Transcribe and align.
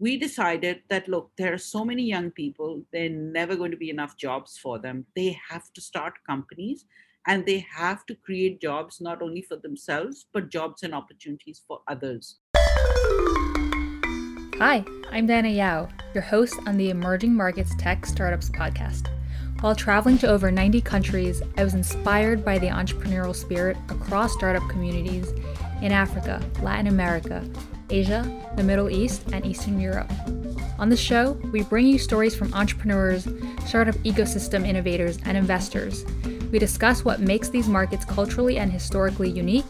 we 0.00 0.16
decided 0.16 0.80
that 0.88 1.08
look, 1.08 1.30
there 1.36 1.52
are 1.52 1.58
so 1.58 1.84
many 1.84 2.02
young 2.02 2.30
people, 2.30 2.82
there 2.90 3.04
are 3.04 3.10
never 3.10 3.54
going 3.54 3.70
to 3.70 3.76
be 3.76 3.90
enough 3.90 4.16
jobs 4.16 4.56
for 4.56 4.78
them. 4.78 5.04
They 5.14 5.38
have 5.50 5.70
to 5.74 5.80
start 5.82 6.14
companies 6.26 6.86
and 7.26 7.44
they 7.44 7.66
have 7.70 8.06
to 8.06 8.14
create 8.14 8.62
jobs 8.62 9.02
not 9.02 9.20
only 9.20 9.42
for 9.42 9.56
themselves, 9.56 10.24
but 10.32 10.48
jobs 10.48 10.82
and 10.84 10.94
opportunities 10.94 11.62
for 11.68 11.80
others. 11.86 12.38
Hi, 14.56 14.82
I'm 15.10 15.26
Dana 15.26 15.50
Yao, 15.50 15.90
your 16.14 16.22
host 16.22 16.58
on 16.66 16.78
the 16.78 16.88
Emerging 16.88 17.34
Markets 17.34 17.74
Tech 17.76 18.06
Startups 18.06 18.48
podcast. 18.48 19.06
While 19.60 19.74
traveling 19.74 20.16
to 20.18 20.28
over 20.28 20.50
90 20.50 20.80
countries, 20.80 21.42
I 21.58 21.64
was 21.64 21.74
inspired 21.74 22.42
by 22.42 22.58
the 22.58 22.68
entrepreneurial 22.68 23.36
spirit 23.36 23.76
across 23.90 24.32
startup 24.32 24.66
communities 24.70 25.30
in 25.82 25.92
Africa, 25.92 26.42
Latin 26.62 26.86
America, 26.86 27.46
Asia, 27.90 28.24
the 28.56 28.62
Middle 28.62 28.90
East, 28.90 29.22
and 29.32 29.44
Eastern 29.44 29.80
Europe. 29.80 30.10
On 30.78 30.88
the 30.88 30.96
show, 30.96 31.32
we 31.52 31.62
bring 31.62 31.86
you 31.86 31.98
stories 31.98 32.34
from 32.34 32.54
entrepreneurs, 32.54 33.28
startup 33.66 33.94
ecosystem 33.96 34.66
innovators, 34.66 35.18
and 35.24 35.36
investors. 35.36 36.04
We 36.50 36.58
discuss 36.58 37.04
what 37.04 37.20
makes 37.20 37.48
these 37.48 37.68
markets 37.68 38.04
culturally 38.04 38.58
and 38.58 38.72
historically 38.72 39.30
unique, 39.30 39.66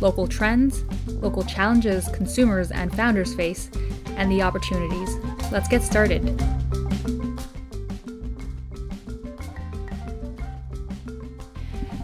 local 0.00 0.26
trends, 0.26 0.84
local 1.06 1.42
challenges 1.44 2.08
consumers 2.08 2.70
and 2.70 2.94
founders 2.94 3.34
face, 3.34 3.70
and 4.16 4.30
the 4.30 4.42
opportunities. 4.42 5.16
Let's 5.50 5.68
get 5.68 5.82
started. 5.82 6.24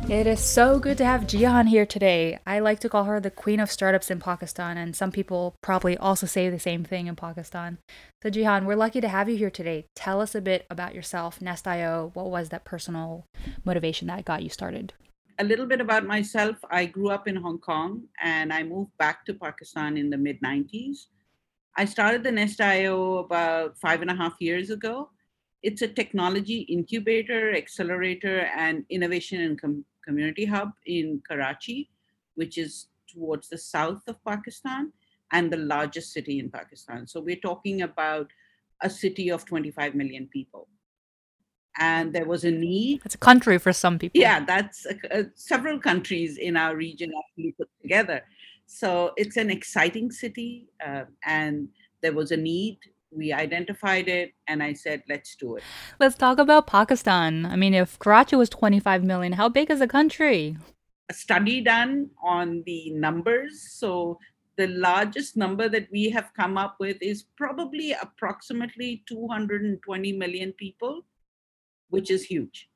It 0.08 0.26
is 0.26 0.40
so 0.40 0.78
good 0.78 0.96
to 0.98 1.04
have 1.04 1.26
Jehan 1.26 1.66
here 1.66 1.84
today. 1.84 2.38
I 2.46 2.60
like 2.60 2.80
to 2.80 2.88
call 2.88 3.04
her 3.04 3.20
the 3.20 3.30
queen 3.30 3.60
of 3.60 3.70
startups 3.70 4.10
in 4.10 4.20
Pakistan, 4.20 4.78
and 4.78 4.96
some 4.96 5.12
people 5.12 5.54
probably 5.62 5.98
also 5.98 6.26
say 6.26 6.48
the 6.48 6.58
same 6.58 6.82
thing 6.82 7.08
in 7.08 7.14
Pakistan. 7.14 7.76
So, 8.22 8.30
Jehan, 8.30 8.64
we're 8.64 8.74
lucky 8.74 9.02
to 9.02 9.08
have 9.08 9.28
you 9.28 9.36
here 9.36 9.50
today. 9.50 9.84
Tell 9.94 10.22
us 10.22 10.34
a 10.34 10.40
bit 10.40 10.64
about 10.70 10.94
yourself, 10.94 11.42
Nest.io. 11.42 12.12
What 12.14 12.30
was 12.30 12.48
that 12.48 12.64
personal 12.64 13.26
motivation 13.66 14.08
that 14.08 14.24
got 14.24 14.42
you 14.42 14.48
started? 14.48 14.94
A 15.38 15.44
little 15.44 15.66
bit 15.66 15.82
about 15.82 16.06
myself. 16.06 16.56
I 16.70 16.86
grew 16.86 17.10
up 17.10 17.28
in 17.28 17.36
Hong 17.36 17.58
Kong 17.58 18.04
and 18.22 18.50
I 18.50 18.62
moved 18.62 18.96
back 18.98 19.26
to 19.26 19.34
Pakistan 19.34 19.98
in 19.98 20.08
the 20.08 20.16
mid 20.16 20.40
90s. 20.40 21.08
I 21.76 21.84
started 21.84 22.24
the 22.24 22.32
Nest.io 22.32 23.18
about 23.18 23.76
five 23.76 24.00
and 24.00 24.10
a 24.10 24.16
half 24.16 24.36
years 24.40 24.70
ago. 24.70 25.10
It's 25.62 25.82
a 25.82 25.88
technology 25.88 26.60
incubator, 26.60 27.54
accelerator, 27.54 28.48
and 28.56 28.86
innovation 28.88 29.42
and 29.42 29.60
com- 29.60 29.84
community 30.08 30.46
hub 30.54 30.70
in 30.86 31.22
Karachi, 31.28 31.90
which 32.34 32.56
is 32.64 32.88
towards 33.12 33.48
the 33.48 33.58
south 33.58 34.02
of 34.08 34.16
Pakistan 34.24 34.92
and 35.32 35.52
the 35.52 35.62
largest 35.74 36.12
city 36.12 36.38
in 36.38 36.50
Pakistan. 36.50 37.06
So 37.06 37.20
we're 37.20 37.44
talking 37.50 37.82
about 37.82 38.28
a 38.82 38.90
city 38.90 39.30
of 39.30 39.44
25 39.44 39.94
million 39.94 40.28
people. 40.32 40.68
And 41.80 42.12
there 42.12 42.26
was 42.26 42.44
a 42.44 42.50
need. 42.50 43.02
It's 43.04 43.14
a 43.14 43.18
country 43.30 43.58
for 43.58 43.72
some 43.72 43.98
people. 43.98 44.20
Yeah, 44.20 44.44
that's 44.44 44.86
a, 44.86 45.20
a, 45.20 45.24
several 45.34 45.78
countries 45.78 46.38
in 46.38 46.56
our 46.56 46.74
region 46.74 47.12
actually 47.20 47.52
put 47.52 47.68
together. 47.82 48.22
So 48.66 49.12
it's 49.16 49.36
an 49.36 49.50
exciting 49.50 50.10
city, 50.10 50.68
uh, 50.84 51.04
and 51.24 51.68
there 52.02 52.12
was 52.12 52.32
a 52.32 52.36
need. 52.36 52.78
We 53.10 53.32
identified 53.32 54.08
it, 54.08 54.32
and 54.46 54.62
I 54.62 54.74
said, 54.74 55.02
let's 55.08 55.34
do 55.34 55.56
it. 55.56 55.62
Let's 55.98 56.16
talk 56.16 56.38
about 56.38 56.66
Pakistan. 56.66 57.46
I 57.46 57.56
mean, 57.56 57.72
if 57.72 57.98
Karachi 57.98 58.36
was 58.36 58.50
25 58.50 59.02
million, 59.02 59.32
how 59.32 59.48
big 59.48 59.70
is 59.70 59.78
the 59.78 59.88
country? 59.88 60.56
A 61.08 61.14
study 61.14 61.62
done 61.62 62.10
on 62.22 62.62
the 62.66 62.90
numbers. 62.90 63.66
So 63.72 64.18
the 64.58 64.66
largest 64.66 65.36
number 65.36 65.68
that 65.70 65.88
we 65.90 66.10
have 66.10 66.30
come 66.36 66.58
up 66.58 66.76
with 66.78 66.98
is 67.00 67.24
probably 67.36 67.92
approximately 67.92 69.02
220 69.08 70.12
million 70.12 70.52
people, 70.52 71.02
which 71.88 72.10
is 72.10 72.24
huge. 72.24 72.68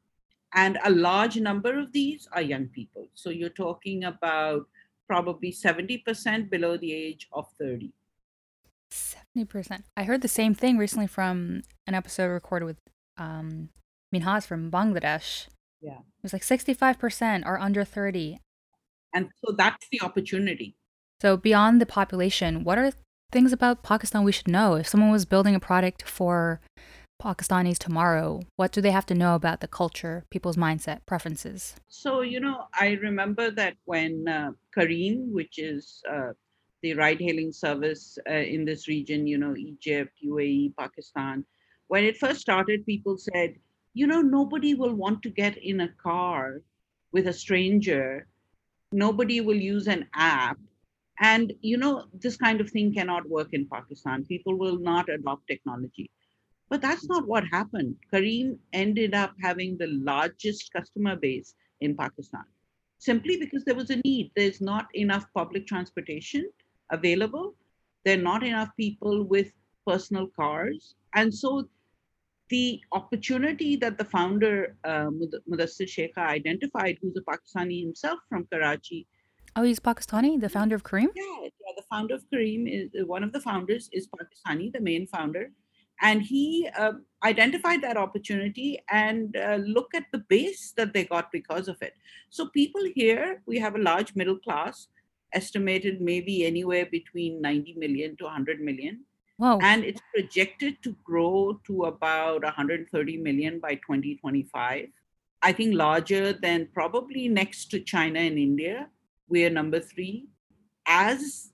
And 0.54 0.78
a 0.84 0.90
large 0.90 1.36
number 1.36 1.78
of 1.78 1.92
these 1.92 2.26
are 2.32 2.40
young 2.40 2.68
people. 2.68 3.08
So 3.14 3.30
you're 3.30 3.50
talking 3.50 4.04
about 4.04 4.66
probably 5.08 5.52
70% 5.52 6.48
below 6.48 6.76
the 6.78 6.92
age 6.92 7.28
of 7.32 7.46
30. 7.58 7.92
70%. 8.92 9.82
I 9.96 10.04
heard 10.04 10.22
the 10.22 10.28
same 10.28 10.54
thing 10.54 10.78
recently 10.78 11.06
from 11.06 11.62
an 11.86 11.94
episode 11.94 12.28
recorded 12.28 12.66
with 12.66 12.76
um, 13.16 13.70
Minhas 14.14 14.46
from 14.46 14.70
Bangladesh. 14.70 15.46
Yeah. 15.80 15.98
It 15.98 16.22
was 16.22 16.32
like 16.32 16.42
65% 16.42 17.46
are 17.46 17.58
under 17.58 17.84
30. 17.84 18.38
And 19.14 19.30
so 19.44 19.54
that's 19.56 19.86
the 19.90 20.00
opportunity. 20.00 20.76
So, 21.20 21.36
beyond 21.36 21.80
the 21.80 21.86
population, 21.86 22.64
what 22.64 22.78
are 22.78 22.92
things 23.30 23.52
about 23.52 23.82
Pakistan 23.82 24.24
we 24.24 24.32
should 24.32 24.48
know? 24.48 24.74
If 24.74 24.88
someone 24.88 25.10
was 25.10 25.24
building 25.24 25.54
a 25.54 25.60
product 25.60 26.02
for 26.08 26.60
Pakistanis 27.22 27.78
tomorrow? 27.78 28.40
What 28.56 28.72
do 28.72 28.80
they 28.80 28.90
have 28.90 29.06
to 29.06 29.14
know 29.14 29.34
about 29.36 29.60
the 29.60 29.68
culture, 29.68 30.24
people's 30.30 30.56
mindset, 30.56 31.06
preferences? 31.06 31.76
So, 31.88 32.22
you 32.22 32.40
know, 32.40 32.66
I 32.78 32.98
remember 33.00 33.50
that 33.52 33.76
when 33.84 34.26
uh, 34.26 34.50
Careem, 34.76 35.30
which 35.30 35.58
is 35.58 36.02
uh, 36.10 36.32
the 36.82 36.94
ride 36.94 37.20
hailing 37.20 37.52
service 37.52 38.18
uh, 38.28 38.32
in 38.32 38.64
this 38.64 38.88
region, 38.88 39.26
you 39.26 39.38
know, 39.38 39.56
Egypt, 39.56 40.12
UAE, 40.24 40.74
Pakistan, 40.76 41.44
when 41.88 42.04
it 42.04 42.16
first 42.16 42.40
started, 42.40 42.86
people 42.86 43.16
said, 43.16 43.54
you 43.94 44.06
know, 44.06 44.22
nobody 44.22 44.74
will 44.74 44.94
want 44.94 45.22
to 45.22 45.30
get 45.30 45.56
in 45.58 45.80
a 45.82 45.88
car 46.02 46.62
with 47.12 47.28
a 47.28 47.32
stranger, 47.32 48.26
nobody 48.90 49.40
will 49.40 49.56
use 49.56 49.86
an 49.86 50.08
app. 50.14 50.58
And, 51.20 51.52
you 51.60 51.76
know, 51.76 52.06
this 52.14 52.36
kind 52.36 52.60
of 52.60 52.70
thing 52.70 52.94
cannot 52.94 53.28
work 53.28 53.48
in 53.52 53.68
Pakistan. 53.68 54.24
People 54.24 54.58
will 54.58 54.78
not 54.78 55.08
adopt 55.08 55.46
technology. 55.46 56.10
But 56.70 56.80
that's 56.80 57.06
not 57.06 57.28
what 57.28 57.44
happened. 57.52 57.96
Careem 58.12 58.56
ended 58.72 59.14
up 59.14 59.34
having 59.40 59.76
the 59.76 59.88
largest 59.88 60.72
customer 60.72 61.16
base 61.16 61.54
in 61.80 61.94
Pakistan 61.94 62.44
simply 63.02 63.36
because 63.36 63.64
there 63.64 63.74
was 63.74 63.90
a 63.90 64.00
need. 64.04 64.30
There's 64.36 64.60
not 64.60 64.86
enough 64.94 65.26
public 65.34 65.66
transportation 65.66 66.48
available, 66.92 67.54
there 68.04 68.18
are 68.18 68.22
not 68.22 68.44
enough 68.44 68.70
people 68.76 69.24
with 69.24 69.52
personal 69.86 70.28
cars. 70.28 70.94
And 71.14 71.34
so 71.34 71.68
the 72.48 72.80
opportunity 72.92 73.76
that 73.76 73.98
the 73.98 74.04
founder, 74.04 74.76
uh, 74.84 75.08
Mudassir 75.50 75.88
Sheikha, 75.88 76.18
identified, 76.18 76.98
who's 77.00 77.16
a 77.16 77.22
Pakistani 77.22 77.82
himself 77.82 78.20
from 78.28 78.46
Karachi. 78.52 79.06
Oh, 79.56 79.62
he's 79.62 79.80
Pakistani, 79.80 80.40
the 80.40 80.48
founder 80.48 80.74
of 80.74 80.82
Careem? 80.82 81.08
Yeah, 81.14 81.40
yeah 81.42 81.72
the 81.76 81.84
founder 81.90 82.14
of 82.14 82.24
Careem 82.32 82.66
is 82.68 83.06
one 83.06 83.22
of 83.22 83.32
the 83.32 83.40
founders 83.40 83.88
is 83.92 84.08
Pakistani, 84.08 84.72
the 84.72 84.80
main 84.80 85.06
founder 85.06 85.50
and 86.02 86.20
he 86.20 86.68
uh, 86.76 86.92
identified 87.24 87.80
that 87.82 87.96
opportunity 87.96 88.82
and 88.90 89.36
uh, 89.36 89.58
look 89.64 89.94
at 89.94 90.04
the 90.12 90.18
base 90.28 90.72
that 90.76 90.92
they 90.92 91.04
got 91.04 91.30
because 91.32 91.68
of 91.68 91.80
it 91.80 91.94
so 92.30 92.48
people 92.48 92.82
here 92.94 93.42
we 93.46 93.58
have 93.58 93.76
a 93.76 93.78
large 93.90 94.14
middle 94.14 94.38
class 94.38 94.88
estimated 95.34 96.00
maybe 96.00 96.46
anywhere 96.46 96.86
between 96.86 97.40
90 97.40 97.74
million 97.78 98.16
to 98.16 98.24
100 98.24 98.60
million. 98.60 99.04
Wow. 99.38 99.58
and 99.60 99.82
it's 99.82 100.00
projected 100.14 100.76
to 100.84 100.94
grow 101.02 101.58
to 101.66 101.84
about 101.84 102.44
130 102.44 103.16
million 103.16 103.58
by 103.58 103.74
2025 103.76 104.88
i 105.42 105.52
think 105.52 105.74
larger 105.74 106.34
than 106.34 106.68
probably 106.72 107.28
next 107.28 107.70
to 107.70 107.80
china 107.80 108.20
and 108.20 108.38
india 108.38 108.88
we 109.28 109.44
are 109.44 109.50
number 109.50 109.80
three 109.80 110.28
as 110.86 111.50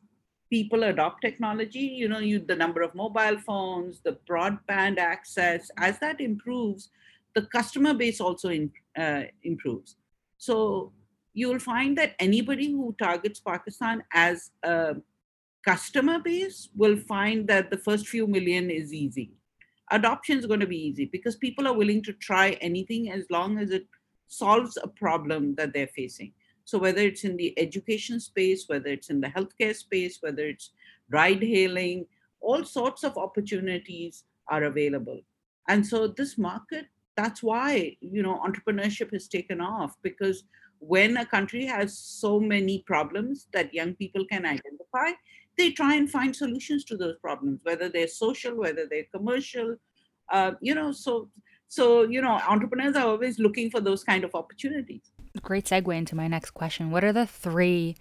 people 0.51 0.83
adopt 0.83 1.23
technology 1.23 1.87
you 2.01 2.09
know 2.09 2.19
you 2.19 2.41
the 2.41 2.57
number 2.57 2.83
of 2.83 2.95
mobile 2.97 3.39
phones 3.47 4.01
the 4.01 4.19
broadband 4.29 4.99
access 4.99 5.71
as 5.79 5.99
that 6.01 6.21
improves 6.21 6.91
the 7.35 7.47
customer 7.47 7.95
base 7.95 8.21
also 8.21 8.49
in, 8.49 8.71
uh, 8.97 9.23
improves. 9.43 9.97
So 10.39 10.93
you'll 11.39 11.65
find 11.67 11.99
that 11.99 12.15
anybody 12.27 12.71
who 12.73 12.95
targets 13.03 13.41
pakistan 13.41 14.03
as 14.13 14.51
a 14.63 14.97
customer 15.65 16.19
base 16.19 16.69
will 16.77 16.97
find 16.97 17.47
that 17.53 17.71
the 17.71 17.83
first 17.89 18.09
few 18.15 18.27
million 18.37 18.71
is 18.71 18.93
easy 18.93 19.31
adoption 19.99 20.39
is 20.39 20.47
going 20.47 20.65
to 20.67 20.73
be 20.75 20.83
easy 20.89 21.07
because 21.17 21.37
people 21.37 21.67
are 21.69 21.79
willing 21.83 22.03
to 22.03 22.13
try 22.29 22.51
anything 22.71 23.11
as 23.11 23.25
long 23.31 23.59
as 23.59 23.71
it 23.71 23.87
solves 24.29 24.79
a 24.83 24.89
problem 25.03 25.55
that 25.55 25.73
they're 25.73 25.95
facing 26.01 26.33
so 26.69 26.77
whether 26.77 27.01
it's 27.01 27.25
in 27.25 27.39
the 27.39 27.59
education 27.59 28.21
space, 28.21 28.65
whether 28.67 28.91
it's 28.91 29.09
in 29.09 29.23
the 29.23 29.29
healthcare 29.29 29.75
space, 29.75 30.19
whether 30.21 30.47
it's 30.47 30.73
ride 31.09 31.43
hailing, 31.43 32.05
all 32.43 32.63
sorts 32.63 33.05
of 33.05 33.17
opportunities 33.17 34.25
are 34.49 34.65
available. 34.65 35.19
And 35.71 35.87
so 35.87 36.09
this 36.09 36.37
market, 36.37 36.85
that's 37.17 37.43
why, 37.43 37.97
you 38.03 38.23
know, 38.23 38.43
entrepreneurship 38.47 39.15
has 39.15 39.29
taken 39.29 39.63
off 39.63 39.97
because 40.03 40.45
when 40.81 41.17
a 41.17 41.27
country 41.27 41.67
has 41.67 41.99
so 41.99 42.39
many 42.41 42.83
problems 42.87 43.49
that 43.53 43.75
young 43.75 43.95
people 43.95 44.25
can 44.27 44.45
identify, 44.45 45.11
they 45.57 45.73
try 45.73 45.95
and 45.95 46.11
find 46.11 46.35
solutions 46.35 46.85
to 46.85 46.97
those 46.97 47.17
problems, 47.19 47.61
whether 47.65 47.89
they're 47.89 48.09
social, 48.09 48.57
whether 48.57 48.87
they're 48.89 49.07
commercial, 49.13 49.77
uh, 50.31 50.53
you 50.61 50.75
know, 50.75 50.93
so 50.93 51.29
so 51.71 52.03
you 52.03 52.23
know, 52.23 52.41
entrepreneurs 52.49 52.97
are 52.97 53.07
always 53.07 53.39
looking 53.39 53.71
for 53.71 53.81
those 53.81 54.03
kind 54.03 54.25
of 54.25 54.35
opportunities 54.35 55.11
great 55.43 55.65
segue 55.65 55.97
into 55.97 56.15
my 56.15 56.29
next 56.29 56.51
question. 56.53 56.91
What 56.91 57.05
are 57.05 57.13
the 57.13 57.27
three 57.27 57.97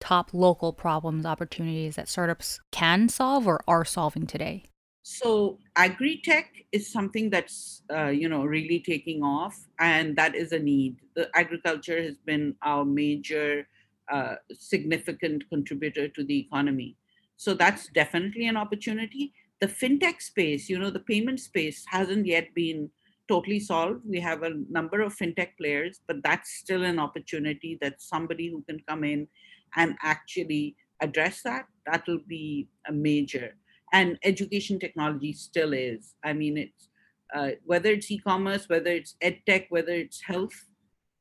top 0.00 0.30
local 0.32 0.72
problems, 0.72 1.26
opportunities 1.26 1.96
that 1.96 2.08
startups 2.08 2.60
can 2.70 3.08
solve 3.08 3.46
or 3.46 3.62
are 3.68 3.84
solving 3.84 4.26
today? 4.26 4.64
So 5.02 5.58
agri-tech 5.74 6.64
is 6.70 6.90
something 6.92 7.28
that's 7.28 7.82
uh, 7.92 8.08
you 8.08 8.28
know 8.28 8.44
really 8.44 8.80
taking 8.80 9.22
off, 9.22 9.58
and 9.80 10.16
that 10.16 10.34
is 10.34 10.52
a 10.52 10.58
need. 10.58 10.96
The 11.14 11.28
agriculture 11.34 12.00
has 12.02 12.16
been 12.18 12.54
our 12.62 12.84
major 12.84 13.66
uh, 14.10 14.36
significant 14.52 15.48
contributor 15.48 16.08
to 16.08 16.24
the 16.24 16.38
economy. 16.38 16.96
So 17.36 17.54
that's 17.54 17.88
definitely 17.88 18.46
an 18.46 18.56
opportunity. 18.56 19.34
The 19.60 19.66
fintech 19.66 20.22
space, 20.22 20.68
you 20.68 20.78
know, 20.78 20.90
the 20.90 21.00
payment 21.00 21.40
space 21.40 21.84
hasn't 21.88 22.26
yet 22.26 22.54
been 22.54 22.90
totally 23.28 23.60
solved. 23.60 24.02
We 24.06 24.20
have 24.20 24.42
a 24.42 24.60
number 24.70 25.00
of 25.00 25.16
fintech 25.16 25.56
players, 25.58 26.00
but 26.06 26.22
that's 26.22 26.50
still 26.50 26.84
an 26.84 26.98
opportunity 26.98 27.78
that 27.80 28.02
somebody 28.02 28.50
who 28.50 28.62
can 28.68 28.80
come 28.88 29.02
in 29.04 29.28
and 29.74 29.96
actually 30.02 30.76
address 31.00 31.42
that, 31.42 31.66
that'll 31.86 32.20
be 32.28 32.68
a 32.86 32.92
major 32.92 33.56
and 33.92 34.18
education 34.24 34.78
technology 34.78 35.32
still 35.32 35.72
is. 35.72 36.14
I 36.24 36.32
mean, 36.32 36.56
it's 36.56 36.88
uh, 37.34 37.50
whether 37.64 37.90
it's 37.90 38.10
e-commerce, 38.10 38.68
whether 38.68 38.90
it's 38.90 39.16
ed 39.20 39.38
tech, 39.46 39.66
whether 39.70 39.92
it's 39.92 40.22
health, 40.22 40.68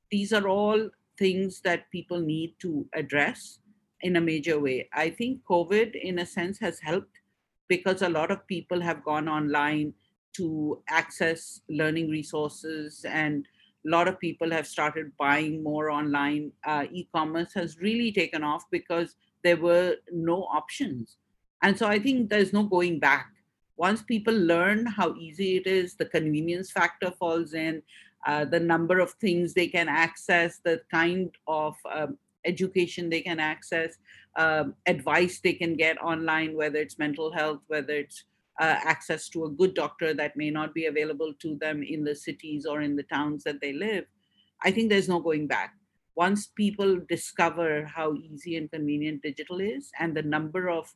these 0.09 0.33
are 0.33 0.47
all 0.47 0.89
things 1.17 1.61
that 1.61 1.89
people 1.91 2.19
need 2.19 2.55
to 2.59 2.85
address 2.93 3.59
in 4.01 4.15
a 4.15 4.21
major 4.21 4.59
way. 4.59 4.89
I 4.93 5.09
think 5.09 5.41
COVID, 5.49 5.95
in 5.95 6.19
a 6.19 6.25
sense, 6.25 6.59
has 6.59 6.79
helped 6.79 7.19
because 7.67 8.01
a 8.01 8.09
lot 8.09 8.31
of 8.31 8.45
people 8.47 8.81
have 8.81 9.03
gone 9.05 9.29
online 9.29 9.93
to 10.33 10.81
access 10.89 11.61
learning 11.69 12.09
resources 12.09 13.05
and 13.07 13.45
a 13.85 13.89
lot 13.89 14.07
of 14.07 14.19
people 14.19 14.51
have 14.51 14.67
started 14.67 15.11
buying 15.17 15.63
more 15.63 15.89
online. 15.89 16.51
Uh, 16.65 16.85
e-commerce 16.91 17.53
has 17.53 17.79
really 17.79 18.11
taken 18.11 18.43
off 18.43 18.63
because 18.71 19.15
there 19.43 19.57
were 19.57 19.95
no 20.11 20.43
options 20.43 21.17
and 21.61 21.77
so 21.77 21.87
I 21.87 21.99
think 21.99 22.29
there's 22.29 22.53
no 22.53 22.63
going 22.63 22.99
back. 22.99 23.31
Once 23.77 24.01
people 24.01 24.33
learn 24.33 24.85
how 24.85 25.15
easy 25.15 25.57
it 25.57 25.67
is, 25.67 25.95
the 25.95 26.05
convenience 26.05 26.71
factor 26.71 27.11
falls 27.11 27.53
in, 27.53 27.81
uh, 28.27 28.45
the 28.45 28.59
number 28.59 28.99
of 28.99 29.11
things 29.13 29.53
they 29.53 29.67
can 29.67 29.89
access, 29.89 30.59
the 30.63 30.81
kind 30.91 31.31
of 31.47 31.75
um, 31.91 32.17
education 32.45 33.09
they 33.09 33.21
can 33.21 33.39
access, 33.39 33.97
um, 34.35 34.75
advice 34.85 35.39
they 35.39 35.53
can 35.53 35.75
get 35.75 36.01
online, 36.01 36.55
whether 36.55 36.77
it's 36.77 36.99
mental 36.99 37.31
health, 37.31 37.59
whether 37.67 37.95
it's 37.95 38.23
uh, 38.59 38.77
access 38.83 39.29
to 39.29 39.45
a 39.45 39.49
good 39.49 39.73
doctor 39.73 40.13
that 40.13 40.37
may 40.37 40.51
not 40.51 40.73
be 40.73 40.85
available 40.85 41.33
to 41.39 41.55
them 41.55 41.81
in 41.81 42.03
the 42.03 42.15
cities 42.15 42.65
or 42.65 42.81
in 42.81 42.95
the 42.95 43.03
towns 43.03 43.43
that 43.43 43.59
they 43.61 43.73
live. 43.73 44.05
I 44.63 44.71
think 44.71 44.89
there's 44.89 45.09
no 45.09 45.19
going 45.19 45.47
back. 45.47 45.73
Once 46.15 46.47
people 46.47 46.99
discover 47.09 47.85
how 47.85 48.13
easy 48.13 48.57
and 48.57 48.69
convenient 48.69 49.23
digital 49.23 49.59
is 49.61 49.89
and 49.99 50.15
the 50.15 50.21
number 50.21 50.69
of 50.69 50.93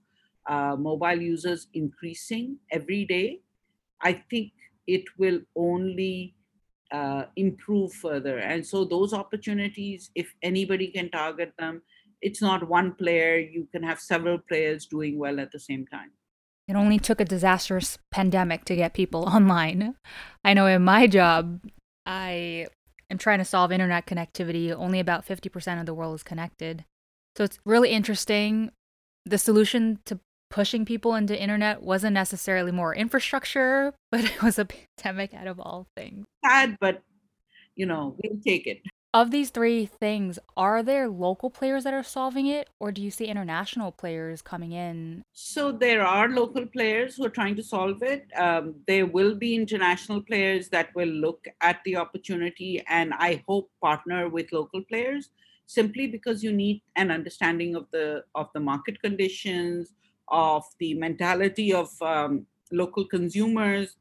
uh, 0.47 0.75
mobile 0.77 1.21
users 1.21 1.67
increasing 1.73 2.57
every 2.71 3.05
day, 3.05 3.41
I 4.01 4.13
think 4.29 4.51
it 4.87 5.03
will 5.17 5.41
only 5.55 6.35
uh, 6.91 7.23
improve 7.35 7.93
further. 7.93 8.37
And 8.37 8.65
so, 8.65 8.85
those 8.85 9.13
opportunities, 9.13 10.11
if 10.15 10.33
anybody 10.41 10.87
can 10.87 11.09
target 11.09 11.53
them, 11.57 11.81
it's 12.21 12.41
not 12.41 12.67
one 12.67 12.93
player, 12.93 13.37
you 13.37 13.67
can 13.71 13.83
have 13.83 13.99
several 13.99 14.37
players 14.37 14.85
doing 14.85 15.17
well 15.17 15.39
at 15.39 15.51
the 15.51 15.59
same 15.59 15.85
time. 15.87 16.11
It 16.67 16.75
only 16.75 16.97
took 16.97 17.21
a 17.21 17.25
disastrous 17.25 17.97
pandemic 18.11 18.65
to 18.65 18.75
get 18.75 18.93
people 18.93 19.23
online. 19.29 19.95
I 20.43 20.53
know 20.53 20.65
in 20.67 20.83
my 20.83 21.07
job, 21.07 21.61
I 22.05 22.67
am 23.09 23.17
trying 23.17 23.39
to 23.39 23.45
solve 23.45 23.71
internet 23.71 24.05
connectivity. 24.05 24.73
Only 24.73 24.99
about 24.99 25.25
50% 25.25 25.79
of 25.79 25.85
the 25.85 25.93
world 25.93 26.15
is 26.15 26.23
connected. 26.23 26.85
So 27.37 27.43
it's 27.43 27.59
really 27.65 27.89
interesting. 27.89 28.71
The 29.25 29.37
solution 29.37 29.99
to 30.05 30.19
pushing 30.55 30.85
people 30.85 31.15
into 31.15 31.37
internet 31.37 31.83
wasn't 31.83 32.13
necessarily 32.13 32.71
more 32.71 32.95
infrastructure, 32.95 33.93
but 34.11 34.23
it 34.23 34.41
was 34.41 34.57
a 34.57 34.65
pandemic 34.65 35.33
out 35.33 35.47
of 35.47 35.59
all 35.59 35.85
things. 35.97 36.25
Sad, 36.45 36.77
but 36.79 37.03
you 37.75 37.85
know, 37.85 38.15
we'll 38.23 38.39
take 38.41 38.65
it. 38.65 38.81
Of 39.13 39.31
these 39.31 39.49
three 39.49 39.85
things, 39.85 40.39
are 40.55 40.81
there 40.81 41.09
local 41.09 41.49
players 41.49 41.83
that 41.83 41.93
are 41.93 42.03
solving 42.03 42.47
it, 42.47 42.69
or 42.79 42.91
do 42.93 43.01
you 43.01 43.11
see 43.11 43.25
international 43.25 43.91
players 43.91 44.41
coming 44.41 44.71
in? 44.71 45.23
So 45.33 45.73
there 45.73 46.05
are 46.05 46.29
local 46.29 46.65
players 46.65 47.15
who 47.15 47.25
are 47.25 47.37
trying 47.39 47.55
to 47.57 47.63
solve 47.63 48.01
it. 48.01 48.25
Um, 48.37 48.75
there 48.87 49.05
will 49.05 49.35
be 49.35 49.55
international 49.55 50.21
players 50.21 50.69
that 50.69 50.95
will 50.95 51.13
look 51.25 51.47
at 51.59 51.81
the 51.83 51.97
opportunity 51.97 52.81
and 52.87 53.13
I 53.13 53.43
hope 53.47 53.69
partner 53.81 54.29
with 54.29 54.53
local 54.53 54.81
players 54.83 55.29
simply 55.65 56.07
because 56.07 56.43
you 56.43 56.53
need 56.53 56.81
an 56.95 57.09
understanding 57.11 57.75
of 57.75 57.87
the 57.91 58.23
of 58.35 58.47
the 58.53 58.59
market 58.59 59.01
conditions 59.01 59.93
of 60.29 60.63
the 60.79 60.93
mentality 60.95 61.73
of 61.73 61.89
um, 62.01 62.45
local 62.71 63.05
consumers. 63.05 63.95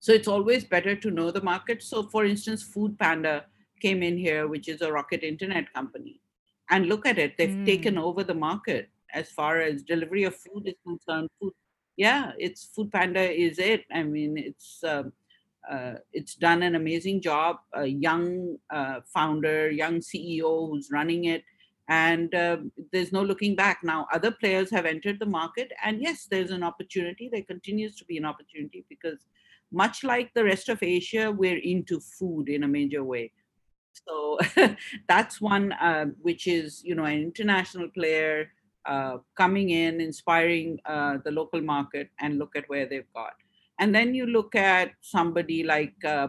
So 0.00 0.12
it's 0.12 0.28
always 0.28 0.64
better 0.64 0.94
to 0.94 1.10
know 1.10 1.30
the 1.30 1.42
market. 1.42 1.82
So, 1.82 2.04
for 2.04 2.24
instance, 2.24 2.62
Food 2.62 2.98
Panda 2.98 3.46
came 3.80 4.02
in 4.02 4.16
here, 4.16 4.46
which 4.48 4.68
is 4.68 4.82
a 4.82 4.92
rocket 4.92 5.22
internet 5.22 5.72
company. 5.72 6.20
And 6.70 6.86
look 6.86 7.06
at 7.06 7.18
it, 7.18 7.36
they've 7.38 7.48
mm. 7.48 7.64
taken 7.64 7.96
over 7.98 8.22
the 8.22 8.34
market 8.34 8.90
as 9.14 9.30
far 9.30 9.60
as 9.60 9.82
delivery 9.82 10.24
of 10.24 10.36
food 10.36 10.66
is 10.66 10.74
concerned. 10.86 11.28
Food, 11.40 11.52
yeah, 11.96 12.32
it's 12.38 12.66
Food 12.74 12.92
Panda 12.92 13.20
is 13.20 13.58
it. 13.58 13.84
I 13.92 14.02
mean, 14.02 14.36
it's 14.36 14.84
um, 14.84 15.12
uh, 15.68 15.94
it's 16.12 16.34
done 16.34 16.62
an 16.62 16.74
amazing 16.74 17.20
job. 17.20 17.56
A 17.74 17.86
young 17.86 18.56
uh, 18.70 19.00
founder, 19.12 19.70
young 19.70 20.00
CEO 20.00 20.68
who's 20.68 20.90
running 20.90 21.24
it 21.24 21.42
and 21.88 22.34
uh, 22.34 22.58
there's 22.92 23.12
no 23.12 23.22
looking 23.22 23.56
back. 23.56 23.80
Now 23.82 24.06
other 24.12 24.30
players 24.30 24.70
have 24.70 24.86
entered 24.86 25.18
the 25.18 25.26
market 25.26 25.72
and 25.84 26.00
yes 26.00 26.26
there's 26.30 26.50
an 26.50 26.62
opportunity. 26.62 27.28
There 27.32 27.42
continues 27.42 27.96
to 27.96 28.04
be 28.04 28.18
an 28.18 28.24
opportunity 28.24 28.84
because 28.88 29.26
much 29.72 30.04
like 30.04 30.32
the 30.34 30.44
rest 30.44 30.68
of 30.70 30.82
asia 30.82 31.30
we're 31.30 31.58
into 31.58 32.00
food 32.00 32.48
in 32.48 32.62
a 32.62 32.68
major 32.68 33.04
way. 33.04 33.32
So 34.06 34.38
that's 35.08 35.40
one 35.40 35.72
uh, 35.72 36.06
which 36.20 36.46
is 36.46 36.82
you 36.84 36.94
know 36.94 37.04
an 37.04 37.18
international 37.18 37.88
player 37.88 38.50
uh, 38.86 39.18
coming 39.34 39.70
in 39.70 40.00
inspiring 40.00 40.78
uh, 40.86 41.18
the 41.24 41.30
local 41.30 41.60
market 41.60 42.10
and 42.20 42.38
look 42.38 42.56
at 42.56 42.68
where 42.68 42.86
they've 42.86 43.12
got. 43.14 43.34
And 43.78 43.94
then 43.94 44.14
you 44.14 44.26
look 44.26 44.54
at 44.54 44.92
somebody 45.00 45.62
like 45.62 45.94
uh, 46.04 46.28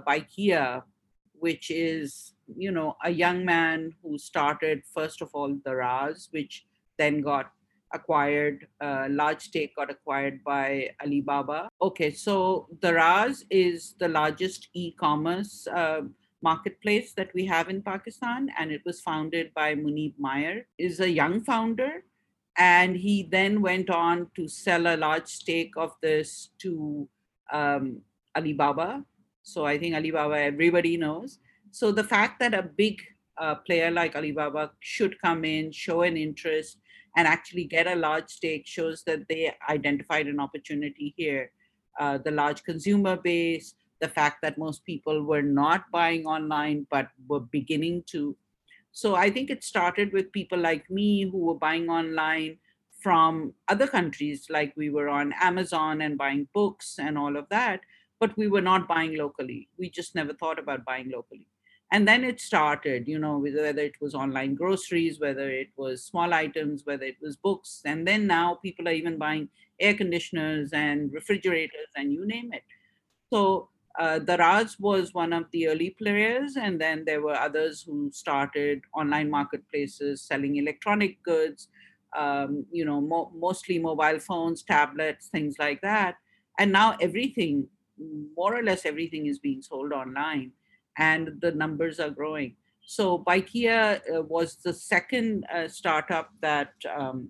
which 1.39 1.71
is 1.71 2.33
you 2.57 2.71
know, 2.71 2.95
a 3.03 3.09
young 3.09 3.45
man 3.45 3.93
who 4.01 4.17
started, 4.17 4.81
first 4.93 5.21
of 5.21 5.29
all, 5.33 5.53
Daraz, 5.53 6.27
which 6.31 6.65
then 6.97 7.21
got 7.21 7.51
acquired, 7.93 8.67
uh, 8.81 9.07
large 9.09 9.41
stake 9.41 9.75
got 9.75 9.89
acquired 9.89 10.43
by 10.43 10.89
Alibaba. 11.01 11.69
Okay, 11.81 12.11
so 12.11 12.67
Daraz 12.79 13.43
is 13.49 13.95
the 13.99 14.07
largest 14.07 14.69
e 14.73 14.91
commerce 14.91 15.67
uh, 15.67 16.01
marketplace 16.41 17.13
that 17.13 17.33
we 17.33 17.45
have 17.45 17.69
in 17.69 17.81
Pakistan, 17.81 18.49
and 18.57 18.71
it 18.71 18.81
was 18.85 19.01
founded 19.01 19.53
by 19.53 19.75
Muneeb 19.75 20.13
Maayr, 20.21 20.65
is 20.77 20.99
a 20.99 21.09
young 21.09 21.41
founder. 21.41 22.03
And 22.57 22.97
he 22.97 23.23
then 23.23 23.61
went 23.61 23.89
on 23.89 24.27
to 24.35 24.47
sell 24.47 24.87
a 24.87 24.97
large 24.97 25.27
stake 25.27 25.71
of 25.77 25.95
this 26.01 26.49
to 26.59 27.07
um, 27.53 28.01
Alibaba. 28.35 29.05
So 29.43 29.65
I 29.65 29.77
think 29.79 29.95
Alibaba, 29.95 30.37
everybody 30.37 30.97
knows. 30.97 31.39
So 31.71 31.91
the 31.91 32.03
fact 32.03 32.39
that 32.39 32.53
a 32.53 32.63
big 32.63 33.01
uh, 33.37 33.55
player 33.55 33.91
like 33.91 34.15
Alibaba 34.15 34.71
should 34.79 35.19
come 35.21 35.45
in, 35.45 35.71
show 35.71 36.01
an 36.01 36.17
interest, 36.17 36.79
and 37.15 37.27
actually 37.27 37.65
get 37.65 37.87
a 37.87 37.95
large 37.95 38.29
stake 38.29 38.65
shows 38.67 39.03
that 39.05 39.27
they 39.29 39.53
identified 39.69 40.27
an 40.27 40.39
opportunity 40.39 41.13
here. 41.15 41.51
Uh, 41.99 42.17
the 42.17 42.31
large 42.31 42.63
consumer 42.63 43.17
base, 43.17 43.75
the 43.99 44.07
fact 44.07 44.41
that 44.41 44.57
most 44.57 44.85
people 44.85 45.23
were 45.23 45.41
not 45.41 45.83
buying 45.91 46.25
online 46.25 46.87
but 46.89 47.09
were 47.27 47.41
beginning 47.41 48.03
to. 48.07 48.35
So 48.91 49.15
I 49.15 49.29
think 49.29 49.49
it 49.49 49.63
started 49.63 50.13
with 50.13 50.31
people 50.31 50.57
like 50.57 50.89
me 50.89 51.29
who 51.29 51.37
were 51.37 51.55
buying 51.55 51.89
online 51.89 52.57
from 53.01 53.53
other 53.67 53.87
countries, 53.87 54.47
like 54.49 54.73
we 54.75 54.89
were 54.89 55.07
on 55.07 55.33
Amazon 55.39 56.01
and 56.01 56.17
buying 56.17 56.47
books 56.53 56.95
and 56.99 57.17
all 57.17 57.37
of 57.37 57.47
that, 57.49 57.81
but 58.19 58.35
we 58.37 58.47
were 58.47 58.61
not 58.61 58.87
buying 58.87 59.15
locally. 59.15 59.69
We 59.77 59.89
just 59.89 60.15
never 60.15 60.33
thought 60.33 60.59
about 60.59 60.85
buying 60.85 61.09
locally 61.09 61.47
and 61.91 62.07
then 62.07 62.23
it 62.23 62.39
started 62.39 63.07
you 63.07 63.17
know 63.19 63.37
whether 63.37 63.65
it 63.79 63.95
was 64.01 64.13
online 64.15 64.55
groceries 64.55 65.19
whether 65.19 65.49
it 65.49 65.69
was 65.75 66.03
small 66.03 66.33
items 66.33 66.85
whether 66.85 67.05
it 67.05 67.17
was 67.21 67.35
books. 67.35 67.81
And 67.85 68.07
then 68.07 68.27
now 68.27 68.55
people 68.55 68.87
are 68.87 68.91
even 68.93 69.17
buying 69.17 69.49
air 69.79 69.93
conditioners 69.93 70.71
and 70.73 71.11
refrigerators 71.13 71.87
and 71.95 72.11
you 72.13 72.25
name 72.25 72.51
it. 72.53 72.63
So 73.31 73.69
uh, 73.99 74.19
Daraz 74.19 74.79
was 74.79 75.13
one 75.13 75.33
of 75.33 75.45
the 75.51 75.67
early 75.67 75.91
players, 75.91 76.55
and 76.55 76.79
then 76.79 77.03
there 77.05 77.21
were 77.21 77.35
others 77.35 77.81
who 77.81 78.11
started 78.11 78.81
online 78.93 79.29
marketplaces 79.29 80.21
selling 80.21 80.55
electronic 80.57 81.21
goods, 81.23 81.67
um, 82.15 82.65
you 82.71 82.85
know, 82.85 83.01
mo- 83.01 83.31
mostly 83.35 83.77
mobile 83.79 84.19
phones, 84.19 84.63
tablets, 84.63 85.27
things 85.27 85.55
like 85.59 85.81
that. 85.81 86.15
And 86.57 86.71
now 86.71 86.97
everything, 87.01 87.67
more 88.37 88.55
or 88.57 88.63
less 88.63 88.85
everything, 88.85 89.25
is 89.27 89.39
being 89.39 89.61
sold 89.61 89.91
online 89.91 90.53
and 90.99 91.31
the 91.41 91.51
numbers 91.51 91.99
are 91.99 92.11
growing. 92.11 92.55
So 92.85 93.23
Bykea 93.27 94.01
uh, 94.17 94.21
was 94.23 94.57
the 94.57 94.73
second 94.73 95.45
uh, 95.53 95.67
startup 95.67 96.29
that 96.41 96.73
um, 96.95 97.29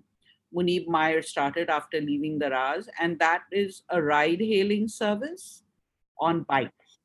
Muneeb 0.54 0.86
Maayr 0.86 1.24
started 1.24 1.70
after 1.70 2.00
leaving 2.00 2.40
Daraz, 2.40 2.88
and 3.00 3.18
that 3.20 3.42
is 3.52 3.82
a 3.88 4.02
ride 4.02 4.40
hailing 4.40 4.88
service 4.88 5.62
on 6.18 6.42
bikes. 6.42 6.98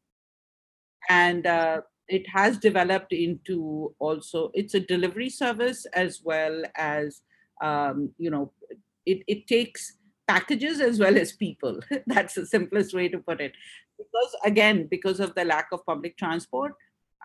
And 1.10 1.46
uh, 1.46 1.82
it 2.08 2.28
has 2.30 2.58
developed 2.58 3.14
into 3.14 3.94
also, 4.00 4.52
it's 4.54 4.74
a 4.74 4.80
delivery 4.80 5.30
service 5.30 5.86
as 5.94 6.22
well 6.24 6.64
as, 6.76 7.22
um, 7.62 8.12
you 8.18 8.32
know, 8.32 8.52
it, 9.06 9.22
it 9.28 9.48
takes 9.48 9.98
packages 10.28 10.82
as 10.82 11.00
well 11.00 11.18
as 11.18 11.34
people. 11.34 11.80
That's 12.08 12.34
the 12.34 12.46
simplest 12.46 12.94
way 12.94 13.10
to 13.10 13.20
put 13.20 13.42
it. 13.42 13.54
Because 13.98 14.36
again, 14.44 14.88
because 14.90 15.20
of 15.20 15.36
the 15.36 15.46
lack 15.46 15.70
of 15.72 15.86
public 15.86 16.18
transport, 16.18 16.74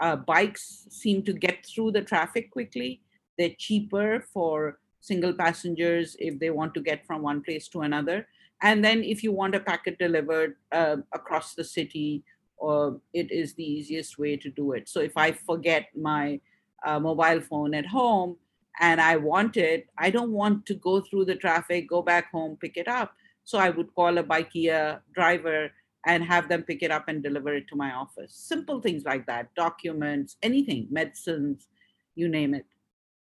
uh, 0.00 0.16
bikes 0.16 0.86
seem 0.90 1.22
to 1.24 1.32
get 1.32 1.64
through 1.66 1.92
the 1.92 2.02
traffic 2.02 2.50
quickly. 2.50 3.02
They're 3.36 3.54
cheaper 3.58 4.24
for 4.32 4.78
single 5.00 5.32
passengers 5.32 6.16
if 6.18 6.38
they 6.38 6.50
want 6.50 6.74
to 6.74 6.80
get 6.80 7.06
from 7.06 7.22
one 7.22 7.42
place 7.42 7.68
to 7.68 7.82
another. 7.82 8.26
And 8.62 8.84
then 8.84 9.02
if 9.02 9.22
you 9.22 9.32
want 9.32 9.54
a 9.54 9.60
packet 9.60 9.98
delivered 9.98 10.56
uh, 10.72 10.98
across 11.12 11.54
the 11.54 11.64
city, 11.64 12.24
uh, 12.62 12.92
it 13.14 13.30
is 13.32 13.54
the 13.54 13.64
easiest 13.64 14.18
way 14.18 14.36
to 14.36 14.50
do 14.50 14.72
it. 14.72 14.88
So 14.88 15.00
if 15.00 15.16
I 15.16 15.32
forget 15.32 15.88
my 15.96 16.40
uh, 16.84 17.00
mobile 17.00 17.40
phone 17.40 17.74
at 17.74 17.86
home 17.86 18.36
and 18.78 19.00
I 19.00 19.16
want 19.16 19.56
it, 19.56 19.88
I 19.96 20.10
don't 20.10 20.32
want 20.32 20.66
to 20.66 20.74
go 20.74 21.00
through 21.00 21.24
the 21.26 21.36
traffic, 21.36 21.88
go 21.88 22.02
back 22.02 22.30
home, 22.30 22.58
pick 22.60 22.76
it 22.76 22.88
up. 22.88 23.14
So 23.44 23.58
I 23.58 23.70
would 23.70 23.94
call 23.94 24.18
a 24.18 24.22
Bykea 24.22 25.00
driver 25.14 25.70
and 26.06 26.24
have 26.24 26.48
them 26.48 26.62
pick 26.62 26.82
it 26.82 26.90
up 26.90 27.08
and 27.08 27.22
deliver 27.22 27.54
it 27.54 27.68
to 27.68 27.76
my 27.76 27.92
office. 27.92 28.34
Simple 28.34 28.80
things 28.80 29.04
like 29.04 29.26
that, 29.26 29.54
documents, 29.54 30.36
anything, 30.42 30.86
medicines, 30.90 31.68
you 32.14 32.28
name 32.28 32.54
it. 32.54 32.66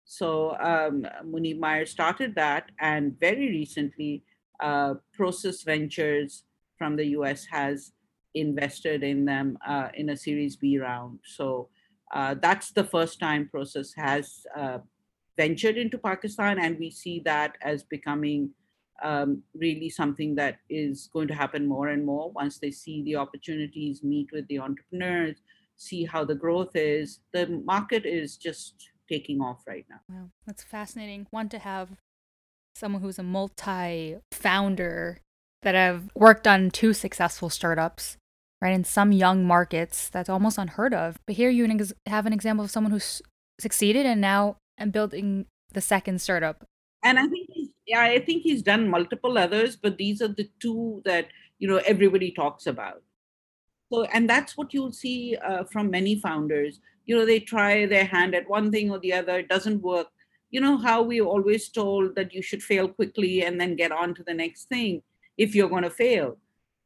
So 0.05 0.57
um, 0.59 1.07
Muneeb 1.25 1.61
Maayr 1.61 1.87
started 1.87 2.35
that, 2.35 2.71
and 2.81 3.19
very 3.21 3.49
recently, 3.49 4.25
uh, 4.61 4.95
Prosus 5.17 5.65
Ventures 5.65 6.45
from 6.79 6.97
the 6.97 7.07
US 7.19 7.47
has 7.51 7.93
invested 8.35 9.03
in 9.03 9.25
them 9.25 9.59
uh, 9.67 9.89
in 9.95 10.11
a 10.11 10.17
Series 10.17 10.57
B 10.57 10.79
round. 10.79 11.21
So 11.25 11.69
uh, 12.13 12.35
that's 12.41 12.73
the 12.73 12.85
first 12.85 13.21
time 13.21 13.51
Prosus 13.53 13.93
has 13.97 14.45
uh, 14.57 14.79
ventured 15.37 15.77
into 15.77 15.99
Pakistan, 15.99 16.59
and 16.59 16.79
we 16.79 16.91
see 16.91 17.21
that 17.25 17.57
as 17.63 17.83
becoming 17.83 18.51
um, 19.03 19.43
really 19.55 19.89
something 19.89 20.35
that 20.37 20.59
is 20.71 21.09
going 21.13 21.29
to 21.29 21.35
happen 21.35 21.67
more 21.67 21.89
and 21.89 22.05
more 22.05 22.31
once 22.31 22.59
they 22.59 22.71
see 22.71 23.03
the 23.03 23.17
opportunities, 23.17 24.03
meet 24.03 24.29
with 24.33 24.47
the 24.49 24.59
entrepreneurs, 24.59 25.37
see 25.77 26.05
how 26.05 26.25
the 26.25 26.35
growth 26.35 26.75
is. 26.75 27.21
The 27.33 27.47
market 27.65 28.07
is 28.07 28.37
just 28.37 28.75
taking 29.09 29.41
off 29.41 29.63
right 29.67 29.85
now. 29.91 30.01
Wow, 30.09 30.31
that's 30.47 30.63
fascinating. 30.63 31.27
One 31.31 31.49
to 31.51 31.59
have 31.59 31.91
someone 32.75 33.03
who's 33.03 33.19
a 33.19 33.23
multi 33.23 34.17
founder 34.31 35.19
that 35.63 35.75
have 35.75 36.11
worked 36.15 36.47
on 36.47 36.71
two 36.71 36.93
successful 36.93 37.51
startups, 37.51 38.17
right? 38.61 38.73
In 38.73 38.85
some 38.85 39.13
young 39.13 39.45
markets, 39.45 40.09
that's 40.09 40.29
almost 40.29 40.59
unheard 40.59 40.95
of. 40.95 41.19
But 41.27 41.37
here 41.37 41.51
you 41.51 41.69
have 42.07 42.27
an 42.27 42.33
example 42.33 42.65
of 42.65 42.71
someone 42.71 42.93
who's 42.93 43.23
succeeded 43.61 44.07
and 44.07 44.21
now 44.21 44.57
and 44.79 44.93
building 44.93 45.47
the 45.73 45.81
second 45.81 46.21
startup. 46.21 46.65
And 47.05 47.19
I 47.19 47.27
think 47.27 47.49
yeah, 47.87 48.03
I 48.03 48.19
think 48.21 48.43
he's 48.43 48.63
done 48.63 48.89
multiple 48.89 49.39
others, 49.39 49.77
but 49.77 49.99
these 49.99 50.23
are 50.23 50.29
the 50.29 50.49
two 50.61 51.03
that 51.05 51.29
you 51.59 51.69
know 51.69 51.81
everybody 51.87 52.31
talks 52.31 52.67
about. 52.67 53.03
So, 53.93 54.05
and 54.05 54.29
that's 54.29 54.57
what 54.57 54.73
you'll 54.73 54.93
see 54.93 55.37
uh, 55.37 55.65
from 55.65 55.91
many 55.91 56.17
founders. 56.17 56.81
You 57.07 57.17
know 57.17 57.27
they 57.27 57.41
try 57.41 57.87
their 57.87 58.05
hand 58.05 58.35
at 58.35 58.49
one 58.49 58.71
thing 58.71 58.91
or 58.91 58.99
the 58.99 59.13
other 59.13 59.39
it 59.39 59.49
doesn't 59.49 59.83
work. 59.83 60.09
You 60.51 60.61
know 60.61 60.77
how 60.77 61.03
we 61.03 61.21
always 61.21 61.69
told 61.69 62.15
that 62.15 62.33
you 62.35 62.43
should 62.43 62.63
fail 62.63 62.89
quickly 62.89 63.43
and 63.43 63.61
then 63.61 63.77
get 63.77 63.93
on 63.93 64.15
to 64.15 64.23
the 64.23 64.35
next 64.35 64.69
thing? 64.69 65.03
If 65.39 65.55
you're 65.55 65.71
going 65.71 65.83
to 65.83 65.91
fail 65.91 66.37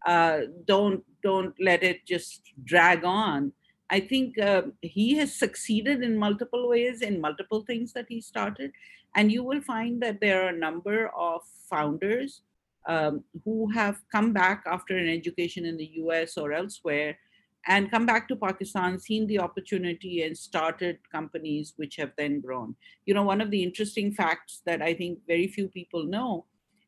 uh, 0.07 0.41
don't 0.67 1.03
don't 1.23 1.55
let 1.61 1.83
it 1.83 2.07
just 2.07 2.53
drag 2.65 3.05
on. 3.05 3.53
I 3.91 4.01
think 4.01 4.39
uh, 4.39 4.63
he 4.81 5.17
has 5.17 5.35
succeeded 5.35 6.03
in 6.03 6.17
multiple 6.17 6.69
ways 6.69 7.03
in 7.03 7.21
multiple 7.21 7.63
things 7.67 7.93
that 7.93 8.07
he 8.09 8.21
started 8.21 8.73
and 9.17 9.33
you 9.33 9.43
will 9.43 9.63
find 9.63 10.01
that 10.03 10.21
there 10.21 10.43
are 10.43 10.49
a 10.51 10.59
number 10.59 11.11
of 11.17 11.41
founders 11.69 12.43
um, 12.87 13.25
who 13.45 13.69
have 13.73 13.99
come 14.13 14.33
back 14.33 14.63
after 14.67 14.97
an 14.97 15.09
education 15.09 15.65
in 15.65 15.77
the 15.77 15.87
us 15.87 16.37
or 16.37 16.53
elsewhere 16.53 17.19
and 17.67 17.91
come 17.91 18.07
back 18.07 18.29
to 18.29 18.37
Pakistan, 18.37 18.99
seen 18.99 19.27
the 19.27 19.41
opportunity 19.41 20.23
and 20.23 20.39
started 20.39 20.99
companies 21.11 21.73
which 21.77 21.97
have 21.97 22.13
then 22.17 22.41
grown. 22.41 22.77
You 23.07 23.15
know, 23.15 23.25
one 23.25 23.41
of 23.41 23.51
the 23.51 23.63
interesting 23.63 24.13
facts 24.13 24.63
that 24.67 24.83
I 24.83 24.95
think 24.95 25.19
very 25.27 25.49
few 25.49 25.67
people 25.67 26.05
know 26.05 26.45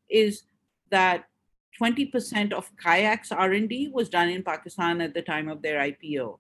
is 0.08 0.44
that 0.90 1.25
20% 1.80 2.52
of 2.52 2.70
Kayak's 2.76 3.32
R&D 3.32 3.90
was 3.92 4.08
done 4.08 4.28
in 4.28 4.42
Pakistan 4.44 5.00
at 5.00 5.14
the 5.14 5.23
time 5.23 5.49
of 5.49 5.62
their 5.62 5.80
IPO. 5.80 6.38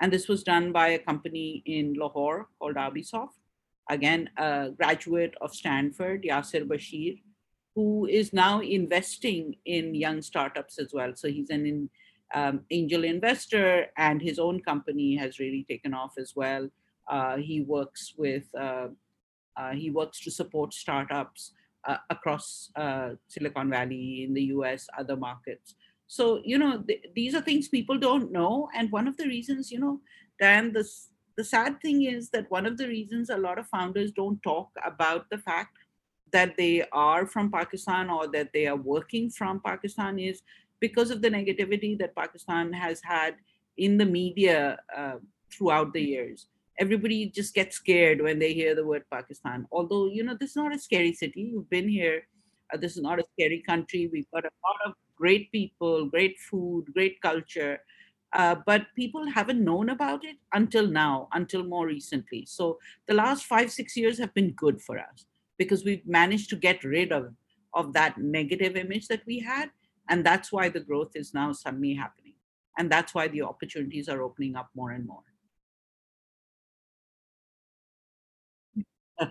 And 0.00 0.12
this 0.12 0.28
was 0.28 0.42
done 0.42 0.72
by 0.72 0.88
a 0.88 0.98
company 0.98 1.62
in 1.66 1.94
Lahore 1.94 2.48
called 2.58 2.76
Arbisoft. 2.76 3.41
Again, 3.90 4.30
a 4.36 4.70
graduate 4.76 5.34
of 5.40 5.54
Stanford, 5.54 6.24
Yasir 6.24 6.66
Bashir, 6.66 7.20
who 7.74 8.06
is 8.06 8.32
now 8.32 8.60
investing 8.60 9.56
in 9.64 9.94
young 9.94 10.22
startups 10.22 10.78
as 10.78 10.92
well. 10.92 11.12
So 11.14 11.28
he's 11.28 11.50
an 11.50 11.66
in, 11.66 11.90
um, 12.34 12.60
angel 12.70 13.04
investor, 13.04 13.86
and 13.96 14.20
his 14.20 14.38
own 14.38 14.60
company 14.60 15.16
has 15.16 15.38
really 15.38 15.64
taken 15.68 15.94
off 15.94 16.14
as 16.18 16.34
well. 16.36 16.68
Uh, 17.08 17.36
he 17.36 17.62
works 17.62 18.14
with 18.16 18.44
uh, 18.58 18.88
uh, 19.56 19.72
he 19.72 19.90
works 19.90 20.20
to 20.20 20.30
support 20.30 20.72
startups 20.72 21.52
uh, 21.86 21.98
across 22.08 22.70
uh, 22.76 23.10
Silicon 23.28 23.68
Valley 23.68 24.24
in 24.24 24.32
the 24.32 24.44
U.S., 24.56 24.86
other 24.98 25.16
markets. 25.16 25.74
So 26.06 26.40
you 26.44 26.58
know 26.58 26.82
th- 26.82 27.06
these 27.14 27.34
are 27.34 27.42
things 27.42 27.68
people 27.68 27.98
don't 27.98 28.32
know, 28.32 28.68
and 28.74 28.90
one 28.92 29.08
of 29.08 29.16
the 29.16 29.26
reasons 29.26 29.70
you 29.70 29.80
know, 29.80 30.00
Dan, 30.40 30.72
this 30.72 31.08
the 31.36 31.44
sad 31.44 31.80
thing 31.80 32.04
is 32.04 32.30
that 32.30 32.50
one 32.50 32.66
of 32.66 32.76
the 32.76 32.88
reasons 32.88 33.30
a 33.30 33.36
lot 33.36 33.58
of 33.58 33.66
founders 33.68 34.12
don't 34.12 34.42
talk 34.42 34.70
about 34.84 35.28
the 35.30 35.38
fact 35.38 35.78
that 36.32 36.56
they 36.56 36.84
are 36.92 37.26
from 37.26 37.50
Pakistan 37.50 38.10
or 38.10 38.26
that 38.28 38.52
they 38.52 38.66
are 38.66 38.76
working 38.76 39.30
from 39.30 39.60
Pakistan 39.60 40.18
is 40.18 40.42
because 40.80 41.10
of 41.10 41.22
the 41.22 41.30
negativity 41.30 41.96
that 41.98 42.14
Pakistan 42.16 42.72
has 42.72 43.00
had 43.02 43.36
in 43.76 43.96
the 43.98 44.04
media 44.04 44.78
uh, 44.96 45.16
throughout 45.50 45.92
the 45.92 46.02
years. 46.02 46.46
Everybody 46.78 47.26
just 47.26 47.54
gets 47.54 47.76
scared 47.76 48.22
when 48.22 48.38
they 48.38 48.52
hear 48.54 48.74
the 48.74 48.84
word 48.84 49.04
Pakistan. 49.10 49.66
Although, 49.70 50.08
you 50.08 50.24
know, 50.24 50.36
this 50.38 50.50
is 50.50 50.56
not 50.56 50.74
a 50.74 50.78
scary 50.78 51.12
city. 51.12 51.42
You've 51.52 51.70
been 51.70 51.88
here. 51.88 52.26
Uh, 52.72 52.78
this 52.78 52.96
is 52.96 53.02
not 53.02 53.20
a 53.20 53.24
scary 53.34 53.62
country. 53.68 54.08
We've 54.10 54.30
got 54.32 54.44
a 54.44 54.56
lot 54.66 54.80
of 54.86 54.94
great 55.16 55.52
people, 55.52 56.06
great 56.06 56.38
food, 56.40 56.86
great 56.94 57.20
culture. 57.20 57.78
Uh, 58.32 58.56
but 58.66 58.86
people 58.96 59.28
haven't 59.30 59.62
known 59.62 59.90
about 59.90 60.24
it 60.24 60.36
until 60.54 60.86
now, 60.86 61.28
until 61.32 61.64
more 61.64 61.86
recently. 61.86 62.46
So 62.46 62.78
the 63.06 63.14
last 63.14 63.44
five, 63.44 63.70
six 63.70 63.96
years 63.96 64.18
have 64.18 64.32
been 64.32 64.52
good 64.52 64.80
for 64.80 64.98
us 64.98 65.26
because 65.58 65.84
we've 65.84 66.06
managed 66.06 66.48
to 66.50 66.56
get 66.56 66.82
rid 66.82 67.12
of, 67.12 67.34
of 67.74 67.92
that 67.92 68.18
negative 68.18 68.76
image 68.76 69.08
that 69.08 69.22
we 69.26 69.40
had 69.40 69.70
and 70.08 70.24
that's 70.26 70.52
why 70.52 70.68
the 70.68 70.80
growth 70.80 71.12
is 71.14 71.32
now 71.34 71.52
suddenly 71.52 71.94
happening. 71.94 72.34
And 72.78 72.90
that's 72.90 73.14
why 73.14 73.28
the 73.28 73.42
opportunities 73.42 74.08
are 74.08 74.22
opening 74.22 74.56
up 74.56 74.70
more 74.74 74.90
and 74.90 75.06
more. 75.06 75.22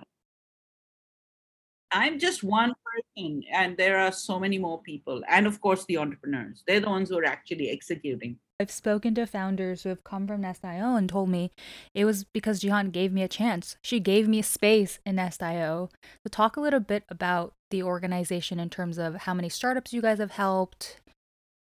I'm 1.92 2.20
just 2.20 2.44
one 2.44 2.74
person, 2.86 3.44
and 3.52 3.76
there 3.78 3.98
are 3.98 4.12
so 4.12 4.40
many 4.40 4.58
more 4.58 4.82
people. 4.82 5.24
And 5.28 5.48
of 5.48 5.60
course, 5.60 5.86
the 5.86 5.98
entrepreneurs. 5.98 6.64
They're 6.68 6.80
the 6.80 6.90
ones 6.90 7.10
who 7.10 7.18
are 7.18 7.26
actually 7.26 7.70
executing. 7.70 8.38
I've 8.62 8.72
spoken 8.72 9.16
to 9.16 9.26
founders 9.26 9.82
who 9.82 9.90
have 9.90 10.04
come 10.04 10.28
from 10.28 10.42
Nest.io 10.42 10.96
and 10.96 11.10
told 11.10 11.30
me 11.30 11.52
it 11.96 12.06
was 12.06 12.24
because 12.24 12.60
Jehan 12.60 12.92
gave 12.92 13.12
me 13.12 13.24
a 13.24 13.28
chance. 13.28 13.76
She 13.82 14.00
gave 14.00 14.28
me 14.28 14.40
a 14.40 14.44
space 14.44 15.00
in 15.04 15.16
Nest.io. 15.16 15.90
So, 16.24 16.30
talk 16.30 16.56
a 16.56 16.62
little 16.62 16.80
bit 16.80 17.04
about 17.10 17.54
the 17.72 17.82
organization 17.82 18.60
in 18.60 18.70
terms 18.70 19.00
of 19.00 19.16
how 19.16 19.34
many 19.34 19.50
startups 19.50 19.94
you 19.94 20.02
guys 20.02 20.20
have 20.20 20.32
helped. 20.32 21.00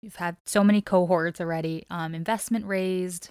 You've 0.04 0.18
had 0.18 0.38
so 0.46 0.64
many 0.64 0.82
cohorts 0.82 1.42
already, 1.42 1.86
um, 1.90 2.14
investment 2.14 2.66
raised, 2.66 3.30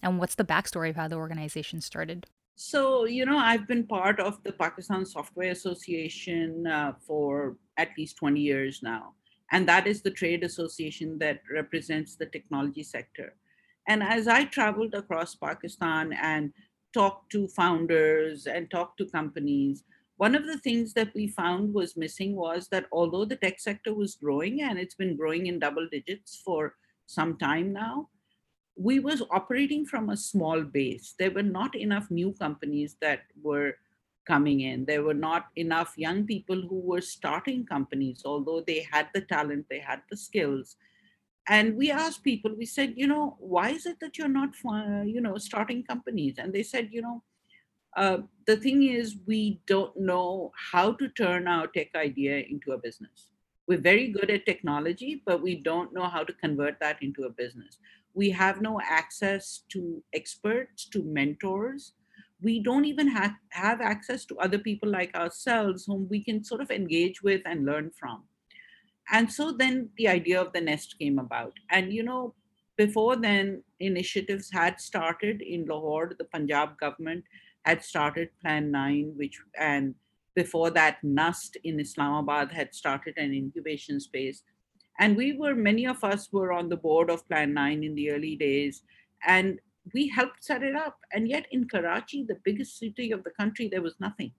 and 0.00 0.20
what's 0.20 0.36
the 0.36 0.44
backstory 0.44 0.90
of 0.90 0.96
how 0.96 1.08
the 1.08 1.16
organization 1.16 1.80
started? 1.80 2.26
So, 2.54 3.04
you 3.04 3.26
know, 3.26 3.36
I've 3.36 3.66
been 3.66 3.86
part 3.86 4.20
of 4.20 4.42
the 4.44 4.52
Pakistan 4.52 5.04
Software 5.04 5.50
Association 5.50 6.66
uh, 6.66 6.92
for 7.06 7.56
at 7.76 7.90
least 7.98 8.16
20 8.18 8.40
years 8.40 8.80
now. 8.82 9.14
And 9.52 9.68
that 9.68 9.86
is 9.86 10.02
the 10.02 10.10
trade 10.10 10.42
association 10.42 11.18
that 11.18 11.40
represents 11.52 12.16
the 12.16 12.26
technology 12.26 12.82
sector. 12.82 13.34
And 13.88 14.02
as 14.02 14.26
I 14.26 14.44
traveled 14.44 14.94
across 14.94 15.34
Pakistan 15.36 16.12
and 16.12 16.52
talked 16.92 17.30
to 17.32 17.46
founders 17.48 18.46
and 18.46 18.70
talked 18.70 18.98
to 18.98 19.06
companies, 19.06 19.84
one 20.16 20.34
of 20.34 20.46
the 20.46 20.58
things 20.58 20.94
that 20.94 21.14
we 21.14 21.28
found 21.28 21.74
was 21.74 21.96
missing 21.96 22.34
was 22.34 22.68
that 22.68 22.86
although 22.90 23.24
the 23.24 23.36
tech 23.36 23.60
sector 23.60 23.94
was 23.94 24.16
growing 24.16 24.62
and 24.62 24.78
it's 24.78 24.94
been 24.94 25.16
growing 25.16 25.46
in 25.46 25.58
double 25.58 25.86
digits 25.88 26.40
for 26.44 26.74
some 27.06 27.36
time 27.36 27.72
now, 27.72 28.08
we 28.76 28.98
was 28.98 29.22
operating 29.30 29.86
from 29.86 30.10
a 30.10 30.16
small 30.16 30.62
base. 30.62 31.14
There 31.18 31.30
were 31.30 31.42
not 31.42 31.74
enough 31.76 32.10
new 32.10 32.32
companies 32.32 32.96
that 33.00 33.20
were 33.42 33.74
coming 34.26 34.60
in. 34.60 34.84
There 34.84 35.02
were 35.02 35.14
not 35.14 35.46
enough 35.56 35.94
young 35.96 36.24
people 36.24 36.60
who 36.60 36.80
were 36.80 37.00
starting 37.00 37.64
companies, 37.64 38.22
although 38.24 38.60
they 38.60 38.86
had 38.90 39.08
the 39.14 39.20
talent, 39.20 39.66
they 39.70 39.78
had 39.78 40.02
the 40.10 40.16
skills. 40.16 40.76
And 41.48 41.76
we 41.76 41.90
asked 41.92 42.24
people, 42.24 42.52
we 42.56 42.66
said, 42.66 42.94
you 42.96 43.06
know, 43.06 43.36
why 43.38 43.70
is 43.70 43.86
it 43.86 44.00
that 44.00 44.18
you're 44.18 44.28
not, 44.28 44.50
you 45.06 45.20
know, 45.20 45.38
starting 45.38 45.84
companies? 45.84 46.36
And 46.38 46.52
they 46.52 46.64
said, 46.64 46.88
you 46.90 47.02
know, 47.02 47.22
uh, 47.96 48.18
the 48.46 48.56
thing 48.56 48.82
is, 48.82 49.16
we 49.26 49.60
don't 49.66 49.96
know 49.96 50.52
how 50.72 50.92
to 50.92 51.08
turn 51.08 51.48
our 51.48 51.66
tech 51.68 51.94
idea 51.94 52.38
into 52.38 52.72
a 52.72 52.78
business. 52.78 53.30
We're 53.66 53.78
very 53.80 54.08
good 54.08 54.30
at 54.30 54.44
technology, 54.44 55.22
but 55.24 55.42
we 55.42 55.56
don't 55.56 55.94
know 55.94 56.06
how 56.06 56.22
to 56.24 56.32
convert 56.32 56.78
that 56.80 57.02
into 57.02 57.24
a 57.24 57.30
business. 57.30 57.78
We 58.12 58.30
have 58.30 58.60
no 58.60 58.80
access 58.80 59.62
to 59.70 60.02
experts, 60.12 60.84
to 60.90 61.02
mentors. 61.02 61.92
We 62.42 62.62
don't 62.62 62.84
even 62.84 63.08
have, 63.08 63.32
have 63.50 63.80
access 63.80 64.24
to 64.26 64.38
other 64.38 64.58
people 64.58 64.90
like 64.90 65.14
ourselves 65.14 65.84
whom 65.86 66.06
we 66.08 66.22
can 66.22 66.44
sort 66.44 66.60
of 66.60 66.70
engage 66.70 67.22
with 67.22 67.42
and 67.46 67.64
learn 67.64 67.90
from. 67.98 68.24
And 69.10 69.32
so 69.32 69.52
then 69.52 69.90
the 69.96 70.08
idea 70.08 70.40
of 70.40 70.52
the 70.52 70.60
nest 70.60 70.96
came 70.98 71.18
about. 71.18 71.52
And, 71.70 71.92
you 71.92 72.02
know, 72.02 72.34
before 72.76 73.16
then, 73.16 73.62
initiatives 73.80 74.50
had 74.52 74.80
started 74.80 75.40
in 75.40 75.64
Lahore. 75.66 76.12
The 76.18 76.24
Punjab 76.24 76.78
government 76.78 77.24
had 77.64 77.82
started 77.82 78.28
Plan 78.42 78.70
9, 78.70 79.14
which, 79.16 79.40
and 79.58 79.94
before 80.34 80.70
that, 80.70 80.98
NUST 81.02 81.56
in 81.64 81.80
Islamabad 81.80 82.52
had 82.52 82.74
started 82.74 83.14
an 83.16 83.32
incubation 83.32 83.98
space. 83.98 84.42
And 84.98 85.16
we 85.16 85.32
were, 85.32 85.54
many 85.54 85.86
of 85.86 86.02
us 86.04 86.28
were 86.32 86.52
on 86.52 86.68
the 86.68 86.76
board 86.76 87.10
of 87.10 87.26
Plan 87.28 87.54
9 87.54 87.82
in 87.82 87.94
the 87.94 88.10
early 88.10 88.36
days. 88.36 88.82
And 89.26 89.58
we 89.94 90.08
helped 90.08 90.44
set 90.44 90.62
it 90.62 90.74
up. 90.74 90.98
And 91.12 91.28
yet 91.28 91.46
in 91.50 91.68
Karachi, 91.68 92.24
the 92.24 92.38
biggest 92.44 92.78
city 92.78 93.12
of 93.12 93.24
the 93.24 93.30
country, 93.30 93.68
there 93.68 93.82
was 93.82 93.94
nothing. 94.00 94.32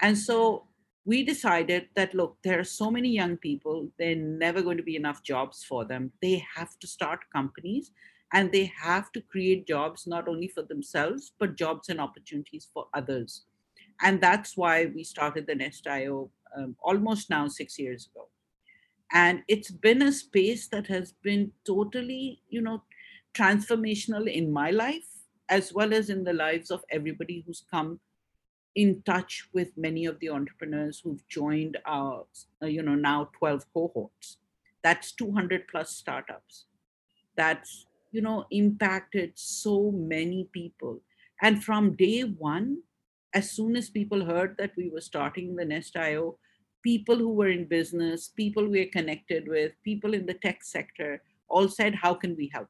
And 0.00 0.16
so 0.16 0.66
we 1.04 1.22
decided 1.22 1.88
that 1.96 2.14
look, 2.14 2.36
there 2.42 2.58
are 2.58 2.64
so 2.64 2.90
many 2.90 3.10
young 3.10 3.36
people, 3.36 3.88
they're 3.98 4.14
never 4.16 4.62
going 4.62 4.76
to 4.76 4.82
be 4.82 4.96
enough 4.96 5.22
jobs 5.22 5.64
for 5.64 5.84
them. 5.84 6.12
They 6.22 6.44
have 6.54 6.78
to 6.80 6.86
start 6.86 7.20
companies 7.32 7.90
and 8.32 8.52
they 8.52 8.72
have 8.80 9.10
to 9.12 9.20
create 9.20 9.66
jobs 9.66 10.06
not 10.06 10.28
only 10.28 10.48
for 10.48 10.62
themselves, 10.62 11.32
but 11.38 11.56
jobs 11.56 11.88
and 11.88 12.00
opportunities 12.00 12.68
for 12.72 12.86
others. 12.94 13.44
And 14.02 14.20
that's 14.20 14.56
why 14.56 14.86
we 14.94 15.04
started 15.04 15.46
the 15.46 15.54
Nest.io 15.54 16.30
um, 16.56 16.76
almost 16.82 17.30
now 17.30 17.48
six 17.48 17.78
years 17.78 18.08
ago. 18.14 18.28
And 19.12 19.42
it's 19.48 19.70
been 19.70 20.02
a 20.02 20.12
space 20.12 20.68
that 20.68 20.86
has 20.86 21.12
been 21.12 21.50
totally, 21.66 22.42
you 22.48 22.62
know, 22.62 22.82
transformational 23.34 24.30
in 24.32 24.52
my 24.52 24.70
life, 24.70 25.06
as 25.48 25.72
well 25.72 25.92
as 25.92 26.10
in 26.10 26.24
the 26.24 26.32
lives 26.32 26.70
of 26.70 26.84
everybody 26.90 27.42
who's 27.46 27.64
come 27.70 28.00
in 28.74 29.02
touch 29.02 29.48
with 29.52 29.76
many 29.76 30.06
of 30.06 30.18
the 30.20 30.30
entrepreneurs 30.30 31.00
who've 31.02 31.26
joined 31.28 31.76
our, 31.86 32.24
you 32.62 32.82
know, 32.82 32.94
now 32.94 33.28
12 33.38 33.64
cohorts. 33.74 34.38
That's 34.82 35.12
200 35.12 35.66
plus 35.68 35.90
startups. 35.90 36.66
That's, 37.36 37.86
you 38.12 38.22
know, 38.22 38.46
impacted 38.50 39.32
so 39.34 39.90
many 39.90 40.48
people. 40.52 41.00
And 41.42 41.64
from 41.64 41.96
day 41.96 42.22
one, 42.22 42.78
as 43.34 43.50
soon 43.50 43.76
as 43.76 43.90
people 43.90 44.24
heard 44.24 44.56
that 44.58 44.72
we 44.76 44.88
were 44.88 45.00
starting 45.00 45.56
the 45.56 45.64
Nest.io, 45.64 46.38
people 46.82 47.16
who 47.16 47.32
were 47.32 47.48
in 47.48 47.66
business, 47.66 48.28
people 48.28 48.66
we 48.66 48.80
are 48.80 48.90
connected 48.90 49.48
with, 49.48 49.72
people 49.84 50.14
in 50.14 50.26
the 50.26 50.34
tech 50.34 50.62
sector 50.62 51.22
all 51.48 51.68
said, 51.68 51.94
How 51.94 52.14
can 52.14 52.36
we 52.36 52.50
help? 52.52 52.68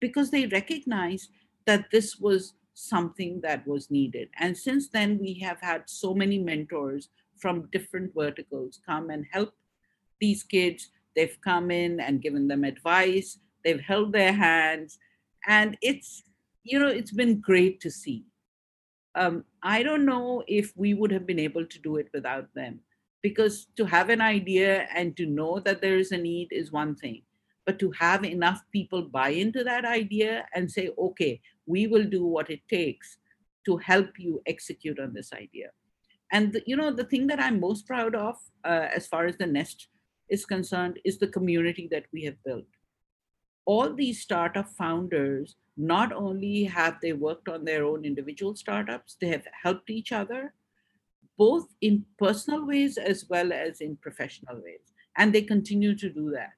Because 0.00 0.30
they 0.30 0.46
recognized 0.46 1.30
that 1.66 1.90
this 1.90 2.16
was 2.18 2.54
something 2.74 3.40
that 3.42 3.66
was 3.66 3.90
needed. 3.90 4.28
And 4.38 4.56
since 4.56 4.88
then, 4.88 5.18
we 5.18 5.34
have 5.40 5.60
had 5.60 5.82
so 5.86 6.14
many 6.14 6.38
mentors 6.38 7.08
from 7.36 7.68
different 7.72 8.14
verticals 8.14 8.80
come 8.86 9.10
and 9.10 9.26
help 9.32 9.52
these 10.20 10.42
kids. 10.42 10.90
They've 11.16 11.38
come 11.42 11.70
in 11.70 12.00
and 12.00 12.22
given 12.22 12.46
them 12.46 12.64
advice, 12.64 13.38
they've 13.64 13.80
held 13.80 14.12
their 14.12 14.32
hands, 14.32 14.98
and 15.46 15.76
it's 15.82 16.22
you 16.62 16.78
know 16.78 16.88
it's 16.88 17.12
been 17.12 17.40
great 17.40 17.80
to 17.80 17.90
see. 17.90 18.24
Um, 19.14 19.44
I 19.62 19.82
don't 19.82 20.06
know 20.06 20.44
if 20.46 20.72
we 20.76 20.94
would 20.94 21.10
have 21.10 21.26
been 21.26 21.40
able 21.40 21.66
to 21.66 21.78
do 21.80 21.96
it 21.96 22.08
without 22.14 22.54
them, 22.54 22.80
because 23.22 23.66
to 23.76 23.84
have 23.84 24.10
an 24.10 24.20
idea 24.20 24.86
and 24.94 25.16
to 25.16 25.26
know 25.26 25.58
that 25.60 25.80
there 25.80 25.98
is 25.98 26.12
a 26.12 26.18
need 26.18 26.48
is 26.52 26.70
one 26.70 26.94
thing, 26.94 27.22
but 27.68 27.78
to 27.78 27.90
have 27.90 28.24
enough 28.24 28.62
people 28.72 29.02
buy 29.02 29.28
into 29.28 29.62
that 29.62 29.84
idea 29.84 30.46
and 30.54 30.72
say, 30.72 30.88
okay, 30.98 31.38
we 31.66 31.86
will 31.86 32.04
do 32.04 32.24
what 32.24 32.48
it 32.48 32.62
takes 32.66 33.18
to 33.66 33.76
help 33.76 34.18
you 34.18 34.40
execute 34.46 34.98
on 34.98 35.12
this 35.12 35.34
idea. 35.34 35.68
And 36.32 36.54
the, 36.54 36.62
you 36.64 36.76
know 36.76 36.90
the 36.90 37.04
thing 37.04 37.26
that 37.26 37.40
i'm 37.40 37.60
most 37.60 37.86
proud 37.86 38.14
of 38.14 38.36
uh, 38.64 38.86
as 38.96 39.06
far 39.06 39.26
as 39.26 39.36
the 39.36 39.46
nest 39.46 39.88
is 40.30 40.46
concerned 40.46 40.98
is 41.04 41.18
the 41.18 41.34
community 41.36 41.86
that 41.90 42.06
we 42.10 42.24
have 42.24 42.42
built. 42.42 42.70
All 43.66 43.92
these 43.94 44.22
startup 44.22 44.70
founders 44.70 45.56
not 45.76 46.10
only 46.12 46.64
have 46.64 46.96
they 47.02 47.12
worked 47.12 47.50
on 47.50 47.66
their 47.66 47.84
own 47.84 48.06
individual 48.06 48.56
startups 48.56 49.16
they 49.20 49.28
have 49.28 49.46
helped 49.62 49.90
each 49.90 50.10
other 50.10 50.54
both 51.36 51.66
in 51.82 52.04
personal 52.18 52.66
ways 52.66 52.96
as 52.96 53.26
well 53.28 53.52
as 53.52 53.82
in 53.82 53.94
professional 53.96 54.56
ways 54.56 54.86
and 55.18 55.32
they 55.32 55.42
continue 55.42 55.94
to 55.94 56.08
do 56.10 56.30
that 56.30 56.57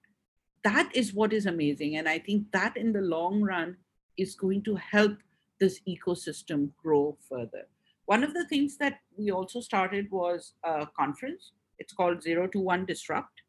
that 0.64 0.90
is 0.94 1.14
what 1.14 1.32
is 1.32 1.46
amazing 1.46 1.96
and 1.96 2.08
i 2.08 2.18
think 2.18 2.44
that 2.52 2.76
in 2.76 2.92
the 2.92 3.00
long 3.00 3.40
run 3.40 3.76
is 4.16 4.34
going 4.34 4.62
to 4.62 4.76
help 4.76 5.16
this 5.60 5.80
ecosystem 5.86 6.70
grow 6.82 7.16
further. 7.28 7.68
One 8.06 8.24
of 8.24 8.34
the 8.34 8.46
things 8.46 8.76
that 8.78 9.00
we 9.16 9.30
also 9.30 9.60
started 9.60 10.10
was 10.10 10.54
a 10.64 10.88
conference. 10.98 11.52
It's 11.78 11.92
called 11.92 12.22
Zero 12.22 12.48
to 12.48 12.58
One 12.58 12.86
Disrupt. 12.86 13.42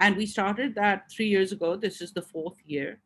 And 0.00 0.16
we 0.16 0.26
started 0.26 0.74
that 0.74 1.04
three 1.14 1.28
years 1.28 1.52
ago. 1.52 1.76
This 1.76 2.00
is 2.00 2.12
the 2.12 2.22
fourth 2.22 2.56
year. 2.66 3.00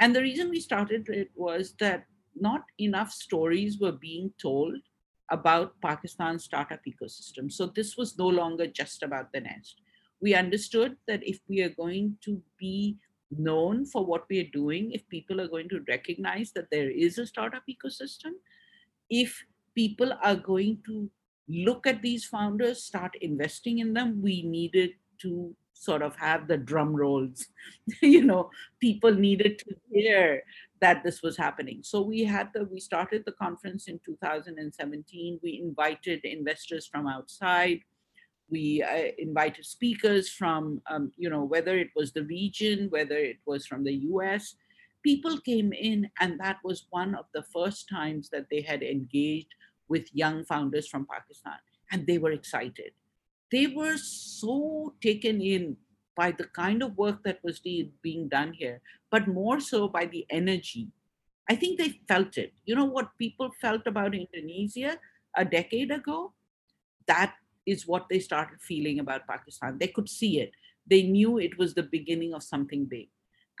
And 0.00 0.14
the 0.14 0.22
reason 0.22 0.50
we 0.50 0.60
started 0.60 1.08
it 1.08 1.30
was 1.36 1.74
that 1.78 2.06
not 2.34 2.64
enough 2.80 3.12
stories 3.12 3.78
were 3.78 3.92
being 3.92 4.32
told 4.40 4.74
about 5.30 5.74
Pakistan's 5.82 6.44
startup 6.44 6.80
ecosystem. 6.88 7.52
So 7.52 7.66
this 7.66 7.96
was 7.96 8.18
no 8.18 8.26
longer 8.26 8.66
just 8.66 9.02
about 9.02 9.32
the 9.32 9.40
nest. 9.40 9.82
We 10.20 10.34
understood 10.34 10.96
that 11.06 11.26
if 11.26 11.40
we 11.48 11.62
are 11.62 11.68
going 11.68 12.16
to 12.24 12.42
be 12.58 12.96
known 13.30 13.84
for 13.86 14.04
what 14.04 14.24
we 14.28 14.40
are 14.40 14.50
doing, 14.52 14.92
if 14.92 15.08
people 15.08 15.40
are 15.40 15.48
going 15.48 15.68
to 15.68 15.84
recognize 15.88 16.52
that 16.52 16.70
there 16.70 16.90
is 16.90 17.18
a 17.18 17.26
startup 17.26 17.62
ecosystem, 17.68 18.32
if 19.10 19.44
people 19.74 20.12
are 20.22 20.36
going 20.36 20.78
to 20.86 21.10
look 21.48 21.86
at 21.86 22.02
these 22.02 22.24
founders, 22.24 22.82
start 22.82 23.14
investing 23.20 23.78
in 23.78 23.94
them, 23.94 24.20
we 24.22 24.42
needed 24.42 24.90
to 25.22 25.54
sort 25.72 26.02
of 26.02 26.16
have 26.16 26.48
the 26.48 26.56
drum 26.56 26.94
rolls. 26.94 27.46
you 28.02 28.24
know, 28.24 28.50
people 28.80 29.14
needed 29.14 29.58
to 29.60 29.76
hear 29.90 30.42
that 30.80 31.02
this 31.04 31.22
was 31.22 31.36
happening. 31.36 31.80
So 31.82 32.02
we 32.02 32.24
had 32.24 32.50
the 32.54 32.64
we 32.64 32.80
started 32.80 33.22
the 33.24 33.32
conference 33.32 33.88
in 33.88 34.00
2017. 34.04 35.40
We 35.42 35.62
invited 35.64 36.20
investors 36.24 36.86
from 36.86 37.06
outside 37.06 37.80
we 38.50 38.82
uh, 38.82 39.12
invited 39.18 39.64
speakers 39.64 40.28
from 40.28 40.80
um, 40.90 41.12
you 41.16 41.28
know 41.30 41.44
whether 41.44 41.76
it 41.76 41.90
was 41.94 42.12
the 42.12 42.24
region 42.24 42.88
whether 42.90 43.16
it 43.16 43.38
was 43.46 43.66
from 43.66 43.84
the 43.84 43.92
us 43.92 44.56
people 45.02 45.38
came 45.38 45.72
in 45.72 46.10
and 46.20 46.40
that 46.40 46.58
was 46.64 46.86
one 46.90 47.14
of 47.14 47.26
the 47.34 47.42
first 47.42 47.88
times 47.88 48.28
that 48.30 48.46
they 48.50 48.60
had 48.60 48.82
engaged 48.82 49.54
with 49.88 50.14
young 50.14 50.44
founders 50.44 50.88
from 50.88 51.06
pakistan 51.06 51.58
and 51.90 52.06
they 52.06 52.18
were 52.18 52.32
excited. 52.32 52.92
They 53.50 53.66
were 53.66 53.96
so 53.96 54.94
taken 55.00 55.40
in 55.40 55.76
by 56.16 56.32
the 56.32 56.44
kind 56.44 56.82
of 56.82 56.98
work 56.98 57.22
that 57.24 57.38
was 57.42 57.60
being 57.60 58.28
done 58.28 58.52
here 58.52 58.80
but 59.10 59.26
more 59.26 59.60
so 59.60 59.88
by 59.88 60.04
the 60.04 60.26
energy. 60.28 60.88
I 61.48 61.54
think 61.54 61.78
they 61.78 62.00
felt 62.06 62.36
it. 62.36 62.52
You 62.66 62.74
know 62.76 62.84
what 62.84 63.16
people 63.18 63.50
felt 63.60 63.86
about 63.86 64.14
indonesia 64.14 64.98
a 65.34 65.44
decade 65.44 65.90
ago? 65.90 66.34
That 67.06 67.34
is 67.68 67.86
what 67.86 68.08
they 68.08 68.18
started 68.18 68.60
feeling 68.60 68.98
about 68.98 69.26
Pakistan. 69.26 69.78
They 69.78 69.88
could 69.88 70.08
see 70.08 70.40
it. 70.40 70.52
They 70.86 71.02
knew 71.02 71.38
it 71.38 71.58
was 71.58 71.74
the 71.74 71.82
beginning 71.82 72.34
of 72.34 72.42
something 72.42 72.86
big. 72.86 73.08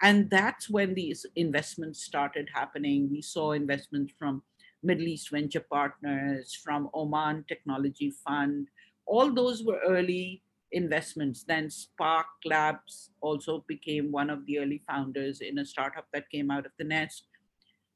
And 0.02 0.30
that's 0.30 0.70
when 0.70 0.94
these 0.94 1.26
investments 1.34 2.04
started 2.04 2.48
happening. 2.54 3.08
We 3.10 3.20
saw 3.20 3.52
investments 3.52 4.12
from 4.18 4.42
Middle 4.82 5.08
East 5.08 5.30
Venture 5.30 5.66
Partners, 5.70 6.54
from 6.54 6.88
Oman 6.94 7.44
Technology 7.48 8.12
Fund. 8.24 8.68
All 9.06 9.32
those 9.32 9.64
were 9.64 9.80
early 9.86 10.42
investments. 10.72 11.44
Then 11.44 11.68
Spark 11.70 12.26
Labs 12.44 13.10
also 13.20 13.64
became 13.66 14.12
one 14.12 14.30
of 14.30 14.46
the 14.46 14.60
early 14.60 14.82
founders 14.88 15.40
in 15.40 15.58
a 15.58 15.66
startup 15.66 16.06
that 16.12 16.30
came 16.30 16.50
out 16.50 16.66
of 16.66 16.72
the 16.78 16.84
nest. 16.84 17.24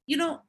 You 0.07 0.17
know, 0.17 0.43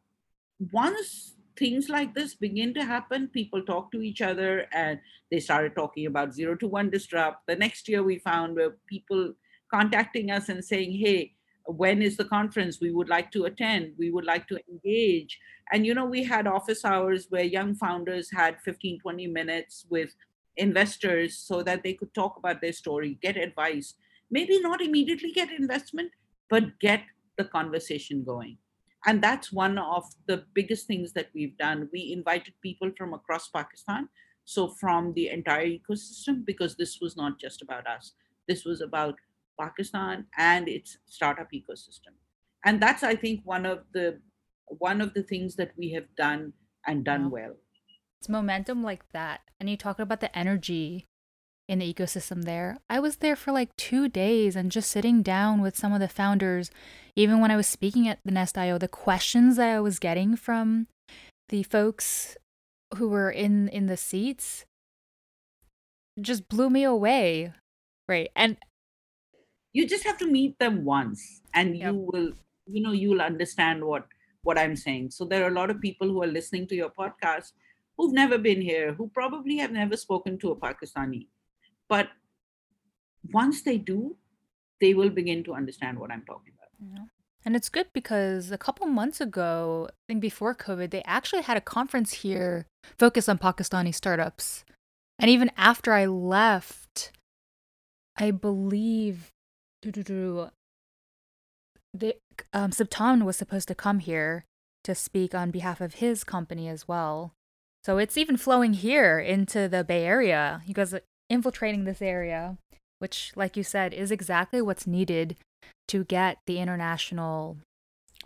once 0.72 1.36
things 1.58 1.90
like 1.90 2.14
this 2.14 2.36
begin 2.36 2.74
to 2.74 2.84
happen, 2.84 3.28
people 3.28 3.62
talk 3.64 3.92
to 3.92 4.02
each 4.02 4.22
other 4.22 4.68
and 4.74 5.00
they 5.32 5.40
started 5.40 5.76
talking 5.76 6.06
about 6.06 6.34
zero 6.34 6.56
to 6.56 6.68
one 6.68 6.90
disrupt. 6.90 7.46
The 7.48 7.56
next 7.56 7.88
year 7.88 8.04
we 8.04 8.20
found 8.20 8.56
where 8.56 8.78
people 8.88 9.34
contacting 9.72 10.32
us 10.32 10.50
and 10.50 10.64
saying, 10.64 10.94
hey, 10.94 11.34
when 11.66 12.02
is 12.02 12.18
the 12.18 12.26
conference? 12.26 12.80
We 12.82 12.92
would 12.92 13.10
like 13.10 13.32
to 13.32 13.46
attend. 13.46 13.94
We 13.98 14.12
would 14.12 14.26
like 14.26 14.48
to 14.48 14.60
engage. 14.70 15.40
And 15.72 15.86
you 15.86 15.94
know 15.94 16.06
we 16.06 16.24
had 16.24 16.46
office 16.46 16.84
hours 16.84 17.28
where 17.30 17.44
young 17.44 17.76
founders 17.76 18.30
had 18.32 18.60
15 18.62 19.00
20 19.00 19.28
minutes 19.28 19.86
with 19.90 20.14
investors 20.58 21.38
so 21.38 21.64
that 21.64 21.84
they 21.84 21.94
could 21.94 22.14
talk 22.14 22.38
about 22.38 22.62
their 22.62 22.74
story 22.74 23.18
get 23.22 23.38
advice. 23.38 23.96
Maybe 24.30 24.60
not 24.60 24.82
immediately 24.82 25.32
get 25.32 25.52
investment 25.52 26.12
but 26.50 26.80
get 26.80 27.02
the 27.38 27.46
conversation 27.46 28.24
going 28.24 28.58
and 29.06 29.22
that's 29.22 29.52
one 29.52 29.78
of 29.78 30.06
the 30.28 30.44
biggest 30.54 30.88
things 30.88 31.14
that 31.14 31.30
we've 31.34 31.58
done 31.58 31.90
we 31.94 32.12
invited 32.12 32.54
people 32.62 32.92
from 32.98 33.14
across 33.14 33.50
pakistan 33.50 34.08
so 34.46 34.68
from 34.68 35.14
the 35.14 35.30
entire 35.30 35.68
ecosystem 35.68 36.46
because 36.46 36.76
this 36.76 37.00
was 37.02 37.16
not 37.16 37.40
just 37.40 37.62
about 37.62 37.88
us 37.88 38.14
this 38.48 38.66
was 38.66 38.82
about 38.82 39.16
Pakistan 39.60 40.26
and 40.38 40.68
its 40.68 40.98
startup 41.06 41.52
ecosystem. 41.52 42.16
And 42.66 42.82
that's, 42.82 43.04
I 43.04 43.16
think, 43.16 43.42
one 43.44 43.66
of 43.66 43.84
the 43.94 44.20
one 44.68 45.02
of 45.02 45.14
the 45.14 45.24
things 45.24 45.56
that 45.58 45.72
we 45.78 45.92
have 45.92 46.08
done 46.16 46.54
and 46.88 47.04
done 47.04 47.30
well. 47.30 47.56
It's 48.20 48.30
momentum 48.30 48.82
like 48.82 49.04
that. 49.12 49.42
And 49.60 49.70
you 49.70 49.78
talk 49.78 50.00
about 50.00 50.22
the 50.22 50.36
energy 50.38 51.08
in 51.68 51.80
the 51.80 51.94
ecosystem 51.94 52.44
there. 52.44 52.78
I 52.90 53.00
was 53.00 53.18
there 53.18 53.36
for 53.36 53.52
like 53.52 53.76
two 53.78 54.10
days 54.10 54.56
and 54.56 54.72
just 54.72 54.92
sitting 54.92 55.22
down 55.22 55.62
with 55.62 55.78
some 55.78 55.94
of 55.94 56.00
the 56.00 56.08
founders. 56.08 56.72
Even 57.16 57.40
when 57.40 57.52
I 57.52 57.56
was 57.56 57.68
speaking 57.68 58.08
at 58.08 58.20
the 58.26 58.32
Nest 58.32 58.58
IO, 58.58 58.78
the 58.78 58.88
questions 58.88 59.56
that 59.58 59.70
I 59.70 59.80
was 59.80 60.00
getting 60.00 60.36
from 60.36 60.88
the 61.50 61.64
folks 61.64 62.38
who 62.98 63.08
were 63.08 63.32
in 63.32 63.68
in 63.70 63.88
the 63.88 63.98
seats 63.98 64.66
just 66.20 66.48
blew 66.48 66.70
me 66.70 66.84
away. 66.84 67.54
Right. 68.08 68.30
And 68.36 68.58
you 69.74 69.88
just 69.88 70.04
have 70.06 70.18
to 70.20 70.28
meet 70.28 70.58
them 70.60 70.86
once 70.86 71.42
and 71.54 71.76
yep. 71.78 71.92
you 71.92 72.10
will 72.12 72.32
you 72.68 72.82
know 72.82 72.92
you 72.92 73.10
will 73.10 73.22
understand 73.22 73.84
what 73.84 74.06
what 74.44 74.58
i'm 74.58 74.76
saying 74.76 75.10
so 75.10 75.26
there 75.26 75.44
are 75.44 75.50
a 75.50 75.60
lot 75.60 75.70
of 75.70 75.82
people 75.82 76.08
who 76.08 76.22
are 76.24 76.28
listening 76.28 76.68
to 76.68 76.76
your 76.76 76.90
podcast 76.90 77.52
who've 77.98 78.14
never 78.14 78.38
been 78.38 78.62
here 78.62 78.94
who 78.94 79.10
probably 79.14 79.58
have 79.58 79.72
never 79.72 79.98
spoken 79.98 80.38
to 80.38 80.52
a 80.52 80.56
pakistani 80.56 81.28
but 81.90 82.10
once 83.32 83.62
they 83.62 83.78
do 83.78 84.16
they 84.82 84.94
will 84.94 85.10
begin 85.10 85.44
to 85.44 85.54
understand 85.54 86.00
what 86.00 86.12
i'm 86.12 86.24
talking 86.26 86.54
about 86.58 86.70
yeah. 86.96 87.06
and 87.46 87.56
it's 87.56 87.70
good 87.70 87.88
because 87.94 88.52
a 88.52 88.58
couple 88.58 88.86
months 88.88 89.22
ago 89.22 89.88
i 89.90 89.94
think 90.08 90.22
before 90.22 90.54
covid 90.54 90.92
they 90.92 91.04
actually 91.06 91.42
had 91.42 91.58
a 91.58 91.62
conference 91.62 92.14
here 92.14 92.66
focused 92.98 93.30
on 93.30 93.38
pakistani 93.38 93.94
startups 93.94 94.64
and 95.20 95.30
even 95.30 95.52
after 95.58 95.94
i 95.94 96.06
left 96.06 97.12
i 98.18 98.32
believe 98.32 99.32
the 101.94 102.16
um, 102.54 102.72
Subtan 102.72 103.24
was 103.24 103.38
supposed 103.38 103.68
to 103.68 103.76
come 103.76 104.00
here 104.00 104.46
to 104.84 104.96
speak 104.96 105.34
on 105.34 105.52
behalf 105.52 105.80
of 105.82 105.96
his 105.96 106.24
company 106.24 106.68
as 106.68 106.88
well. 106.88 107.34
So 107.84 107.98
it's 107.98 108.18
even 108.18 108.38
flowing 108.38 108.74
here 108.74 109.20
into 109.20 109.68
the 109.68 109.84
Bay 109.84 110.06
Area. 110.06 110.62
You 110.66 110.74
guys 110.74 110.96
infiltrating 111.30 111.84
this 111.84 112.02
area, 112.02 112.58
which, 113.00 113.32
like 113.36 113.58
you 113.58 113.64
said, 113.64 113.94
is 113.94 114.12
exactly 114.12 114.62
what's 114.62 114.88
needed 114.88 115.38
to 115.88 116.04
get 116.04 116.38
the 116.46 116.60
international 116.60 117.58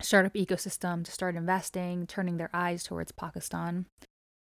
startup 0.02 0.34
ecosystem 0.34 1.04
to 1.04 1.12
start 1.12 1.36
investing, 1.36 2.06
turning 2.06 2.38
their 2.38 2.50
eyes 2.54 2.84
towards 2.84 3.12
Pakistan. 3.12 3.86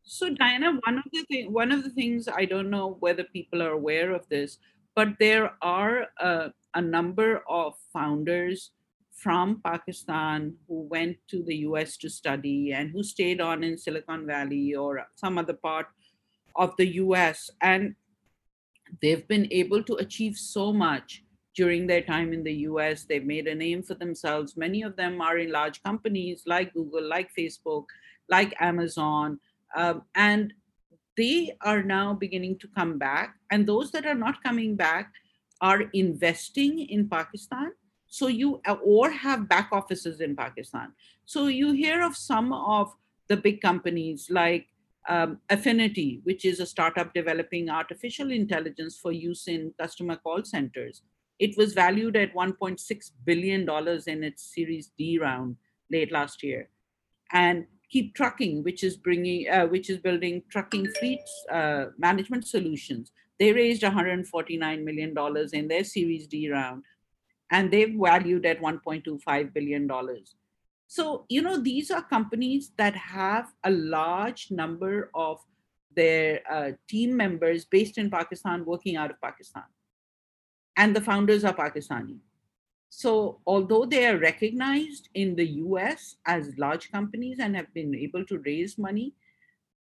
So, 0.03 0.31
Diana, 0.31 0.73
one 0.85 0.99
of 0.99 1.05
the 1.13 1.25
thing, 1.25 1.53
one 1.53 1.73
of 1.73 1.85
the 1.85 1.91
things 1.91 2.29
I 2.29 2.45
don't 2.45 2.71
know 2.71 2.97
whether 3.01 3.25
people 3.25 3.63
are 3.63 3.71
aware 3.73 4.13
of 4.13 4.29
this, 4.29 4.59
but 4.95 5.09
there 5.19 5.53
are 5.63 6.07
uh, 6.21 6.49
a 6.75 6.81
number 6.81 7.43
of 7.49 7.75
founders 7.93 8.73
from 9.13 9.61
Pakistan 9.65 10.55
who 10.67 10.83
went 10.83 11.17
to 11.29 11.43
the 11.43 11.57
US 11.69 11.97
to 11.99 12.09
study 12.09 12.73
and 12.73 12.91
who 12.91 13.03
stayed 13.03 13.41
on 13.41 13.63
in 13.63 13.77
Silicon 13.77 14.27
Valley 14.27 14.75
or 14.75 15.07
some 15.15 15.37
other 15.37 15.53
part 15.53 15.87
of 16.57 16.75
the 16.79 16.97
US. 17.05 17.51
And 17.61 17.95
they've 19.01 19.27
been 19.27 19.49
able 19.51 19.83
to 19.85 19.95
achieve 19.95 20.37
so 20.37 20.73
much 20.73 21.23
during 21.55 21.87
their 21.87 22.03
time 22.03 22.33
in 22.33 22.45
the 22.45 22.55
US. 22.69 23.05
They've 23.05 23.25
made 23.25 23.47
a 23.47 23.55
name 23.55 23.83
for 23.83 23.95
themselves. 23.95 24.57
Many 24.57 24.83
of 24.83 24.97
them 24.97 25.21
are 25.21 25.39
in 25.39 25.51
large 25.51 25.83
companies 25.83 26.43
like 26.47 26.75
Google, 26.75 27.07
like 27.07 27.31
Facebook, 27.37 27.87
like 28.29 28.55
Amazon. 28.61 29.41
Um, 29.77 30.03
and 30.15 30.53
they 31.17 31.57
are 31.63 31.83
now 31.83 32.15
beginning 32.15 32.59
to 32.61 32.69
come 32.69 32.99
back. 32.99 33.37
And 33.51 33.67
those 33.67 33.91
that 33.93 34.07
are 34.07 34.15
not 34.15 34.43
coming 34.43 34.77
back, 34.77 35.13
are 35.61 35.83
investing 35.93 36.79
in 36.79 37.09
Pakistan. 37.09 37.73
So 38.07 38.27
you 38.27 38.61
or 38.83 39.11
have 39.11 39.49
back 39.49 39.69
offices 39.73 40.21
in 40.21 40.35
Pakistan. 40.35 40.93
So 41.27 41.47
you 41.47 41.73
hear 41.73 42.03
of 42.03 42.17
some 42.17 42.53
of 42.53 42.93
the 43.29 43.37
big 43.37 43.61
companies 43.61 44.29
like 44.31 44.67
um, 45.09 45.39
Afiniti, 45.51 46.21
which 46.25 46.45
is 46.45 46.61
a 46.61 46.67
startup 46.67 47.15
developing 47.15 47.71
artificial 47.71 48.31
intelligence 48.31 48.99
for 48.99 49.13
use 49.13 49.49
in 49.49 49.73
customer 49.81 50.17
call 50.17 50.45
centers. 50.45 51.03
It 51.39 51.57
was 51.57 51.73
valued 51.73 52.17
at 52.17 52.35
1.6 52.35 53.11
billion 53.25 53.65
dollars 53.65 54.07
in 54.07 54.23
its 54.23 54.55
Series 54.55 54.91
D 54.99 55.19
round 55.19 55.57
late 55.91 56.13
last 56.13 56.43
year, 56.43 56.69
and 57.33 57.67
KeepTruckin, 57.93 58.63
which 58.63 58.85
is 58.85 58.97
bringing, 58.97 59.49
uh, 59.49 59.67
which 59.67 59.91
is 59.91 59.99
building 59.99 60.43
trucking 60.51 60.87
fleet 60.99 61.21
uh, 61.51 61.87
management 61.99 62.47
solutions. 62.47 63.11
They 63.39 63.53
raised 63.53 63.83
149 63.83 64.85
million 64.85 65.15
dollars 65.15 65.53
in 65.55 65.67
their 65.67 65.83
Series 65.83 66.27
D 66.27 66.51
round, 66.51 66.85
and 67.51 67.71
they've 67.71 67.97
valued 67.99 68.45
at 68.45 68.61
1.25 68.61 69.53
billion 69.55 69.87
dollars. 69.87 70.37
So 70.91 71.25
you 71.29 71.41
know 71.41 71.57
these 71.57 71.93
are 71.93 72.03
companies 72.03 72.73
that 72.77 72.97
have 72.97 73.53
a 73.63 73.71
large 73.71 74.51
number 74.51 75.09
of 75.15 75.39
their 75.95 76.41
uh, 76.51 76.73
team 76.89 77.17
members 77.17 77.65
based 77.65 77.97
in 77.97 78.11
Pakistan 78.11 78.65
working 78.65 78.97
out 78.97 79.13
of 79.13 79.21
Pakistan, 79.21 79.63
and 80.77 80.97
the 80.97 81.01
founders 81.01 81.45
are 81.45 81.55
Pakistani. 81.55 82.19
So, 82.89 83.39
although 83.47 83.85
they 83.85 84.05
are 84.07 84.19
recognized 84.19 85.11
in 85.15 85.37
the 85.37 85.47
US 85.69 86.17
as 86.27 86.59
large 86.59 86.91
companies 86.91 87.39
and 87.39 87.55
have 87.55 87.73
been 87.73 87.95
able 87.95 88.25
to 88.25 88.39
raise 88.39 88.77
money, 88.77 89.15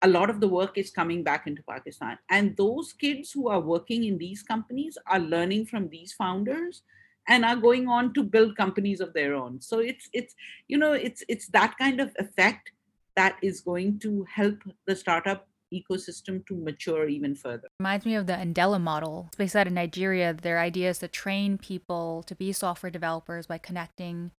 a 0.04 0.08
lot 0.08 0.30
of 0.30 0.40
the 0.40 0.48
work 0.48 0.78
is 0.78 0.90
coming 0.90 1.22
back 1.22 1.48
into 1.48 1.64
Pakistan. 1.64 2.18
And 2.30 2.56
those 2.56 2.94
kids 2.94 3.34
who 3.34 3.50
are 3.50 3.60
working 3.60 4.06
in 4.06 4.18
these 4.18 4.42
companies 4.42 4.98
are 5.06 5.20
learning 5.20 5.66
from 5.66 5.90
these 5.90 6.14
founders 6.14 6.84
and 7.28 7.46
are 7.46 7.56
going 7.56 7.88
on 7.88 8.14
to 8.14 8.24
build 8.24 8.58
companies 8.58 9.00
of 9.00 9.14
their 9.14 9.36
own. 9.36 9.62
So 9.62 9.80
it's 9.80 10.10
it's 10.14 10.36
you 10.68 10.78
know 10.78 10.94
it's 10.94 11.24
it's 11.28 11.48
that 11.50 11.78
kind 11.78 12.00
of 12.02 12.12
effect 12.20 12.72
that 13.16 13.38
is 13.42 13.62
going 13.62 14.00
to 14.00 14.26
help 14.34 14.58
the 14.88 14.96
startup 14.96 15.48
ecosystem 15.74 16.46
to 16.48 16.56
mature 16.56 17.08
even 17.08 17.36
further. 17.36 17.68
Reminds 17.80 18.06
me 18.06 18.16
of 18.16 18.28
the 18.28 18.34
Andela 18.34 18.80
model. 18.80 19.26
It's 19.28 19.38
based 19.38 19.56
out 19.56 19.68
of 19.68 19.74
Nigeria. 19.74 20.34
Their 20.34 20.60
idea 20.60 20.90
is 20.90 21.00
to 21.00 21.08
train 21.08 21.58
people 21.58 22.24
to 22.28 22.36
be 22.36 22.52
software 22.52 22.92
developers 22.92 23.48
by 23.48 23.58
connecting 23.58 24.32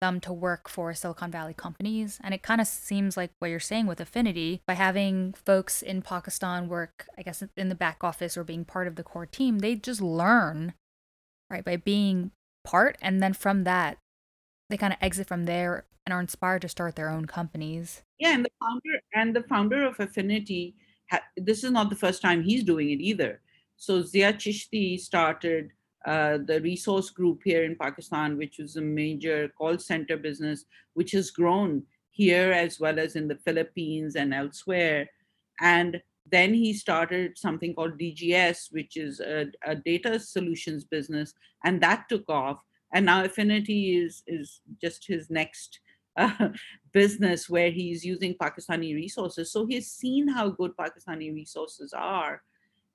them 0.00 0.18
to 0.20 0.32
work 0.32 0.68
for 0.68 0.94
Silicon 0.94 1.30
Valley 1.30 1.54
companies. 1.54 2.18
And 2.22 2.32
it 2.32 2.42
kind 2.42 2.60
of 2.60 2.66
seems 2.66 3.16
like 3.16 3.30
what 3.38 3.48
you're 3.48 3.60
saying 3.60 3.86
with 3.86 3.98
Afiniti 3.98 4.60
by 4.66 4.74
having 4.74 5.34
folks 5.34 5.82
in 5.82 6.02
Pakistan 6.02 6.68
work, 6.68 7.06
I 7.18 7.22
guess, 7.22 7.42
in 7.56 7.68
the 7.68 7.74
back 7.74 8.02
office 8.02 8.36
or 8.36 8.44
being 8.44 8.64
part 8.64 8.86
of 8.86 8.96
the 8.96 9.02
core 9.02 9.26
team, 9.26 9.58
they 9.58 9.74
just 9.74 10.00
learn, 10.00 10.72
right, 11.50 11.64
by 11.64 11.76
being 11.76 12.30
part. 12.64 12.96
And 13.02 13.22
then 13.22 13.32
from 13.32 13.64
that, 13.64 13.98
they 14.68 14.76
kind 14.76 14.92
of 14.92 14.98
exit 15.02 15.26
from 15.26 15.44
there 15.44 15.84
and 16.06 16.12
are 16.12 16.20
inspired 16.20 16.62
to 16.62 16.68
start 16.68 16.96
their 16.96 17.10
own 17.10 17.26
companies. 17.26 18.02
Yeah, 18.18 18.34
and 18.34 18.44
the 18.44 18.50
founder 18.60 19.00
and 19.14 19.36
the 19.36 19.42
founder 19.42 19.84
of 19.84 19.96
Afiniti, 19.98 20.74
this 21.36 21.64
is 21.64 21.70
not 21.70 21.90
the 21.90 21.96
first 21.96 22.22
time 22.22 22.42
he's 22.42 22.64
doing 22.64 22.90
it 22.90 23.00
either. 23.00 23.40
So 23.76 24.02
Zia 24.02 24.32
Chishti 24.32 24.98
started 25.00 25.70
uh, 26.06 26.38
the 26.46 26.60
resource 26.60 27.10
group 27.10 27.40
here 27.44 27.64
in 27.64 27.76
Pakistan, 27.76 28.36
which 28.36 28.58
was 28.58 28.76
a 28.76 28.80
major 28.80 29.48
call 29.56 29.78
center 29.78 30.16
business, 30.16 30.64
which 30.94 31.12
has 31.12 31.30
grown 31.30 31.82
here 32.10 32.52
as 32.52 32.80
well 32.80 32.98
as 32.98 33.16
in 33.16 33.28
the 33.28 33.36
Philippines 33.36 34.16
and 34.16 34.32
elsewhere. 34.32 35.08
And 35.60 36.00
then 36.30 36.54
he 36.54 36.72
started 36.72 37.38
something 37.38 37.74
called 37.74 37.98
DGS, 37.98 38.72
which 38.72 38.96
is 38.96 39.20
a, 39.20 39.46
a 39.64 39.74
data 39.74 40.18
solutions 40.18 40.84
business, 40.84 41.34
and 41.64 41.80
that 41.82 42.08
took 42.08 42.28
off. 42.28 42.58
And 42.92 43.06
now 43.06 43.24
Afiniti 43.24 44.04
is 44.04 44.22
is 44.26 44.60
just 44.80 45.06
his 45.06 45.30
next 45.30 45.80
uh, 46.16 46.48
business 46.92 47.48
where 47.48 47.70
he's 47.70 48.04
using 48.04 48.34
Pakistani 48.34 48.94
resources. 48.94 49.52
So 49.52 49.66
he's 49.66 49.90
seen 49.90 50.28
how 50.28 50.48
good 50.48 50.72
Pakistani 50.76 51.32
resources 51.34 51.92
are 51.92 52.42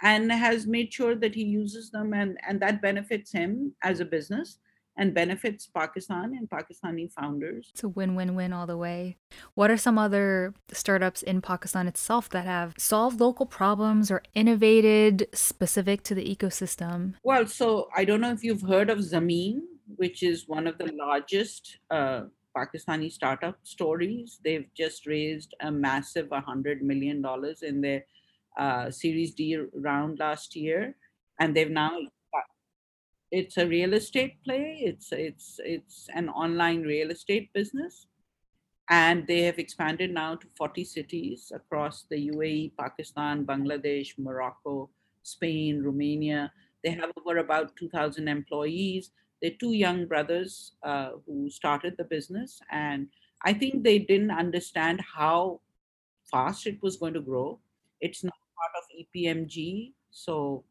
and 0.01 0.31
has 0.31 0.67
made 0.67 0.93
sure 0.93 1.15
that 1.15 1.33
he 1.33 1.43
uses 1.43 1.89
them 1.89 2.13
and, 2.13 2.37
and 2.47 2.59
that 2.61 2.81
benefits 2.81 3.31
him 3.31 3.73
as 3.83 3.99
a 3.99 4.05
business 4.05 4.59
and 4.97 5.13
benefits 5.13 5.67
Pakistan 5.67 6.33
and 6.37 6.49
Pakistani 6.49 7.11
founders. 7.11 7.69
It's 7.73 7.83
a 7.83 7.89
win 7.89 8.15
win 8.15 8.35
win 8.35 8.53
all 8.53 8.67
the 8.67 8.77
way. 8.77 9.17
What 9.53 9.69
are 9.69 9.77
some 9.77 9.97
other 9.97 10.53
startups 10.71 11.21
in 11.21 11.41
Pakistan 11.41 11.87
itself 11.87 12.29
that 12.29 12.45
have 12.45 12.73
solved 12.77 13.19
local 13.19 13.45
problems 13.45 14.09
or 14.09 14.23
innovated 14.33 15.27
specific 15.33 16.03
to 16.03 16.15
the 16.15 16.35
ecosystem? 16.35 17.15
Well, 17.23 17.45
so 17.47 17.89
I 17.95 18.05
don't 18.05 18.21
know 18.21 18.31
if 18.31 18.43
you've 18.43 18.61
heard 18.61 18.89
of 18.89 18.99
Zameen. 18.99 19.61
which 19.97 20.23
is 20.23 20.47
one 20.47 20.67
of 20.67 20.77
the 20.77 20.91
largest 20.93 21.77
uh, 21.91 22.23
Pakistani 22.55 23.11
startup 23.11 23.57
stories. 23.63 24.39
They've 24.43 24.67
just 24.73 25.05
raised 25.05 25.53
a 25.59 25.71
massive 25.71 26.29
$100 26.29 26.81
million 26.81 27.23
in 27.61 27.81
their 27.81 28.05
uh, 28.57 28.89
Series 28.89 29.33
D 29.33 29.57
round 29.73 30.19
last 30.19 30.55
year. 30.55 30.95
And 31.39 31.55
they've 31.55 31.69
now, 31.69 31.99
it's 33.39 33.57
a 33.57 33.67
real 33.67 33.93
estate 33.93 34.43
play. 34.43 34.81
It's, 34.81 35.11
it's, 35.11 35.59
it's 35.63 36.07
an 36.13 36.29
online 36.29 36.83
real 36.83 37.11
estate 37.11 37.51
business. 37.53 38.07
And 38.89 39.25
they 39.27 39.41
have 39.41 39.57
expanded 39.57 40.13
now 40.13 40.35
to 40.35 40.47
40 40.57 40.83
cities 40.83 41.51
across 41.53 42.05
the 42.09 42.29
UAE, 42.29 42.73
Pakistan, 42.77 43.45
Bangladesh, 43.45 44.17
Morocco, 44.17 44.89
Spain, 45.23 45.81
Romania. 45.83 46.51
They 46.83 46.91
have 46.91 47.11
over 47.17 47.37
about 47.39 47.75
2,000 47.75 48.27
employees 48.27 49.11
they're 49.41 49.51
two 49.59 49.73
young 49.73 50.05
brothers 50.05 50.73
uh, 50.83 51.11
who 51.25 51.49
started 51.49 51.95
the 51.97 52.03
business, 52.03 52.61
and 52.71 53.07
I 53.43 53.53
think 53.53 53.83
they 53.83 53.99
didn't 53.99 54.31
understand 54.31 55.01
how 55.01 55.61
fast 56.31 56.65
it 56.67 56.81
was 56.81 56.97
going 56.97 57.13
to 57.13 57.21
grow. 57.21 57.59
It's 58.01 58.23
not 58.23 58.33
part 58.57 58.71
of 58.79 59.05
EMPG, 59.15 59.93
so 60.09 60.63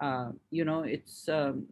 uh, 0.00 0.30
you 0.50 0.64
know 0.64 0.82
it's 0.82 1.28
um, 1.28 1.66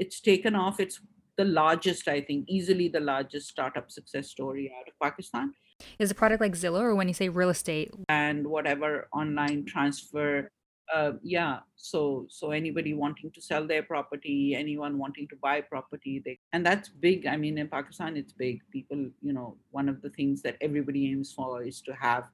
it's 0.00 0.20
taken 0.20 0.56
off. 0.56 0.80
It's 0.80 1.00
the 1.36 1.44
largest, 1.44 2.08
I 2.08 2.20
think, 2.22 2.46
easily 2.48 2.88
the 2.88 3.00
largest 3.00 3.48
startup 3.48 3.90
success 3.90 4.30
story 4.30 4.72
out 4.76 4.88
of 4.88 4.94
Pakistan. 5.00 5.52
Is 5.98 6.10
a 6.10 6.14
product 6.14 6.40
like 6.40 6.52
Zillow, 6.52 6.80
or 6.80 6.94
when 6.94 7.08
you 7.08 7.14
say 7.14 7.28
real 7.28 7.50
estate, 7.50 7.90
and 8.08 8.46
whatever 8.46 9.08
online 9.12 9.64
transfer 9.64 10.50
uh, 10.92 11.12
yeah 11.22 11.58
so 11.76 12.26
so 12.28 12.50
anybody 12.50 12.94
wanting 12.94 13.30
to 13.30 13.40
sell 13.40 13.66
their 13.66 13.82
property 13.82 14.54
anyone 14.56 14.98
wanting 14.98 15.28
to 15.28 15.36
buy 15.36 15.60
property 15.60 16.20
they 16.24 16.36
and 16.52 16.66
that's 16.66 16.88
big 16.88 17.26
i 17.26 17.36
mean 17.36 17.58
in 17.58 17.68
pakistan 17.68 18.16
it's 18.16 18.32
big 18.32 18.60
people 18.72 18.98
you 19.22 19.32
know 19.32 19.56
one 19.70 19.88
of 19.88 20.02
the 20.02 20.10
things 20.10 20.42
that 20.42 20.56
everybody 20.60 21.10
aims 21.10 21.32
for 21.32 21.62
is 21.62 21.80
to 21.80 21.92
have 21.92 22.24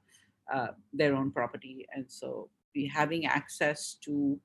uh, 0.51 0.69
their 0.91 1.15
own 1.15 1.31
property 1.31 1.85
and 1.93 2.05
so 2.07 2.49
be 2.73 2.87
having 2.87 3.25
access 3.25 3.97
to 4.03 4.39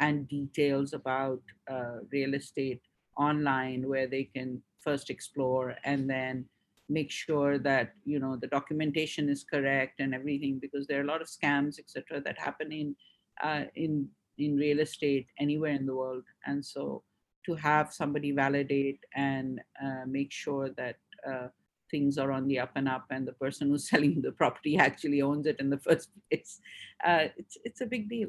and 0.00 0.28
details 0.28 0.92
about 0.92 1.40
uh, 1.70 1.96
real 2.12 2.34
estate 2.34 2.80
online 3.16 3.88
where 3.88 4.06
they 4.06 4.24
can 4.24 4.62
first 4.78 5.10
explore 5.10 5.74
and 5.84 6.08
then 6.08 6.44
make 6.88 7.10
sure 7.10 7.58
that 7.58 7.92
you 8.04 8.18
know 8.18 8.36
the 8.36 8.46
documentation 8.46 9.28
is 9.28 9.44
correct 9.44 10.00
and 10.00 10.14
everything 10.14 10.58
because 10.58 10.86
there 10.86 10.98
are 11.00 11.04
a 11.04 11.12
lot 11.12 11.20
of 11.20 11.28
scams 11.28 11.78
etc 11.78 12.20
that 12.20 12.38
happen 12.38 12.72
in 12.72 12.96
uh, 13.42 13.64
in 13.74 14.08
in 14.38 14.56
real 14.56 14.80
estate 14.80 15.26
anywhere 15.38 15.72
in 15.72 15.86
the 15.86 15.94
world. 15.94 16.24
And 16.46 16.64
so 16.64 17.02
to 17.46 17.54
have 17.54 17.92
somebody 17.92 18.32
validate 18.32 19.00
and 19.14 19.60
uh, 19.82 20.04
make 20.06 20.32
sure 20.32 20.70
that 20.76 20.96
uh, 21.28 21.48
things 21.90 22.18
are 22.18 22.32
on 22.32 22.46
the 22.46 22.58
up 22.58 22.72
and 22.76 22.88
up 22.88 23.06
and 23.10 23.26
the 23.26 23.32
person 23.32 23.68
who's 23.68 23.88
selling 23.90 24.22
the 24.22 24.32
property 24.32 24.78
actually 24.78 25.22
owns 25.22 25.46
it 25.46 25.58
in 25.58 25.70
the 25.70 25.78
first 25.78 26.10
place 26.30 26.60
uh, 27.04 27.26
it's 27.36 27.56
it's 27.64 27.80
a 27.80 27.86
big 27.86 28.08
deal 28.10 28.28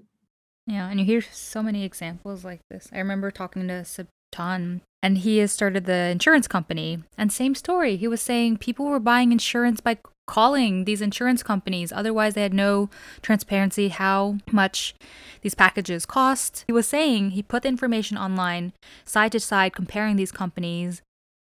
yeah 0.69 0.89
and 0.89 0.99
you 0.99 1.05
hear 1.05 1.21
so 1.21 1.61
many 1.61 1.83
examples 1.83 2.45
like 2.45 2.61
this 2.69 2.89
i 2.93 2.97
remember 2.97 3.31
talking 3.31 3.67
to 3.67 3.83
Subtan 3.83 4.81
and 5.01 5.19
he 5.19 5.39
has 5.39 5.51
started 5.51 5.85
the 5.85 6.09
insurance 6.09 6.47
company 6.47 7.03
and 7.17 7.31
same 7.31 7.55
story 7.55 7.97
he 7.97 8.07
was 8.07 8.21
saying 8.21 8.57
people 8.57 8.85
were 8.85 8.99
buying 8.99 9.31
insurance 9.31 9.81
by 9.81 9.97
calling 10.29 10.85
these 10.85 11.01
insurance 11.01 11.41
companies. 11.41 11.91
Otherwise, 11.91 12.35
they 12.35 12.43
had 12.43 12.53
no 12.53 12.87
transparency 13.23 13.87
how 13.87 14.37
much 14.51 14.93
these 15.41 15.55
packages 15.55 16.05
cost. 16.05 16.65
He 16.67 16.73
was 16.73 16.85
saying 16.85 17.31
he 17.31 17.41
put 17.41 17.63
the 17.63 17.69
information 17.69 18.15
online, 18.15 18.73
side 19.05 19.31
to 19.31 19.39
side, 19.39 19.73
comparing 19.73 20.17
these 20.17 20.31
companies. 20.31 21.01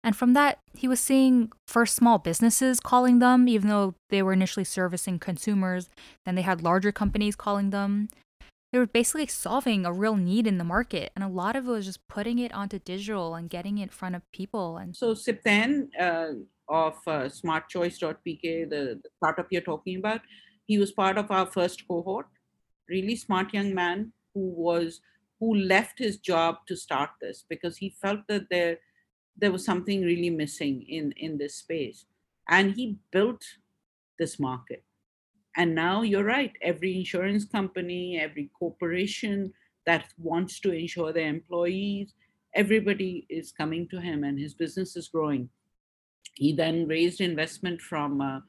And 0.01 0.15
from 0.15 0.32
that, 0.32 0.60
he 0.73 0.88
was 0.88 1.01
seeing 1.01 1.51
first 1.67 1.93
small 1.93 2.19
businesses 2.19 2.79
calling 2.79 3.19
them, 3.19 3.49
even 3.49 3.67
though 3.67 3.95
they 4.10 4.23
were 4.23 4.32
initially 4.32 4.63
servicing 4.63 5.19
consumers. 5.19 5.89
Then 6.25 6.36
they 6.36 6.41
had 6.43 6.63
larger 6.63 6.93
companies 6.93 7.36
calling 7.36 7.71
them. 7.71 8.08
They 8.71 8.79
were 8.79 8.88
basically 8.88 9.27
solving 9.27 9.86
a 9.86 9.91
real 9.91 10.15
need 10.15 10.45
in 10.45 10.60
the 10.60 10.63
market. 10.63 11.12
And 11.15 11.23
a 11.23 11.27
lot 11.27 11.55
of 11.55 11.67
it 11.67 11.71
was 11.71 11.86
just 11.86 12.08
putting 12.08 12.38
it 12.38 12.53
onto 12.53 12.77
digital 12.77 13.34
and 13.34 13.49
getting 13.49 13.79
it 13.79 13.84
in 13.84 13.89
front 13.89 14.15
of 14.15 14.32
people. 14.32 14.77
And 14.77 14.95
so 14.95 15.13
Siptan, 15.13 15.89
uh, 15.99 16.34
of 16.69 16.95
uh, 17.08 17.25
smartchoice.pk, 17.25 18.69
the, 18.69 18.99
the 19.03 19.10
startup 19.17 19.47
you're 19.49 19.62
talking 19.62 19.97
about. 19.97 20.21
He 20.67 20.77
was 20.77 20.91
part 20.91 21.17
of 21.17 21.32
our 21.32 21.47
first 21.47 21.88
cohort, 21.88 22.27
really 22.88 23.15
smart 23.15 23.53
young 23.53 23.73
man 23.73 24.13
who 24.34 24.41
was 24.41 25.01
who 25.39 25.55
left 25.55 25.97
his 25.97 26.17
job 26.17 26.58
to 26.67 26.75
start 26.75 27.10
this 27.21 27.45
because 27.49 27.77
he 27.77 27.95
felt 28.01 28.19
that 28.27 28.49
there 28.51 28.77
there 29.38 29.51
was 29.51 29.65
something 29.65 30.03
really 30.03 30.29
missing 30.29 30.86
in 30.88 31.12
in 31.13 31.38
this 31.38 31.55
space 31.55 32.05
and 32.49 32.75
he 32.75 32.97
built 33.12 33.43
this 34.19 34.38
market 34.39 34.84
and 35.57 35.73
now 35.73 36.01
you're 36.01 36.23
right 36.23 36.53
every 36.62 36.97
insurance 36.97 37.45
company 37.45 38.19
every 38.19 38.49
corporation 38.57 39.51
that 39.85 40.05
wants 40.17 40.59
to 40.59 40.71
insure 40.71 41.12
their 41.12 41.27
employees 41.27 42.13
everybody 42.55 43.25
is 43.29 43.51
coming 43.51 43.88
to 43.88 43.99
him 43.99 44.23
and 44.23 44.39
his 44.39 44.53
business 44.53 44.95
is 44.95 45.07
growing 45.07 45.49
he 46.35 46.53
then 46.53 46.88
raised 46.88 47.21
investment 47.21 47.81
from 47.81 48.21
uh, 48.21 48.39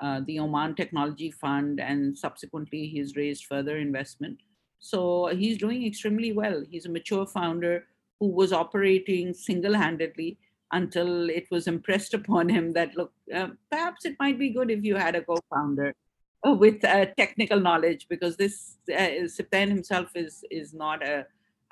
uh, 0.00 0.20
the 0.26 0.38
Oman 0.38 0.74
Technology 0.74 1.30
Fund, 1.30 1.80
and 1.80 2.16
subsequently 2.16 2.86
he's 2.88 3.16
raised 3.16 3.46
further 3.46 3.78
investment. 3.78 4.38
So 4.80 5.26
he's 5.26 5.58
doing 5.58 5.86
extremely 5.86 6.32
well. 6.32 6.64
He's 6.68 6.86
a 6.86 6.90
mature 6.90 7.26
founder 7.26 7.84
who 8.18 8.28
was 8.28 8.52
operating 8.52 9.34
single-handedly 9.34 10.38
until 10.72 11.30
it 11.30 11.46
was 11.50 11.66
impressed 11.66 12.14
upon 12.14 12.48
him 12.48 12.72
that 12.72 12.96
look, 12.96 13.12
uh, 13.34 13.48
perhaps 13.70 14.04
it 14.04 14.16
might 14.18 14.38
be 14.38 14.50
good 14.50 14.70
if 14.70 14.82
you 14.82 14.96
had 14.96 15.14
a 15.14 15.22
co-founder 15.22 15.88
uh, 15.90 15.92
with 16.44 16.84
uh, 16.84 17.06
technical 17.16 17.60
knowledge, 17.60 18.06
because 18.08 18.36
this 18.36 18.76
uh, 18.92 19.08
himself 19.50 20.10
is 20.14 20.44
is 20.50 20.74
not 20.74 21.06
a, 21.06 21.26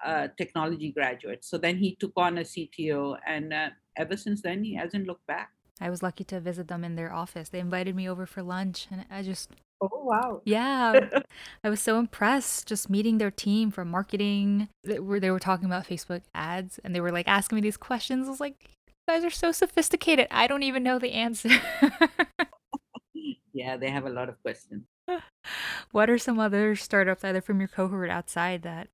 a, 0.05 0.29
technology 0.37 0.93
graduate. 0.93 1.45
So 1.45 1.59
then 1.59 1.77
he 1.77 1.97
took 1.97 2.13
on 2.17 2.39
a 2.39 2.43
CTO, 2.43 3.17
and 3.27 3.53
uh, 3.53 3.71
ever 3.97 4.17
since 4.17 4.43
then 4.43 4.65
he 4.65 4.75
hasn't 4.75 5.07
looked 5.07 5.27
back. 5.27 5.51
I 5.81 5.91
was 5.91 6.03
lucky 6.03 6.25
to 6.25 6.41
visit 6.41 6.69
them 6.69 6.85
in 6.85 6.95
their 6.95 7.13
office. 7.13 7.49
They 7.49 7.59
invited 7.59 7.97
me 7.97 8.09
over 8.09 8.27
for 8.27 8.43
lunch, 8.43 8.87
and 8.91 9.05
I 9.11 9.23
just 9.23 9.51
Oh 9.83 9.89
wow. 9.93 10.43
yeah, 10.45 11.09
I 11.65 11.71
was 11.71 11.81
so 11.81 11.99
impressed 11.99 12.69
just 12.69 12.91
meeting 12.91 13.19
their 13.19 13.31
team 13.31 13.71
from 13.71 13.89
marketing. 13.89 14.69
They 14.85 14.99
were 14.99 15.19
they 15.19 15.31
were 15.31 15.41
talking 15.41 15.67
about 15.67 15.87
Facebook 15.87 16.23
ads, 16.35 16.79
and 16.85 16.95
they 16.95 17.01
were 17.01 17.13
like 17.13 17.27
asking 17.27 17.57
me 17.57 17.63
these 17.63 17.79
questions. 17.79 18.27
I 18.27 18.31
was 18.31 18.41
like, 18.41 18.57
"You 18.87 18.95
guys 19.09 19.25
are 19.25 19.31
so 19.31 19.53
sophisticated. 19.53 20.29
I 20.31 20.47
don't 20.47 20.63
even 20.63 20.83
know 20.83 20.99
the 20.99 21.13
answer." 21.13 21.49
yeah, 23.61 23.77
they 23.77 23.91
have 23.91 24.07
a 24.07 24.11
lot 24.11 24.29
of 24.29 24.41
questions. 24.43 24.85
what 25.93 26.09
are 26.09 26.19
some 26.19 26.39
other 26.39 26.75
startups 26.75 27.25
either 27.25 27.43
from 27.43 27.61
your 27.61 27.69
cohort 27.69 28.11
outside 28.11 28.63
that 28.63 28.89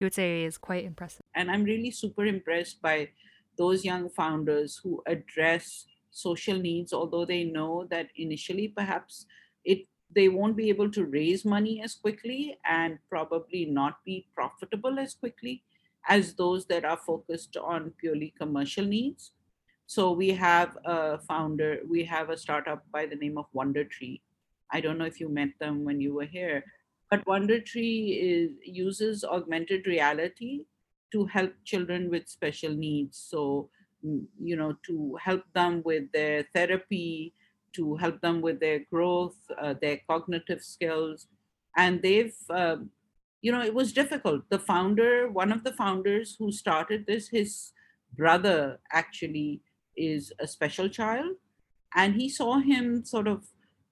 you 0.00 0.06
would 0.06 0.14
say 0.14 0.44
is 0.44 0.58
quite 0.58 0.84
impressive? 0.84 1.22
And 1.34 1.50
I'm 1.50 1.64
really 1.64 1.92
super 1.92 2.26
impressed 2.26 2.82
by 2.82 3.10
those 3.56 3.84
young 3.84 4.10
founders 4.10 4.80
who 4.82 5.02
address 5.06 5.86
social 6.10 6.58
needs, 6.58 6.92
although 6.92 7.24
they 7.24 7.44
know 7.44 7.86
that 7.90 8.08
initially 8.16 8.68
perhaps 8.68 9.26
it 9.64 9.86
they 10.12 10.28
won't 10.28 10.56
be 10.56 10.68
able 10.68 10.90
to 10.90 11.04
raise 11.04 11.44
money 11.44 11.80
as 11.84 11.94
quickly 11.94 12.58
and 12.68 12.98
probably 13.08 13.64
not 13.64 14.02
be 14.04 14.26
profitable 14.34 14.98
as 14.98 15.14
quickly 15.14 15.62
as 16.08 16.34
those 16.34 16.66
that 16.66 16.84
are 16.84 16.96
focused 16.96 17.56
on 17.56 17.92
purely 18.00 18.34
commercial 18.36 18.84
needs. 18.84 19.30
So 19.90 20.12
we 20.12 20.30
have 20.30 20.78
a 20.84 21.18
founder, 21.18 21.80
we 21.84 22.04
have 22.04 22.30
a 22.30 22.36
startup 22.36 22.84
by 22.92 23.06
the 23.06 23.16
name 23.16 23.36
of 23.36 23.46
Wonder 23.52 23.82
Tree. 23.82 24.22
I 24.70 24.80
don't 24.80 24.98
know 24.98 25.04
if 25.04 25.18
you 25.18 25.28
met 25.28 25.48
them 25.58 25.84
when 25.84 26.00
you 26.00 26.14
were 26.14 26.30
here, 26.30 26.62
but 27.10 27.26
Wonder 27.26 27.58
Tree 27.58 28.16
is, 28.22 28.52
uses 28.64 29.24
augmented 29.24 29.88
reality 29.88 30.60
to 31.10 31.26
help 31.26 31.52
children 31.64 32.08
with 32.08 32.28
special 32.28 32.72
needs. 32.72 33.18
So 33.18 33.68
you 34.40 34.54
know, 34.54 34.76
to 34.86 35.18
help 35.20 35.42
them 35.54 35.82
with 35.84 36.04
their 36.12 36.44
therapy, 36.54 37.34
to 37.72 37.96
help 37.96 38.20
them 38.20 38.40
with 38.40 38.60
their 38.60 38.84
growth, 38.92 39.38
uh, 39.60 39.74
their 39.82 39.98
cognitive 40.08 40.62
skills. 40.62 41.26
And 41.76 42.00
they've, 42.00 42.36
uh, 42.48 42.76
you 43.42 43.50
know, 43.50 43.62
it 43.62 43.74
was 43.74 43.92
difficult. 43.92 44.42
The 44.50 44.60
founder, 44.60 45.28
one 45.28 45.50
of 45.50 45.64
the 45.64 45.72
founders 45.72 46.36
who 46.38 46.52
started 46.52 47.06
this, 47.08 47.28
his 47.28 47.72
brother 48.16 48.78
actually 48.92 49.62
is 50.00 50.32
a 50.38 50.46
special 50.46 50.88
child. 50.88 51.36
And 51.94 52.14
he 52.14 52.28
saw 52.28 52.58
him 52.58 53.04
sort 53.04 53.28
of 53.28 53.44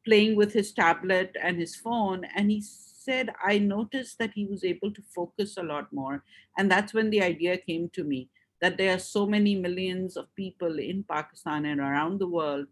playing 0.04 0.36
with 0.36 0.52
his 0.52 0.72
tablet 0.72 1.36
and 1.42 1.58
his 1.58 1.76
phone. 1.76 2.24
And 2.36 2.50
he 2.50 2.62
said, 2.62 3.30
I 3.44 3.58
noticed 3.58 4.18
that 4.18 4.32
he 4.34 4.46
was 4.46 4.64
able 4.64 4.92
to 4.92 5.02
focus 5.14 5.56
a 5.56 5.62
lot 5.62 5.92
more. 5.92 6.24
And 6.56 6.70
that's 6.70 6.94
when 6.94 7.10
the 7.10 7.22
idea 7.22 7.58
came 7.58 7.90
to 7.90 8.04
me 8.04 8.28
that 8.60 8.76
there 8.76 8.94
are 8.94 8.98
so 8.98 9.26
many 9.26 9.54
millions 9.54 10.16
of 10.16 10.34
people 10.34 10.78
in 10.78 11.04
Pakistan 11.04 11.64
and 11.64 11.80
around 11.80 12.18
the 12.18 12.26
world 12.26 12.66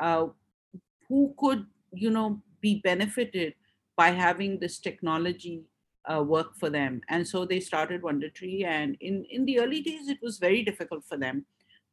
uh, 0.00 0.26
who 1.08 1.34
could, 1.38 1.66
you 1.92 2.10
know, 2.10 2.40
be 2.60 2.80
benefited 2.84 3.54
by 3.96 4.10
having 4.10 4.58
this 4.58 4.78
technology 4.78 5.64
uh, 6.12 6.22
work 6.22 6.54
for 6.56 6.70
them. 6.70 7.00
And 7.08 7.26
so 7.26 7.44
they 7.44 7.60
started 7.60 8.02
Wonder 8.02 8.28
Tree. 8.28 8.64
And 8.64 8.96
in, 9.00 9.24
in 9.30 9.44
the 9.44 9.60
early 9.60 9.80
days, 9.80 10.08
it 10.08 10.18
was 10.22 10.38
very 10.38 10.62
difficult 10.62 11.04
for 11.04 11.16
them 11.16 11.44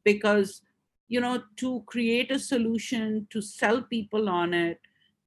because 0.04 0.62
you 1.08 1.20
know 1.20 1.42
to 1.56 1.82
create 1.86 2.30
a 2.30 2.38
solution 2.38 3.26
to 3.30 3.40
sell 3.40 3.82
people 3.82 4.28
on 4.28 4.54
it 4.54 4.78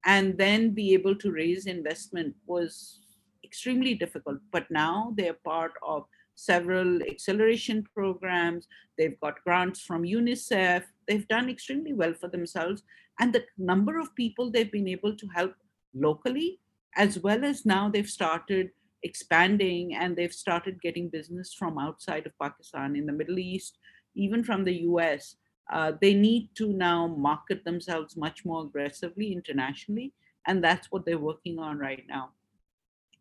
and 0.06 0.38
then 0.38 0.72
be 0.72 0.94
able 0.94 1.16
to 1.16 1.32
raise 1.32 1.66
investment 1.66 2.36
was 2.46 3.00
extremely 3.44 3.94
difficult. 3.94 4.40
But 4.52 4.70
now 4.70 5.14
they're 5.18 5.34
part 5.34 5.74
of 5.86 6.06
several 6.36 7.02
acceleration 7.04 7.86
programs. 7.94 8.68
They've 8.98 9.20
got 9.20 9.44
grants 9.44 9.82
from 9.82 10.04
unicef. 10.04 10.84
They've 11.08 11.28
done 11.28 11.50
extremely 11.50 11.94
well 11.94 12.14
for 12.14 12.30
themselves. 12.30 12.84
And 13.20 13.34
the 13.34 13.46
number 13.58 14.00
of 14.00 14.16
people 14.16 14.52
they've 14.52 14.72
been 14.72 14.88
able 14.88 15.16
to 15.16 15.28
help 15.36 15.54
locally 15.94 16.60
as 16.96 17.20
well 17.20 17.46
as 17.46 17.66
now 17.66 17.90
they've 17.90 18.10
started 18.10 18.72
expanding 19.04 19.96
and 19.96 20.16
they've 20.16 20.34
started 20.34 20.82
getting 20.82 21.08
business 21.10 21.54
from 21.54 21.78
outside 21.78 22.26
of 22.26 22.38
pakistan 22.40 22.96
in 22.96 23.06
the 23.06 23.12
middle 23.12 23.40
east 23.40 23.78
even 24.16 24.44
from 24.44 24.64
the 24.64 24.74
us 24.74 25.36
uh, 25.70 25.92
they 26.02 26.14
need 26.14 26.50
to 26.56 26.68
now 26.68 27.08
market 27.08 27.64
themselves 27.66 28.16
much 28.16 28.46
more 28.46 28.64
aggressively 28.64 29.34
internationally 29.34 30.14
and 30.48 30.64
that's 30.64 30.92
what 30.92 31.06
they're 31.06 31.20
working 31.20 31.60
on 31.60 31.78
right 31.78 32.06
now. 32.08 32.30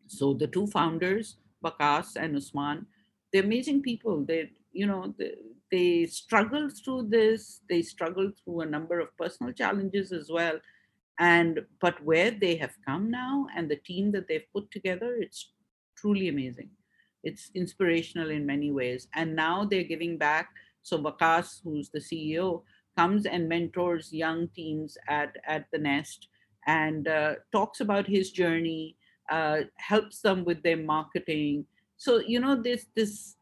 So 0.06 0.35
the 0.35 0.46
two 0.46 0.66
founders 0.68 1.38
Waqas 1.64 2.16
and 2.16 2.37
usman 2.37 2.87
they're 3.32 3.42
amazing 3.42 3.82
people. 3.82 4.24
They 4.24 4.50
you 4.72 4.87
know 4.87 5.14
they, 5.18 5.35
they 5.70 6.06
struggled 6.06 6.72
through 6.76 7.09
this. 7.09 7.61
They 7.68 7.82
struggled 7.82 8.35
through 8.38 8.61
a 8.61 8.66
number 8.66 9.00
of 9.00 9.16
personal 9.16 9.52
challenges 9.52 10.12
as 10.12 10.30
well. 10.30 10.59
And 11.18 11.61
but 11.80 12.02
where 12.04 12.30
they 12.30 12.56
have 12.56 12.74
come 12.87 13.11
now 13.11 13.46
and 13.56 13.70
the 13.70 13.76
team 13.76 14.12
that 14.12 14.28
they've 14.28 14.52
put 14.52 14.70
together 14.70 15.16
it's 15.18 15.52
truly 15.96 16.28
amazing. 16.28 16.70
It's 17.24 17.50
inspirational 17.54 18.30
in 18.30 18.46
many 18.46 18.70
ways. 18.70 19.09
And 19.14 19.35
now 19.35 19.64
they're 19.64 19.82
giving 19.82 20.16
back 20.16 20.48
so 20.87 21.03
Waqas, 21.03 21.62
who's 21.64 21.88
the 21.90 21.99
CEO, 21.99 22.62
comes 22.96 23.27
and 23.27 23.49
mentors 23.49 24.12
young 24.12 24.46
teams 24.55 24.96
at, 25.09 25.37
at 25.44 25.66
the 25.72 25.79
Nest 25.79 26.29
and 26.68 27.09
uh, 27.09 27.35
talks 27.51 27.81
about 27.81 28.07
his 28.07 28.31
journey, 28.31 28.94
uh, 29.29 29.62
helps 29.79 30.20
them 30.20 30.44
with 30.44 30.62
their 30.62 30.77
marketing. 30.77 31.66
So, 31.96 32.20
you 32.20 32.38
know, 32.38 32.62
this, 32.62 32.87
this, 32.94 33.35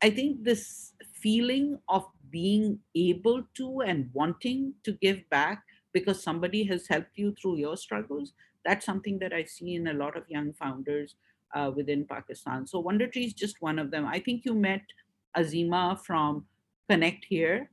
I 0.00 0.10
think 0.10 0.44
this 0.44 0.92
feeling 1.20 1.80
of 1.88 2.06
being 2.30 2.78
able 2.94 3.42
to 3.54 3.80
and 3.80 4.08
wanting 4.12 4.74
to 4.84 4.92
give 4.92 5.28
back 5.30 5.64
because 5.92 6.22
somebody 6.22 6.62
has 6.62 6.86
helped 6.86 7.16
you 7.18 7.34
through 7.42 7.56
your 7.56 7.76
struggles, 7.76 8.34
that's 8.64 8.86
something 8.86 9.18
that 9.18 9.32
I 9.32 9.42
see 9.42 9.74
in 9.74 9.88
a 9.88 9.94
lot 9.94 10.16
of 10.16 10.22
young 10.28 10.52
founders 10.52 11.16
uh, 11.56 11.72
within 11.74 12.04
Pakistan. 12.04 12.68
So 12.68 12.78
Wonder 12.78 13.08
Tree 13.08 13.24
is 13.24 13.32
just 13.32 13.56
one 13.58 13.80
of 13.80 13.90
them. 13.90 14.06
I 14.06 14.20
think 14.20 14.44
you 14.44 14.54
met 14.54 14.82
Azima 15.36 15.98
from 15.98 16.46
ConnectHear. 16.90 17.68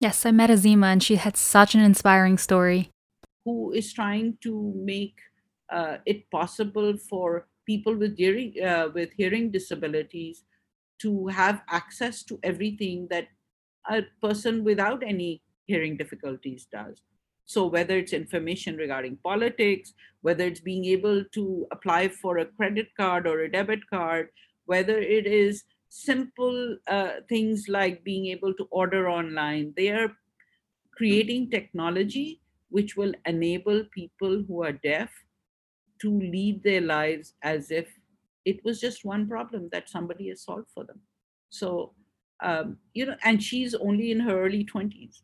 Yes, 0.00 0.24
I 0.24 0.30
met 0.30 0.50
Azima 0.50 0.92
and 0.92 1.02
she 1.02 1.16
had 1.16 1.36
such 1.36 1.74
an 1.74 1.80
inspiring 1.80 2.38
story. 2.38 2.90
Who 3.44 3.72
is 3.72 3.92
trying 3.92 4.38
to 4.42 4.72
make 4.76 5.18
uh, 5.70 5.98
it 6.06 6.30
possible 6.30 6.96
for 6.96 7.48
people 7.66 7.94
with 7.94 8.16
hearing, 8.16 8.54
uh, 8.62 8.88
with 8.94 9.10
hearing 9.16 9.50
disabilities 9.50 10.44
to 11.00 11.26
have 11.28 11.62
access 11.68 12.22
to 12.24 12.38
everything 12.42 13.06
that 13.10 13.28
a 13.90 14.02
person 14.22 14.64
without 14.64 15.02
any 15.02 15.42
hearing 15.66 15.96
difficulties 15.96 16.66
does. 16.70 17.02
So, 17.44 17.66
whether 17.66 17.96
it's 17.96 18.12
information 18.12 18.76
regarding 18.76 19.18
politics, 19.24 19.94
whether 20.20 20.44
it's 20.44 20.60
being 20.60 20.84
able 20.86 21.24
to 21.32 21.66
apply 21.72 22.08
for 22.08 22.38
a 22.38 22.44
credit 22.44 22.88
card 22.96 23.26
or 23.26 23.40
a 23.40 23.50
debit 23.50 23.80
card, 23.88 24.28
whether 24.66 24.98
it 24.98 25.26
is 25.26 25.64
simple 25.88 26.78
uh, 26.86 27.12
things 27.28 27.68
like 27.68 28.04
being 28.04 28.26
able 28.26 28.54
to 28.54 28.64
order 28.70 29.08
online. 29.08 29.74
They 29.76 29.90
are 29.90 30.16
creating 30.96 31.50
technology 31.50 32.42
which 32.70 32.96
will 32.96 33.14
enable 33.26 33.84
people 33.94 34.44
who 34.46 34.62
are 34.62 34.72
deaf 34.72 35.10
to 36.00 36.18
lead 36.18 36.62
their 36.62 36.80
lives 36.80 37.34
as 37.42 37.70
if 37.70 37.98
it 38.44 38.64
was 38.64 38.80
just 38.80 39.04
one 39.04 39.28
problem 39.28 39.68
that 39.72 39.88
somebody 39.88 40.28
has 40.28 40.42
solved 40.42 40.70
for 40.72 40.84
them. 40.84 41.00
So, 41.50 41.94
um, 42.40 42.78
you 42.94 43.06
know, 43.06 43.16
and 43.24 43.42
she's 43.42 43.74
only 43.74 44.10
in 44.10 44.20
her 44.20 44.40
early 44.44 44.64
20s 44.64 45.22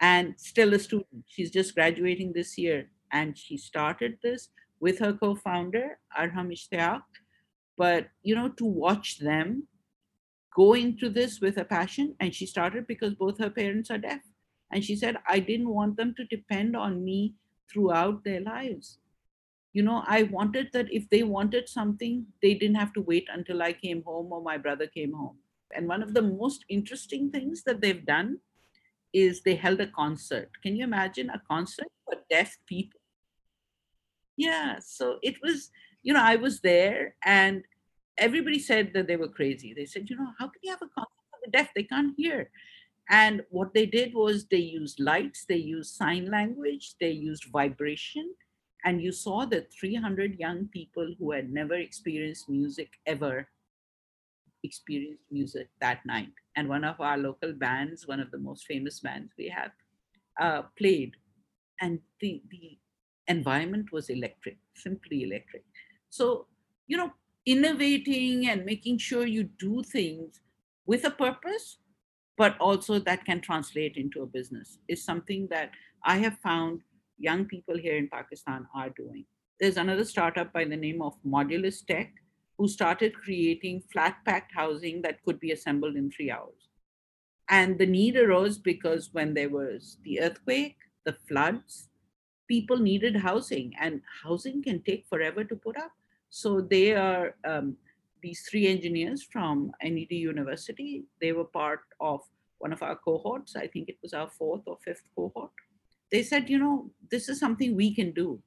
and 0.00 0.34
still 0.38 0.74
a 0.74 0.78
student. 0.78 1.24
She's 1.26 1.50
just 1.50 1.74
graduating 1.74 2.32
this 2.32 2.56
year. 2.58 2.90
And 3.12 3.36
she 3.36 3.58
started 3.58 4.18
this 4.22 4.48
with 4.80 4.98
her 5.00 5.12
co 5.12 5.34
founder, 5.34 5.98
Arham 6.18 6.50
Ishtiaq. 6.52 7.02
But, 7.76 8.10
you 8.22 8.34
know, 8.34 8.48
to 8.50 8.64
watch 8.64 9.18
them 9.18 9.68
go 10.54 10.74
into 10.74 11.08
this 11.08 11.40
with 11.40 11.58
a 11.58 11.64
passion. 11.64 12.14
And 12.20 12.34
she 12.34 12.46
started 12.46 12.86
because 12.86 13.14
both 13.14 13.38
her 13.38 13.50
parents 13.50 13.90
are 13.90 13.98
deaf. 13.98 14.20
And 14.70 14.84
she 14.84 14.96
said, 14.96 15.16
I 15.28 15.38
didn't 15.38 15.68
want 15.68 15.96
them 15.96 16.14
to 16.16 16.24
depend 16.24 16.76
on 16.76 17.04
me 17.04 17.34
throughout 17.70 18.24
their 18.24 18.40
lives. 18.40 18.98
You 19.72 19.82
know, 19.82 20.02
I 20.06 20.24
wanted 20.24 20.68
that 20.72 20.92
if 20.92 21.08
they 21.08 21.22
wanted 21.22 21.68
something, 21.68 22.26
they 22.42 22.54
didn't 22.54 22.76
have 22.76 22.92
to 22.94 23.00
wait 23.00 23.28
until 23.32 23.62
I 23.62 23.72
came 23.72 24.02
home 24.02 24.32
or 24.32 24.42
my 24.42 24.58
brother 24.58 24.86
came 24.86 25.12
home. 25.12 25.38
And 25.74 25.88
one 25.88 26.02
of 26.02 26.12
the 26.12 26.22
most 26.22 26.64
interesting 26.68 27.30
things 27.30 27.62
that 27.64 27.80
they've 27.80 28.04
done 28.04 28.38
is 29.12 29.42
they 29.42 29.54
held 29.54 29.80
a 29.80 29.86
concert. 29.86 30.50
Can 30.62 30.76
you 30.76 30.84
imagine 30.84 31.30
a 31.30 31.42
concert 31.48 31.88
for 32.04 32.16
deaf 32.30 32.56
people? 32.66 33.00
Yeah, 34.36 34.78
so 34.80 35.18
it 35.22 35.36
was, 35.42 35.70
you 36.02 36.14
know, 36.14 36.22
I 36.22 36.36
was 36.36 36.60
there 36.60 37.14
and 37.24 37.62
everybody 38.18 38.58
said 38.58 38.92
that 38.94 39.06
they 39.06 39.16
were 39.16 39.28
crazy. 39.28 39.74
They 39.74 39.86
said, 39.86 40.08
you 40.08 40.16
know, 40.16 40.32
how 40.38 40.46
can 40.46 40.60
you 40.62 40.70
have 40.70 40.82
a 40.82 40.88
concert 40.94 41.24
for 41.30 41.38
the 41.44 41.50
deaf? 41.50 41.70
They 41.74 41.84
can't 41.84 42.14
hear. 42.16 42.50
And 43.10 43.42
what 43.50 43.74
they 43.74 43.86
did 43.86 44.14
was 44.14 44.46
they 44.46 44.56
used 44.58 45.00
lights, 45.00 45.44
they 45.48 45.56
used 45.56 45.94
sign 45.94 46.30
language, 46.30 46.94
they 47.00 47.10
used 47.10 47.44
vibration. 47.52 48.34
And 48.84 49.02
you 49.02 49.12
saw 49.12 49.44
that 49.46 49.72
300 49.72 50.38
young 50.38 50.66
people 50.66 51.14
who 51.18 51.32
had 51.32 51.52
never 51.52 51.74
experienced 51.74 52.48
music 52.48 52.90
ever 53.06 53.48
experienced 54.62 55.24
music 55.30 55.68
that 55.80 56.04
night. 56.06 56.32
And 56.56 56.68
one 56.68 56.84
of 56.84 57.00
our 57.00 57.18
local 57.18 57.52
bands, 57.52 58.06
one 58.06 58.20
of 58.20 58.30
the 58.30 58.38
most 58.38 58.66
famous 58.66 59.00
bands 59.00 59.32
we 59.36 59.48
have, 59.48 59.72
uh, 60.40 60.62
played. 60.78 61.16
And 61.80 62.00
the, 62.20 62.42
the 62.50 62.78
environment 63.28 63.92
was 63.92 64.08
electric, 64.08 64.58
simply 64.74 65.24
electric. 65.24 65.64
So, 66.10 66.46
you 66.86 66.96
know, 66.96 67.12
innovating 67.46 68.48
and 68.48 68.64
making 68.64 68.98
sure 68.98 69.26
you 69.26 69.44
do 69.44 69.82
things 69.82 70.40
with 70.86 71.04
a 71.04 71.10
purpose, 71.10 71.78
but 72.36 72.56
also 72.58 72.98
that 72.98 73.24
can 73.24 73.40
translate 73.40 73.96
into 73.96 74.22
a 74.22 74.26
business 74.26 74.78
is 74.88 75.04
something 75.04 75.48
that 75.50 75.70
I 76.04 76.18
have 76.18 76.38
found 76.38 76.80
young 77.18 77.44
people 77.44 77.76
here 77.76 77.96
in 77.96 78.08
Pakistan 78.08 78.66
are 78.74 78.90
doing. 78.90 79.24
There's 79.60 79.76
another 79.76 80.04
startup 80.04 80.52
by 80.52 80.64
the 80.64 80.76
name 80.76 81.02
of 81.02 81.14
Modulus 81.24 81.86
Tech 81.86 82.12
who 82.58 82.68
started 82.68 83.14
creating 83.14 83.82
flat 83.92 84.16
packed 84.24 84.52
housing 84.54 85.02
that 85.02 85.22
could 85.24 85.38
be 85.40 85.52
assembled 85.52 85.96
in 85.96 86.10
three 86.10 86.30
hours. 86.30 86.68
And 87.48 87.78
the 87.78 87.86
need 87.86 88.16
arose 88.16 88.58
because 88.58 89.10
when 89.12 89.34
there 89.34 89.50
was 89.50 89.98
the 90.04 90.20
earthquake, 90.20 90.76
the 91.04 91.16
floods, 91.28 91.88
people 92.48 92.78
needed 92.78 93.16
housing, 93.16 93.72
and 93.80 94.00
housing 94.22 94.62
can 94.62 94.82
take 94.82 95.06
forever 95.08 95.44
to 95.44 95.56
put 95.56 95.76
up. 95.76 95.92
So 96.34 96.62
they 96.62 96.94
are 96.94 97.34
um, 97.44 97.76
these 98.22 98.40
three 98.48 98.66
engineers 98.66 99.22
from 99.22 99.70
NED 99.82 100.12
University. 100.12 101.04
They 101.20 101.32
were 101.32 101.44
part 101.44 101.80
of 102.00 102.20
one 102.56 102.72
of 102.72 102.82
our 102.82 102.96
cohorts. 102.96 103.54
I 103.54 103.66
think 103.66 103.90
it 103.90 103.98
was 104.02 104.14
our 104.14 104.30
fourth 104.30 104.62
or 104.66 104.78
fifth 104.82 105.02
cohort. 105.14 105.50
They 106.10 106.22
said, 106.22 106.48
you 106.48 106.58
know, 106.58 106.90
this 107.10 107.28
is 107.28 107.38
something 107.38 107.76
we 107.76 107.94
can 107.94 108.12
do. 108.12 108.40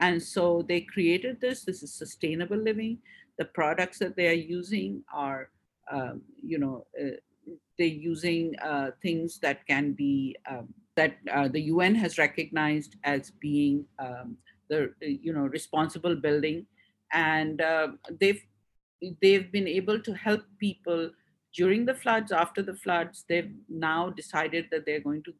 And 0.00 0.22
so 0.22 0.64
they 0.68 0.82
created 0.82 1.40
this. 1.40 1.64
This 1.64 1.82
is 1.82 1.92
sustainable 1.92 2.56
living. 2.56 2.98
The 3.36 3.46
products 3.46 3.98
that 3.98 4.14
they 4.14 4.28
are 4.28 4.44
using 4.58 5.02
are, 5.12 5.50
um, 5.90 6.22
you 6.40 6.58
know, 6.58 6.86
uh, 6.96 7.16
they're 7.78 7.88
using 8.12 8.54
uh, 8.60 8.92
things 9.02 9.40
that 9.40 9.66
can 9.66 9.92
be 9.92 10.36
um, 10.48 10.68
that 10.94 11.16
uh, 11.32 11.48
the 11.48 11.62
UN 11.62 11.96
has 11.96 12.16
recognized 12.16 12.94
as 13.02 13.32
being 13.32 13.86
um, 13.98 14.36
the 14.68 14.92
you 15.00 15.32
know 15.32 15.46
responsible 15.58 16.14
building 16.14 16.66
and 17.12 17.60
uh, 17.60 17.88
they've 18.20 18.42
they've 19.22 19.50
been 19.52 19.68
able 19.68 20.00
to 20.00 20.12
help 20.12 20.42
people 20.58 21.10
during 21.54 21.86
the 21.86 21.94
floods 21.94 22.32
after 22.32 22.62
the 22.62 22.74
floods 22.74 23.24
they've 23.28 23.52
now 23.68 24.10
decided 24.10 24.66
that 24.70 24.84
they're 24.84 25.00
going 25.00 25.22
to 25.22 25.32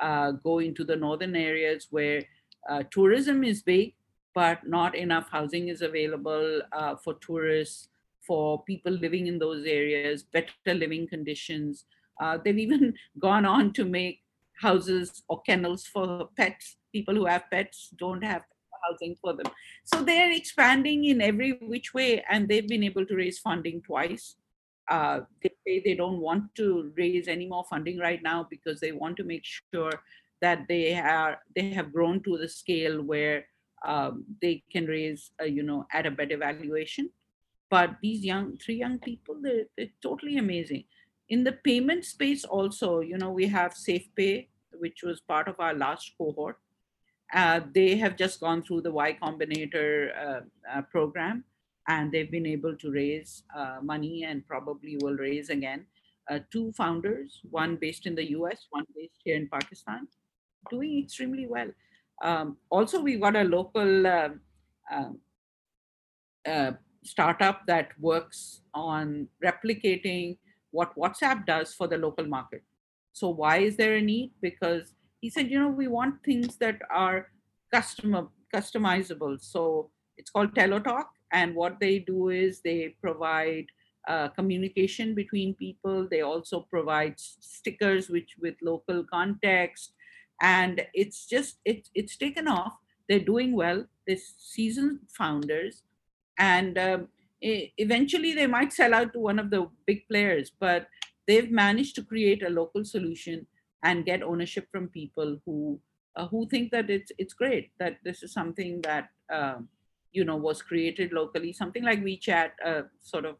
uh, 0.00 0.30
go 0.32 0.58
into 0.58 0.84
the 0.84 0.96
northern 0.96 1.36
areas 1.36 1.88
where 1.90 2.22
uh, 2.68 2.82
tourism 2.90 3.44
is 3.44 3.62
big 3.62 3.94
but 4.34 4.66
not 4.66 4.96
enough 4.96 5.28
housing 5.30 5.68
is 5.68 5.82
available 5.82 6.60
uh, 6.72 6.96
for 6.96 7.14
tourists 7.14 7.88
for 8.26 8.62
people 8.64 8.92
living 8.92 9.26
in 9.26 9.38
those 9.38 9.64
areas 9.66 10.22
better 10.22 10.52
living 10.66 11.06
conditions. 11.06 11.84
Uh, 12.20 12.38
they've 12.42 12.58
even 12.58 12.94
gone 13.18 13.44
on 13.46 13.72
to 13.72 13.84
make 13.84 14.22
houses 14.60 15.22
or 15.28 15.42
kennels 15.42 15.86
for 15.86 16.28
pets. 16.36 16.76
People 16.92 17.14
who 17.14 17.26
have 17.26 17.50
pets 17.50 17.90
don't 17.98 18.22
have 18.22 18.42
housing 18.86 19.16
for 19.20 19.32
them. 19.32 19.52
So 19.84 20.02
they're 20.02 20.32
expanding 20.32 21.04
in 21.04 21.20
every 21.20 21.58
which 21.62 21.94
way, 21.94 22.24
and 22.30 22.48
they've 22.48 22.68
been 22.68 22.84
able 22.84 23.06
to 23.06 23.16
raise 23.16 23.38
funding 23.38 23.82
twice. 23.82 24.36
Uh, 24.90 25.20
they 25.42 25.50
say 25.66 25.82
they 25.84 25.94
don't 25.94 26.20
want 26.20 26.54
to 26.56 26.92
raise 26.96 27.26
any 27.26 27.46
more 27.46 27.64
funding 27.70 27.98
right 27.98 28.22
now 28.22 28.46
because 28.50 28.80
they 28.80 28.92
want 28.92 29.16
to 29.16 29.24
make 29.24 29.44
sure 29.44 29.92
that 30.42 30.66
they 30.68 30.94
are 30.94 31.38
they 31.56 31.70
have 31.70 31.92
grown 31.92 32.22
to 32.22 32.36
the 32.36 32.48
scale 32.48 33.02
where 33.02 33.46
um, 33.86 34.24
they 34.40 34.62
can 34.72 34.86
raise, 34.86 35.30
uh, 35.40 35.44
you 35.44 35.62
know, 35.62 35.86
at 35.92 36.06
a 36.06 36.10
better 36.10 36.36
valuation. 36.36 37.10
But 37.70 37.96
these 38.02 38.24
young 38.24 38.56
three 38.58 38.76
young 38.76 38.98
people, 38.98 39.36
they're, 39.40 39.64
they're 39.76 39.88
totally 40.02 40.38
amazing. 40.38 40.84
In 41.28 41.44
the 41.44 41.52
payment 41.52 42.04
space, 42.04 42.44
also, 42.44 43.00
you 43.00 43.16
know, 43.18 43.30
we 43.30 43.46
have 43.46 43.72
SafePay, 43.72 44.48
which 44.72 45.02
was 45.02 45.20
part 45.20 45.48
of 45.48 45.58
our 45.58 45.74
last 45.74 46.12
cohort. 46.18 46.58
Uh, 47.34 47.60
they 47.74 47.96
have 47.96 48.16
just 48.16 48.38
gone 48.38 48.62
through 48.62 48.80
the 48.80 48.90
Y 48.90 49.18
Combinator 49.20 50.10
uh, 50.16 50.40
uh, 50.72 50.82
program 50.82 51.44
and 51.88 52.12
they've 52.12 52.30
been 52.30 52.46
able 52.46 52.76
to 52.76 52.90
raise 52.92 53.42
uh, 53.56 53.78
money 53.82 54.24
and 54.24 54.46
probably 54.46 54.96
will 55.02 55.16
raise 55.16 55.50
again. 55.50 55.84
Uh, 56.30 56.38
two 56.50 56.72
founders, 56.72 57.40
one 57.50 57.76
based 57.76 58.06
in 58.06 58.14
the 58.14 58.30
US, 58.30 58.66
one 58.70 58.84
based 58.96 59.18
here 59.24 59.36
in 59.36 59.48
Pakistan, 59.48 60.06
doing 60.70 61.02
extremely 61.02 61.46
well. 61.46 61.70
Um, 62.22 62.56
also, 62.70 63.00
we 63.00 63.16
got 63.16 63.36
a 63.36 63.44
local 63.44 64.06
uh, 64.06 64.28
uh, 66.46 66.72
startup 67.02 67.66
that 67.66 67.88
works 68.00 68.60
on 68.72 69.28
replicating 69.44 70.38
what 70.70 70.96
WhatsApp 70.96 71.46
does 71.46 71.74
for 71.74 71.86
the 71.86 71.98
local 71.98 72.26
market. 72.26 72.62
So, 73.12 73.28
why 73.28 73.58
is 73.58 73.76
there 73.76 73.96
a 73.96 74.00
need? 74.00 74.30
Because 74.40 74.92
he 75.24 75.30
said, 75.30 75.50
you 75.50 75.58
know, 75.58 75.70
we 75.70 75.88
want 75.88 76.22
things 76.22 76.56
that 76.56 76.78
are 76.90 77.28
customer 77.72 78.28
customizable. 78.54 79.40
So 79.40 79.90
it's 80.18 80.30
called 80.30 80.54
Telotalk, 80.54 81.06
and 81.32 81.54
what 81.54 81.80
they 81.80 81.98
do 81.98 82.28
is 82.28 82.60
they 82.60 82.94
provide 83.00 83.64
uh, 84.06 84.28
communication 84.28 85.14
between 85.14 85.54
people. 85.54 86.06
They 86.10 86.20
also 86.20 86.66
provide 86.70 87.14
stickers 87.16 88.10
which 88.10 88.36
with 88.38 88.56
local 88.60 89.02
context, 89.10 89.94
and 90.42 90.86
it's 90.92 91.24
just 91.24 91.56
it's 91.64 91.88
it's 91.94 92.18
taken 92.18 92.46
off. 92.46 92.74
They're 93.08 93.28
doing 93.32 93.56
well. 93.56 93.86
They're 94.06 94.26
seasoned 94.36 94.98
founders, 95.08 95.84
and 96.38 96.76
um, 96.76 97.08
eventually 97.40 98.34
they 98.34 98.46
might 98.46 98.74
sell 98.74 98.92
out 98.92 99.14
to 99.14 99.20
one 99.20 99.38
of 99.38 99.48
the 99.48 99.70
big 99.86 100.06
players. 100.06 100.52
But 100.60 100.86
they've 101.26 101.50
managed 101.50 101.94
to 101.94 102.04
create 102.12 102.42
a 102.42 102.56
local 102.60 102.84
solution 102.84 103.46
and 103.84 104.04
get 104.04 104.22
ownership 104.22 104.66
from 104.72 104.88
people 104.88 105.38
who 105.46 105.80
uh, 106.16 106.26
who 106.28 106.46
think 106.48 106.70
that 106.72 106.90
it's 106.90 107.12
it's 107.18 107.34
great 107.34 107.70
that 107.78 107.98
this 108.04 108.22
is 108.22 108.32
something 108.32 108.80
that 108.82 109.08
um, 109.32 109.68
you 110.12 110.24
know 110.24 110.36
was 110.36 110.62
created 110.62 111.12
locally. 111.12 111.52
Something 111.52 111.84
like 111.84 112.02
wechat 112.02 112.50
uh, 112.64 112.82
sort 113.00 113.24
of 113.24 113.36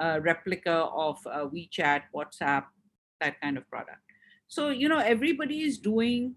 a 0.00 0.20
replica 0.20 0.72
of 1.06 1.18
uh, 1.26 1.46
wechat 1.46 2.02
whatsapp 2.14 2.64
that 3.20 3.40
kind 3.40 3.56
of 3.56 3.68
product. 3.68 4.00
So 4.48 4.70
you 4.70 4.88
know 4.88 4.98
everybody 4.98 5.62
is 5.62 5.78
doing 5.78 6.34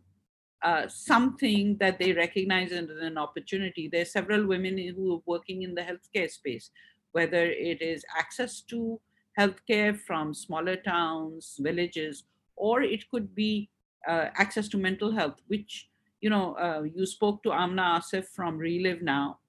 uh, 0.62 0.88
something 0.88 1.78
that 1.80 2.00
they 2.00 2.14
recognize 2.14 2.72
as 2.72 2.90
an 2.90 3.18
opportunity. 3.18 3.90
There's 3.92 4.12
several 4.12 4.46
women 4.46 4.78
who 4.96 5.16
are 5.16 5.22
working 5.26 5.64
in 5.64 5.76
the 5.76 5.82
healthcare 5.82 6.30
space 6.30 6.72
whether 7.16 7.46
it 7.46 7.82
is 7.82 8.04
access 8.20 8.60
to 8.60 9.00
healthcare 9.40 9.98
from 9.98 10.34
smaller 10.34 10.76
towns 10.76 11.56
villages 11.60 12.24
or 12.56 12.82
it 12.82 13.10
could 13.10 13.34
be 13.36 13.70
uh, 14.08 14.30
access 14.36 14.68
to 14.70 14.78
mental 14.78 15.12
health 15.12 15.40
which 15.48 15.90
you 16.22 16.30
know 16.30 16.54
uh, 16.56 16.84
you 16.84 17.06
spoke 17.06 17.44
to 17.44 17.52
amna 17.52 18.00
asif 18.00 18.26
from 18.28 18.58
relive 18.58 19.02
now. 19.02 19.40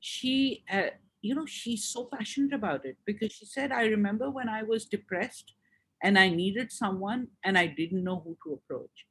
She 0.00 0.64
uh, 0.72 0.90
you 1.20 1.34
know 1.34 1.46
she's 1.46 1.84
so 1.84 2.08
passionate 2.12 2.52
about 2.52 2.84
it 2.84 2.96
because 3.04 3.32
she 3.32 3.46
said 3.46 3.70
i 3.72 3.84
remember 3.86 4.28
when 4.30 4.48
i 4.48 4.62
was 4.62 4.84
depressed 4.86 5.54
and 6.02 6.18
i 6.18 6.28
needed 6.28 6.72
someone 6.72 7.28
and 7.44 7.56
i 7.56 7.66
didn't 7.66 8.02
know 8.04 8.20
who 8.20 8.36
to 8.44 8.54
approach. 8.54 9.06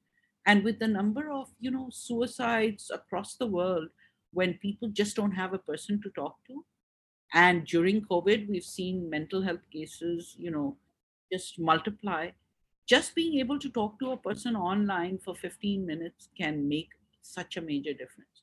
And 0.45 0.63
with 0.63 0.79
the 0.79 0.87
number 0.87 1.31
of 1.31 1.49
you 1.59 1.71
know 1.71 1.89
suicides 1.91 2.89
across 2.93 3.35
the 3.35 3.47
world 3.47 3.89
when 4.33 4.55
people 4.55 4.89
just 4.89 5.15
don't 5.15 5.31
have 5.33 5.53
a 5.53 5.59
person 5.71 6.01
to 6.01 6.09
talk 6.11 6.37
to 6.47 6.65
and 7.33 7.65
during 7.65 8.01
covid 8.05 8.47
we've 8.49 8.63
seen 8.77 9.09
mental 9.09 9.41
health 9.41 9.65
cases 9.71 10.35
you 10.37 10.51
know 10.51 10.77
just 11.33 11.59
multiply 11.59 12.29
just 12.93 13.15
being 13.15 13.39
able 13.39 13.59
to 13.65 13.69
talk 13.79 13.99
to 13.99 14.11
a 14.11 14.17
person 14.27 14.55
online 14.55 15.17
for 15.25 15.35
15 15.35 15.85
minutes 15.85 16.29
can 16.37 16.67
make 16.67 16.89
such 17.21 17.57
a 17.57 17.61
major 17.71 17.93
difference 17.93 18.41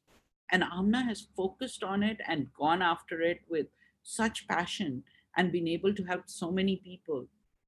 and 0.51 0.65
Amna 0.65 1.05
has 1.05 1.27
focused 1.37 1.83
on 1.83 2.03
it 2.03 2.21
and 2.27 2.53
gone 2.59 2.83
after 2.83 3.21
it 3.21 3.41
with 3.49 3.67
such 4.03 4.47
passion 4.49 5.03
and 5.37 5.53
been 5.53 5.69
able 5.69 5.95
to 5.95 6.05
help 6.05 6.23
so 6.27 6.51
many 6.51 6.77
people. 6.77 7.27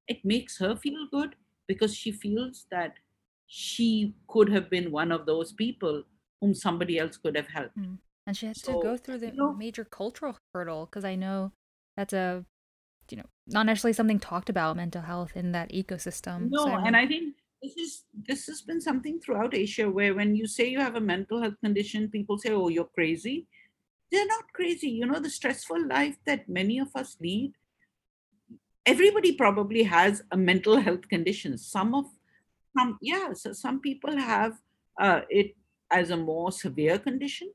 It 0.08 0.24
makes 0.24 0.58
her 0.58 0.74
feel 0.76 1.06
good 1.10 1.36
because 1.66 1.94
she 1.94 2.10
feels 2.10 2.66
that 2.70 2.94
she 3.46 4.14
could 4.28 4.50
have 4.50 4.70
been 4.70 4.90
one 4.90 5.12
of 5.12 5.26
those 5.26 5.52
people 5.52 6.04
whom 6.40 6.54
somebody 6.54 6.98
else 6.98 7.16
could 7.16 7.36
have 7.36 7.48
helped. 7.48 7.78
Mm. 7.78 7.98
And 8.26 8.36
she 8.36 8.46
has 8.46 8.60
so, 8.60 8.74
to 8.74 8.82
go 8.82 8.96
through 8.96 9.18
the 9.18 9.26
you 9.26 9.36
know, 9.36 9.52
major 9.52 9.84
cultural 9.84 10.36
hurdle 10.54 10.86
because 10.86 11.04
I 11.04 11.16
know 11.16 11.52
that's 11.96 12.12
a 12.12 12.44
not 13.53 13.66
necessarily 13.66 13.92
something 13.92 14.20
talked 14.20 14.48
about 14.48 14.76
mental 14.76 15.03
health 15.03 15.32
in 15.34 15.53
that 15.53 15.70
ecosystem. 15.72 16.48
No, 16.51 16.64
so 16.64 16.74
and 16.76 16.96
I 16.96 17.07
think 17.07 17.34
this 17.62 17.76
is 17.76 18.05
this 18.14 18.46
has 18.46 18.62
been 18.62 18.80
something 18.80 19.20
throughout 19.20 19.55
Asia 19.55 19.90
where 19.90 20.14
when 20.14 20.34
you 20.34 20.46
say 20.46 20.68
you 20.68 20.80
have 20.80 20.96
a 20.96 21.01
mental 21.01 21.40
health 21.42 21.61
condition, 21.62 22.11
people 22.11 22.38
say, 22.38 22.51
"Oh, 22.53 22.68
you're 22.68 22.92
crazy." 22.94 23.46
They're 24.11 24.26
not 24.26 24.53
crazy. 24.53 24.88
You 24.88 25.07
know, 25.07 25.20
the 25.20 25.30
stressful 25.30 25.86
life 25.86 26.16
that 26.26 26.48
many 26.48 26.78
of 26.78 26.88
us 26.94 27.16
lead. 27.20 27.53
Everybody 28.86 29.32
probably 29.32 29.84
has 29.84 30.22
a 30.32 30.36
mental 30.36 30.80
health 30.80 31.09
condition. 31.09 31.59
Some 31.59 31.94
of 31.94 32.07
some, 32.76 32.98
yeah, 33.01 33.32
so 33.34 33.53
some 33.53 33.80
people 33.80 34.16
have 34.16 34.59
uh, 35.01 35.20
it 35.28 35.55
as 35.90 36.11
a 36.11 36.16
more 36.16 36.53
severe 36.53 36.98
condition. 36.98 37.53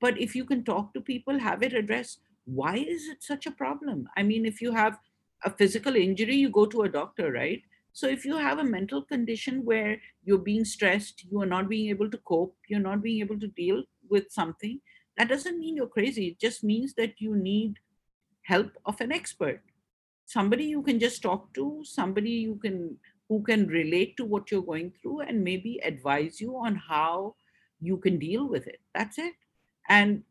But 0.00 0.20
if 0.20 0.34
you 0.34 0.44
can 0.44 0.64
talk 0.64 0.92
to 0.94 1.00
people, 1.00 1.38
have 1.38 1.62
it 1.62 1.72
addressed, 1.72 2.20
why 2.44 2.76
is 2.76 3.08
it 3.08 3.22
such 3.22 3.46
a 3.46 3.50
problem? 3.50 4.08
I 4.16 4.22
mean, 4.22 4.44
if 4.44 4.60
you 4.60 4.72
have 4.72 4.98
a 5.44 5.50
physical 5.50 5.94
injury, 5.96 6.36
you 6.36 6.50
go 6.50 6.66
to 6.66 6.82
a 6.82 6.88
doctor, 6.88 7.30
right? 7.32 7.62
So 7.92 8.08
if 8.08 8.24
you 8.24 8.36
have 8.36 8.58
a 8.58 8.64
mental 8.64 9.02
condition 9.02 9.64
where 9.64 10.00
you're 10.24 10.38
being 10.38 10.64
stressed, 10.64 11.24
you 11.30 11.40
are 11.42 11.46
not 11.46 11.68
being 11.68 11.90
able 11.90 12.10
to 12.10 12.18
cope, 12.18 12.56
you're 12.68 12.80
not 12.80 13.02
being 13.02 13.20
able 13.20 13.38
to 13.38 13.46
deal 13.46 13.84
with 14.10 14.30
something, 14.30 14.80
that 15.16 15.28
doesn't 15.28 15.58
mean 15.58 15.76
you're 15.76 15.86
crazy. 15.86 16.28
It 16.28 16.40
just 16.40 16.64
means 16.64 16.94
that 16.94 17.20
you 17.20 17.36
need 17.36 17.78
help 18.42 18.72
of 18.84 19.00
an 19.00 19.12
expert. 19.12 19.62
Somebody 20.26 20.64
you 20.64 20.82
can 20.82 20.98
just 20.98 21.22
talk 21.22 21.52
to, 21.54 21.82
somebody 21.84 22.30
you 22.30 22.56
can 22.56 22.96
who 23.28 23.42
can 23.42 23.66
relate 23.68 24.16
to 24.16 24.24
what 24.24 24.50
you're 24.50 24.62
going 24.62 24.92
through 25.00 25.20
and 25.20 25.42
maybe 25.42 25.80
advise 25.82 26.40
you 26.40 26.56
on 26.56 26.76
how 26.76 27.34
you 27.80 27.96
can 27.96 28.18
deal 28.18 28.46
with 28.46 28.66
it. 28.66 28.80
That's 28.94 29.18
it. 29.18 29.34
And 29.88 30.24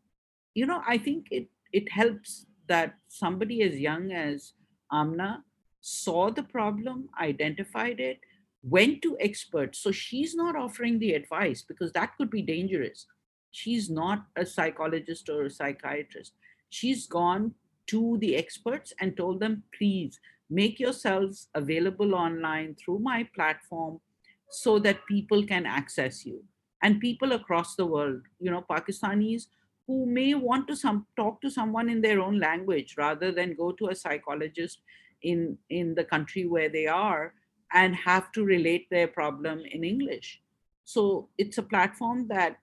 you 0.53 0.65
know, 0.65 0.81
I 0.87 0.97
think 0.97 1.27
it 1.31 1.47
it 1.71 1.91
helps 1.91 2.45
that 2.67 2.95
somebody 3.07 3.61
as 3.63 3.79
young 3.79 4.11
as 4.11 4.53
Amna 4.93 5.43
saw 5.81 6.29
the 6.29 6.43
problem, 6.43 7.09
identified 7.19 7.99
it, 7.99 8.19
went 8.63 9.01
to 9.01 9.17
experts. 9.19 9.79
So 9.79 9.91
she's 9.91 10.35
not 10.35 10.55
offering 10.55 10.99
the 10.99 11.13
advice 11.13 11.61
because 11.61 11.91
that 11.93 12.15
could 12.17 12.29
be 12.29 12.41
dangerous. 12.41 13.07
She's 13.51 13.89
not 13.89 14.25
a 14.35 14.45
psychologist 14.45 15.29
or 15.29 15.45
a 15.45 15.49
psychiatrist. 15.49 16.33
She's 16.69 17.05
gone 17.07 17.53
to 17.87 18.17
the 18.19 18.35
experts 18.35 18.93
and 18.99 19.17
told 19.17 19.39
them, 19.39 19.63
please 19.77 20.19
make 20.49 20.79
yourselves 20.79 21.49
available 21.53 22.15
online 22.15 22.75
through 22.75 22.99
my 22.99 23.27
platform 23.35 23.99
so 24.49 24.79
that 24.79 25.05
people 25.07 25.45
can 25.45 25.65
access 25.65 26.25
you. 26.25 26.43
And 26.81 26.99
people 26.99 27.33
across 27.33 27.75
the 27.75 27.85
world, 27.85 28.21
you 28.39 28.51
know, 28.51 28.65
Pakistanis 28.69 29.47
who 29.87 30.05
may 30.05 30.33
want 30.33 30.67
to 30.67 30.75
some 30.75 31.05
talk 31.15 31.41
to 31.41 31.49
someone 31.49 31.89
in 31.89 32.01
their 32.01 32.21
own 32.21 32.39
language 32.39 32.95
rather 32.97 33.31
than 33.31 33.55
go 33.55 33.71
to 33.71 33.87
a 33.87 33.95
psychologist 33.95 34.81
in 35.21 35.57
in 35.69 35.95
the 35.95 36.03
country 36.03 36.45
where 36.45 36.69
they 36.69 36.87
are 36.87 37.33
and 37.73 37.95
have 37.95 38.31
to 38.31 38.43
relate 38.43 38.87
their 38.89 39.07
problem 39.07 39.61
in 39.71 39.83
english 39.83 40.41
so 40.83 41.29
it's 41.37 41.57
a 41.57 41.63
platform 41.63 42.27
that 42.27 42.57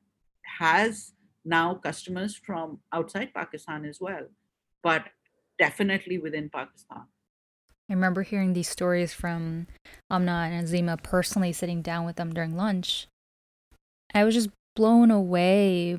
has 0.58 1.12
now 1.44 1.74
customers 1.74 2.36
from 2.36 2.78
outside 2.92 3.32
pakistan 3.34 3.84
as 3.84 4.00
well 4.00 4.26
but 4.82 5.04
definitely 5.58 6.18
within 6.18 6.48
pakistan 6.50 7.04
I 7.88 7.92
remember 7.92 8.22
hearing 8.22 8.52
these 8.52 8.68
stories 8.68 9.12
from 9.12 9.66
Amna 10.08 10.48
and 10.48 10.64
Azima 10.64 11.02
personally 11.02 11.52
sitting 11.52 11.82
down 11.82 12.06
with 12.06 12.14
them 12.14 12.32
during 12.32 12.56
lunch. 12.56 13.08
I 14.14 14.22
was 14.22 14.34
just 14.34 14.50
blown 14.76 15.10
away 15.10 15.98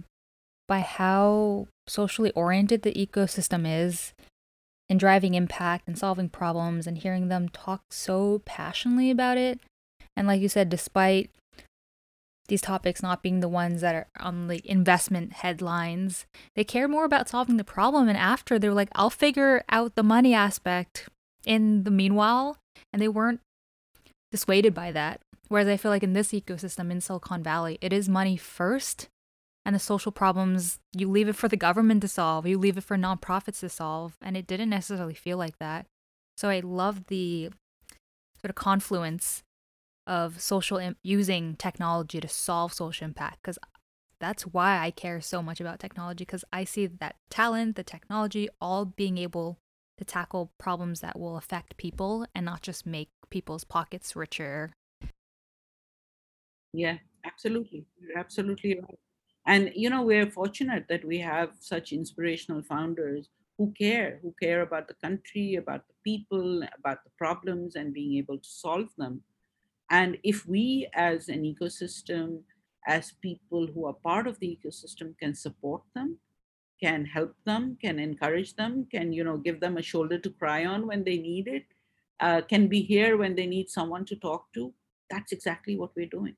by 0.71 0.79
how 0.79 1.67
socially 1.85 2.31
oriented 2.31 2.81
the 2.83 2.93
ecosystem 2.93 3.65
is 3.67 4.13
and 4.89 4.97
driving 4.97 5.33
impact 5.33 5.85
and 5.85 5.97
solving 5.97 6.29
problems 6.29 6.87
and 6.87 6.99
hearing 6.99 7.27
them 7.27 7.49
talk 7.49 7.81
so 7.91 8.41
passionately 8.45 9.11
about 9.11 9.37
it. 9.37 9.59
And 10.15 10.27
like 10.27 10.39
you 10.39 10.47
said, 10.47 10.69
despite 10.69 11.29
these 12.47 12.61
topics 12.61 13.03
not 13.03 13.21
being 13.21 13.41
the 13.41 13.49
ones 13.49 13.81
that 13.81 13.95
are 13.95 14.07
on 14.17 14.47
the 14.47 14.61
investment 14.63 15.33
headlines, 15.33 16.25
they 16.55 16.63
care 16.63 16.87
more 16.87 17.03
about 17.03 17.27
solving 17.27 17.57
the 17.57 17.65
problem. 17.65 18.07
And 18.07 18.17
after 18.17 18.57
they're 18.57 18.73
like, 18.73 18.91
I'll 18.95 19.09
figure 19.09 19.65
out 19.67 19.95
the 19.95 20.03
money 20.03 20.33
aspect 20.33 21.09
in 21.45 21.83
the 21.83 21.91
meanwhile, 21.91 22.55
and 22.93 23.01
they 23.01 23.09
weren't 23.09 23.41
dissuaded 24.31 24.73
by 24.73 24.93
that. 24.93 25.19
Whereas 25.49 25.67
I 25.67 25.75
feel 25.75 25.91
like 25.91 26.03
in 26.03 26.13
this 26.13 26.31
ecosystem 26.31 26.89
in 26.91 27.01
Silicon 27.01 27.43
Valley, 27.43 27.77
it 27.81 27.91
is 27.91 28.07
money 28.07 28.37
first, 28.37 29.09
and 29.65 29.75
the 29.75 29.79
social 29.79 30.11
problems 30.11 30.79
you 30.93 31.09
leave 31.09 31.27
it 31.27 31.35
for 31.35 31.47
the 31.47 31.57
government 31.57 32.01
to 32.01 32.07
solve, 32.07 32.47
you 32.47 32.57
leave 32.57 32.77
it 32.77 32.83
for 32.83 32.97
nonprofits 32.97 33.59
to 33.59 33.69
solve, 33.69 34.17
and 34.21 34.35
it 34.35 34.47
didn't 34.47 34.69
necessarily 34.69 35.13
feel 35.13 35.37
like 35.37 35.57
that. 35.59 35.85
So 36.37 36.49
I 36.49 36.59
love 36.61 37.07
the 37.07 37.49
sort 38.39 38.49
of 38.49 38.55
confluence 38.55 39.43
of 40.07 40.41
social 40.41 40.77
Im- 40.77 40.95
using 41.03 41.55
technology 41.55 42.19
to 42.19 42.27
solve 42.27 42.73
social 42.73 43.05
impact 43.05 43.41
because 43.41 43.59
that's 44.19 44.43
why 44.43 44.79
I 44.79 44.91
care 44.91 45.21
so 45.21 45.41
much 45.41 45.59
about 45.59 45.79
technology 45.79 46.25
because 46.25 46.45
I 46.51 46.63
see 46.63 46.87
that 46.87 47.15
talent, 47.29 47.75
the 47.75 47.83
technology, 47.83 48.49
all 48.59 48.85
being 48.85 49.17
able 49.17 49.57
to 49.97 50.05
tackle 50.05 50.51
problems 50.57 51.01
that 51.01 51.19
will 51.19 51.37
affect 51.37 51.77
people 51.77 52.25
and 52.33 52.45
not 52.45 52.61
just 52.61 52.85
make 52.85 53.09
people's 53.29 53.63
pockets 53.63 54.15
richer. 54.15 54.73
Yeah, 56.73 56.97
absolutely. 57.25 57.85
You're 57.99 58.17
absolutely 58.17 58.79
right. 58.79 58.99
And, 59.45 59.71
you 59.75 59.89
know, 59.89 60.03
we're 60.03 60.29
fortunate 60.29 60.85
that 60.89 61.03
we 61.05 61.19
have 61.19 61.51
such 61.59 61.91
inspirational 61.91 62.61
founders 62.61 63.29
who 63.57 63.73
care, 63.77 64.19
who 64.21 64.33
care 64.41 64.61
about 64.61 64.87
the 64.87 64.93
country, 65.03 65.55
about 65.55 65.87
the 65.87 65.93
people, 66.03 66.63
about 66.77 67.03
the 67.03 67.11
problems, 67.17 67.75
and 67.75 67.93
being 67.93 68.17
able 68.17 68.37
to 68.37 68.49
solve 68.49 68.89
them. 68.97 69.21
And 69.89 70.17
if 70.23 70.47
we, 70.47 70.87
as 70.93 71.27
an 71.27 71.43
ecosystem, 71.43 72.41
as 72.87 73.13
people 73.21 73.67
who 73.67 73.85
are 73.85 73.93
part 73.93 74.27
of 74.27 74.39
the 74.39 74.57
ecosystem, 74.57 75.17
can 75.19 75.35
support 75.35 75.81
them, 75.93 76.17
can 76.81 77.05
help 77.05 77.35
them, 77.45 77.77
can 77.81 77.99
encourage 77.99 78.55
them, 78.55 78.87
can 78.91 79.13
you 79.13 79.23
know 79.23 79.37
give 79.37 79.59
them 79.59 79.77
a 79.77 79.81
shoulder 79.81 80.17
to 80.17 80.29
cry 80.29 80.65
on 80.65 80.87
when 80.87 81.03
they 81.03 81.17
need 81.17 81.47
it, 81.47 81.65
uh, 82.19 82.41
can 82.41 82.67
be 82.67 82.81
here 82.81 83.17
when 83.17 83.35
they 83.35 83.45
need 83.45 83.69
someone 83.69 84.05
to 84.05 84.15
talk 84.15 84.45
to, 84.53 84.73
that's 85.09 85.31
exactly 85.31 85.77
what 85.77 85.91
we're 85.95 86.05
doing. 86.05 86.35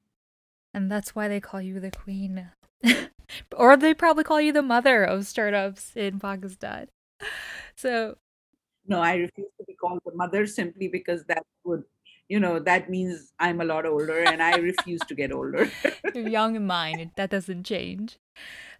And 0.73 0.91
that's 0.91 1.13
why 1.13 1.27
they 1.27 1.39
call 1.39 1.61
you 1.61 1.79
the 1.79 1.91
queen. 1.91 2.49
or 3.55 3.77
they 3.77 3.93
probably 3.93 4.23
call 4.23 4.41
you 4.41 4.51
the 4.51 4.61
mother 4.61 5.03
of 5.03 5.27
startups 5.27 5.91
in 5.95 6.19
Pakistan. 6.19 6.87
So 7.75 8.17
no, 8.85 8.99
I 8.99 9.15
refuse 9.15 9.47
to 9.57 9.65
be 9.65 9.75
called 9.75 9.99
the 10.05 10.13
mother 10.13 10.45
simply 10.45 10.87
because 10.87 11.23
that 11.25 11.45
would 11.63 11.83
you 12.29 12.39
know 12.39 12.57
that 12.57 12.89
means 12.89 13.33
i'm 13.39 13.59
a 13.59 13.65
lot 13.65 13.85
older 13.85 14.19
and 14.19 14.41
i 14.41 14.55
refuse 14.55 15.01
to 15.01 15.15
get 15.15 15.31
older. 15.31 15.69
You're 16.15 16.29
young 16.29 16.55
in 16.55 16.65
mind 16.65 17.11
that 17.15 17.29
doesn't 17.29 17.63
change. 17.63 18.17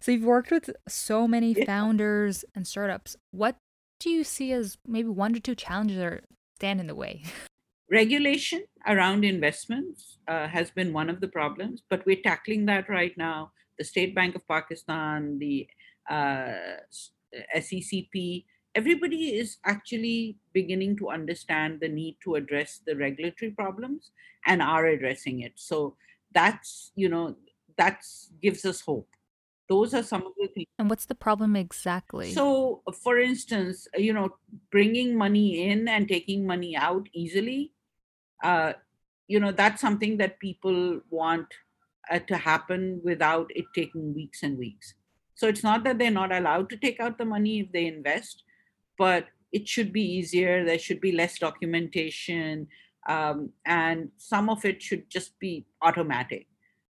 So 0.00 0.12
you've 0.12 0.24
worked 0.24 0.50
with 0.50 0.70
so 0.88 1.28
many 1.28 1.52
yeah. 1.52 1.64
founders 1.64 2.44
and 2.54 2.66
startups. 2.66 3.16
What 3.30 3.56
do 4.00 4.10
you 4.10 4.24
see 4.24 4.52
as 4.52 4.78
maybe 4.86 5.08
one 5.08 5.36
or 5.36 5.40
two 5.40 5.54
challenges 5.54 5.98
that 5.98 6.24
stand 6.56 6.80
in 6.80 6.86
the 6.86 6.94
way? 6.94 7.22
Regulation 7.90 8.64
around 8.86 9.24
investments 9.24 10.18
uh, 10.26 10.48
has 10.48 10.70
been 10.70 10.92
one 10.92 11.10
of 11.10 11.20
the 11.20 11.28
problems 11.28 11.82
but 11.88 12.04
we're 12.06 12.22
tackling 12.22 12.66
that 12.66 12.88
right 12.88 13.16
now 13.16 13.52
the 13.78 13.84
state 13.84 14.14
bank 14.14 14.34
of 14.34 14.46
pakistan 14.46 15.38
the 15.38 15.66
uh, 16.10 16.76
SECP 17.56 18.44
everybody 18.74 19.36
is 19.36 19.58
actually 19.64 20.36
beginning 20.52 20.96
to 20.96 21.08
understand 21.08 21.80
the 21.80 21.88
need 21.88 22.16
to 22.22 22.34
address 22.34 22.80
the 22.86 22.96
regulatory 22.96 23.50
problems 23.50 24.10
and 24.46 24.60
are 24.60 24.86
addressing 24.86 25.40
it. 25.40 25.52
So 25.56 25.96
that's 26.32 26.92
you 26.96 27.08
know 27.08 27.36
that 27.76 28.04
gives 28.42 28.64
us 28.64 28.80
hope. 28.80 29.08
Those 29.68 29.94
are 29.94 30.02
some 30.02 30.26
of 30.26 30.32
the 30.36 30.48
things. 30.48 30.66
And 30.78 30.90
what's 30.90 31.06
the 31.06 31.14
problem 31.14 31.56
exactly? 31.56 32.32
So 32.32 32.82
for 33.02 33.18
instance 33.18 33.88
you 33.96 34.12
know 34.12 34.36
bringing 34.70 35.16
money 35.16 35.68
in 35.68 35.88
and 35.88 36.08
taking 36.08 36.46
money 36.46 36.76
out 36.76 37.08
easily 37.12 37.72
uh, 38.42 38.72
you 39.28 39.40
know 39.40 39.52
that's 39.52 39.80
something 39.80 40.16
that 40.18 40.38
people 40.38 41.00
want 41.10 41.46
uh, 42.10 42.18
to 42.20 42.36
happen 42.36 43.00
without 43.04 43.50
it 43.54 43.64
taking 43.74 44.14
weeks 44.14 44.42
and 44.42 44.58
weeks 44.58 44.94
so 45.34 45.48
it's 45.48 45.64
not 45.64 45.84
that 45.84 45.98
they're 45.98 46.10
not 46.10 46.32
allowed 46.32 46.68
to 46.70 46.76
take 46.76 47.00
out 47.00 47.18
the 47.18 47.24
money 47.24 47.60
if 47.60 47.72
they 47.72 47.86
invest 47.86 48.44
but 48.98 49.26
it 49.54 49.68
should 49.68 49.92
be 49.92 50.02
easier. 50.02 50.64
There 50.64 50.80
should 50.80 51.00
be 51.00 51.12
less 51.12 51.38
documentation, 51.38 52.66
um, 53.08 53.50
and 53.64 54.10
some 54.18 54.50
of 54.50 54.64
it 54.64 54.82
should 54.82 55.08
just 55.08 55.38
be 55.38 55.64
automatic. 55.80 56.48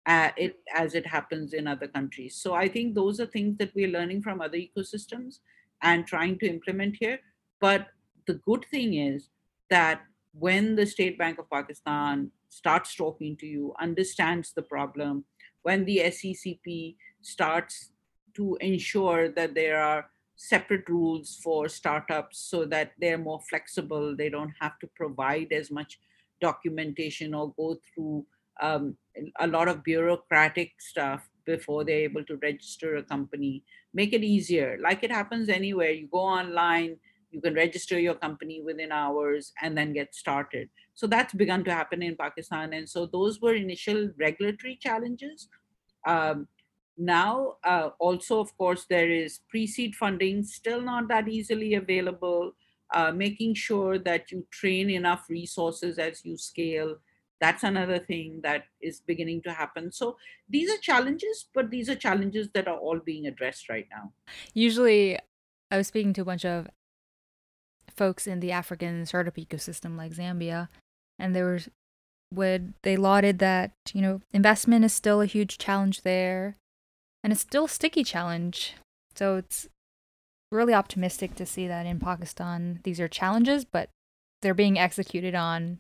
Uh, 0.08 0.32
it 0.38 0.56
as 0.74 0.96
it 0.96 1.06
happens 1.06 1.54
in 1.54 1.68
other 1.68 1.88
countries. 1.88 2.36
So 2.36 2.54
I 2.54 2.68
think 2.70 2.96
those 2.96 3.20
are 3.20 3.26
things 3.26 3.58
that 3.58 3.76
we're 3.76 3.90
learning 3.90 4.22
from 4.22 4.42
other 4.42 4.58
ecosystems 4.58 5.40
and 5.84 6.08
trying 6.08 6.40
to 6.40 6.50
implement 6.50 6.96
here. 7.00 7.20
But 7.60 7.88
the 8.26 8.36
good 8.36 8.66
thing 8.72 8.94
is 8.96 9.30
that 9.70 10.02
when 10.32 10.76
the 10.78 10.86
State 10.86 11.18
Bank 11.18 11.40
of 11.40 11.50
Pakistan 11.50 12.32
starts 12.50 12.96
talking 12.96 13.38
to 13.38 13.46
you, 13.46 13.74
understands 13.80 14.54
the 14.54 14.62
problem, 14.62 15.26
when 15.64 15.86
the 15.86 16.00
SECP 16.06 16.96
starts 17.22 17.92
to 18.36 18.58
ensure 18.62 19.30
that 19.30 19.56
there 19.56 19.82
are 19.82 20.10
separate 20.38 20.88
rules 20.88 21.40
for 21.44 21.68
startups 21.68 22.40
so 22.50 22.64
that 22.66 22.92
they're 23.00 23.18
more 23.18 23.42
flexible. 23.50 24.16
They 24.16 24.30
don't 24.30 24.54
have 24.62 24.78
to 24.80 24.88
provide 24.96 25.52
as 25.52 25.72
much 25.72 26.00
documentation 26.40 27.34
or 27.34 27.54
go 27.58 27.78
through 27.94 28.26
um, 28.62 28.96
a 29.40 29.48
lot 29.48 29.68
of 29.68 29.84
bureaucratic 29.84 30.74
stuff 30.80 31.28
before 31.46 31.84
they're 31.84 32.08
able 32.10 32.24
to 32.26 32.38
register 32.38 32.98
a 32.98 33.04
company. 33.04 33.64
Make 33.94 34.14
it 34.14 34.24
easier, 34.24 34.78
like 34.82 35.04
it 35.04 35.12
happens 35.12 35.50
anywhere. 35.50 35.92
You 35.92 36.08
go 36.12 36.20
online, 36.20 36.98
you 37.32 37.42
can 37.42 37.56
register 37.56 38.00
your 38.00 38.16
company 38.16 38.62
within 38.64 38.92
hours 38.92 39.54
and 39.62 39.78
then 39.78 39.94
get 39.94 40.14
started. 40.14 40.70
So 40.98 41.06
that's 41.06 41.34
begun 41.34 41.64
to 41.66 41.72
happen 41.72 42.02
in 42.02 42.16
Pakistan. 42.18 42.74
And 42.74 42.90
so 42.90 43.06
those 43.06 43.40
were 43.40 43.54
initial 43.54 44.10
regulatory 44.18 44.80
challenges. 44.82 45.48
Um, 46.08 46.48
now 46.98 47.58
uh, 47.64 47.90
also 48.00 48.40
of 48.40 48.58
course 48.58 48.86
there 48.90 49.10
is 49.10 49.42
pre-seed 49.50 49.96
funding 49.96 50.44
still 50.44 50.82
not 50.82 51.08
that 51.08 51.28
easily 51.28 51.76
available 51.76 52.52
uh, 52.94 53.12
making 53.12 53.54
sure 53.54 54.00
that 54.00 54.32
you 54.32 54.46
train 54.52 54.90
enough 54.90 55.26
resources 55.30 56.00
as 56.00 56.26
you 56.26 56.36
scale 56.38 56.96
that's 57.40 57.62
another 57.64 58.00
thing 58.00 58.40
that 58.42 58.64
is 58.82 59.02
beginning 59.02 59.42
to 59.44 59.52
happen 59.52 59.92
so 59.92 60.18
these 60.50 60.72
are 60.72 60.82
challenges 60.82 61.50
but 61.54 61.70
these 61.70 61.88
are 61.88 61.96
challenges 61.96 62.50
that 62.56 62.68
are 62.68 62.78
all 62.78 63.00
being 63.00 63.28
addressed 63.28 63.70
right 63.70 63.88
now 63.92 64.12
usually 64.56 65.20
i 65.70 65.78
was 65.78 65.88
speaking 65.88 66.14
to 66.14 66.22
a 66.22 66.26
bunch 66.26 66.46
of 66.46 66.68
folks 67.96 68.26
in 68.26 68.40
the 68.40 68.52
african 68.52 69.06
startup 69.06 69.36
ecosystem 69.36 69.96
like 69.96 70.14
zambia 70.14 70.68
and 71.20 71.36
there 71.36 71.52
was 71.54 71.70
would 72.34 72.74
they 72.84 72.98
lauded 72.98 73.40
that 73.40 73.72
you 73.94 74.02
know 74.02 74.22
investment 74.34 74.84
is 74.84 74.94
still 74.94 75.22
a 75.22 75.26
huge 75.26 75.58
challenge 75.58 76.02
there 76.02 76.58
and 77.24 77.34
it's 77.34 77.42
still 77.42 77.66
a 77.66 77.70
sticky 77.70 78.04
challenge. 78.04 78.76
So 79.16 79.38
it's 79.38 79.68
really 80.52 80.74
optimistic 80.74 81.36
to 81.36 81.46
see 81.46 81.68
that 81.68 81.86
in 81.86 82.00
Pakistan 82.00 82.80
these 82.84 83.00
are 83.00 83.08
challenges, 83.08 83.66
but 83.66 83.90
they're 84.42 84.54
being 84.54 84.78
executed 84.78 85.36
on, 85.36 85.80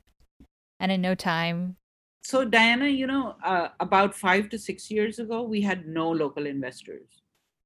and 0.80 0.92
in 0.92 1.02
no 1.02 1.16
time. 1.16 1.78
So 2.22 2.44
Diana, 2.44 2.88
you 2.88 3.08
know, 3.08 3.36
uh, 3.44 3.70
about 3.80 4.14
five 4.16 4.50
to 4.50 4.60
six 4.60 4.92
years 4.92 5.20
ago, 5.20 5.44
we 5.44 5.62
had 5.62 5.88
no 5.88 6.10
local 6.10 6.46
investors. 6.46 7.22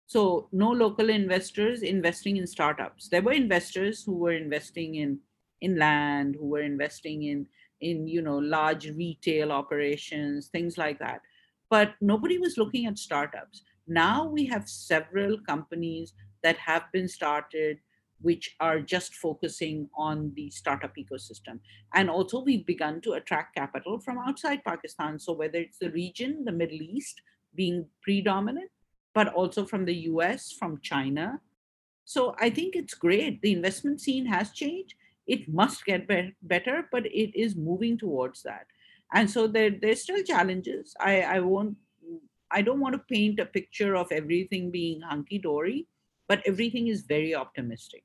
So 0.06 0.50
no 0.52 0.70
local 0.70 1.10
investors 1.10 1.82
investing 1.82 2.38
in 2.38 2.46
startups. 2.46 3.08
There 3.10 3.22
were 3.22 3.32
investors 3.32 4.04
who 4.04 4.14
were 4.14 4.34
investing 4.34 4.96
in 4.96 5.20
in 5.62 5.78
land, 5.78 6.36
who 6.36 6.48
were 6.48 6.62
investing 6.62 7.24
in 7.24 7.48
in 7.82 8.08
you 8.08 8.22
know 8.22 8.38
large 8.38 8.88
retail 8.88 9.52
operations, 9.52 10.48
things 10.48 10.78
like 10.78 11.00
that. 11.00 11.22
But 11.70 11.94
nobody 12.02 12.38
was 12.38 12.58
looking 12.58 12.86
at 12.86 12.98
startups. 12.98 13.64
Now 13.88 14.28
we 14.28 14.46
have 14.46 14.70
several 14.70 15.38
companies 15.48 16.14
that 16.44 16.58
have 16.58 16.84
been 16.92 17.08
started 17.08 17.78
which 18.22 18.56
are 18.60 18.80
just 18.80 19.16
focusing 19.16 19.90
on 19.96 20.32
the 20.36 20.50
startup 20.50 20.96
ecosystem. 20.96 21.60
And 21.94 22.10
also, 22.10 22.42
we've 22.42 22.66
begun 22.66 23.02
to 23.02 23.14
attract 23.14 23.56
capital 23.56 24.00
from 24.00 24.18
outside 24.20 24.64
Pakistan. 24.64 25.20
So, 25.20 25.34
whether 25.34 25.58
it's 25.58 25.80
the 25.80 25.92
region, 25.92 26.46
the 26.46 26.52
Middle 26.52 26.82
East 26.82 27.22
being 27.56 27.88
predominant, 28.02 28.70
but 29.14 29.28
also 29.34 29.66
from 29.66 29.86
the 29.86 29.96
US, 30.12 30.52
from 30.52 30.80
China. 30.82 31.42
So, 32.06 32.36
I 32.40 32.50
think 32.50 32.76
it's 32.76 32.94
great. 32.94 33.42
The 33.42 33.54
investment 33.54 34.02
scene 34.02 34.26
has 34.28 34.52
changed. 34.52 34.96
It 35.36 35.48
must 35.48 35.86
get 35.86 36.08
be- 36.08 36.36
better, 36.42 36.78
but 36.92 37.06
it 37.06 37.32
is 37.46 37.56
moving 37.56 37.98
towards 37.98 38.44
that. 38.44 38.66
And 39.14 39.30
so, 39.30 39.48
there, 39.48 39.72
there's 39.82 40.04
still 40.04 40.24
challenges. 40.24 40.94
I, 41.00 41.22
I 41.22 41.40
won't 41.40 41.78
I 42.52 42.62
don't 42.62 42.82
want 42.82 42.94
to 42.96 43.16
paint 43.16 43.40
a 43.40 43.46
picture 43.46 43.96
of 43.96 44.12
everything 44.12 44.72
being 44.72 45.02
hunky 45.02 45.40
dory, 45.40 45.88
but 46.28 46.42
everything 46.46 46.88
is 46.88 47.02
very 47.04 47.34
optimistic 47.34 48.04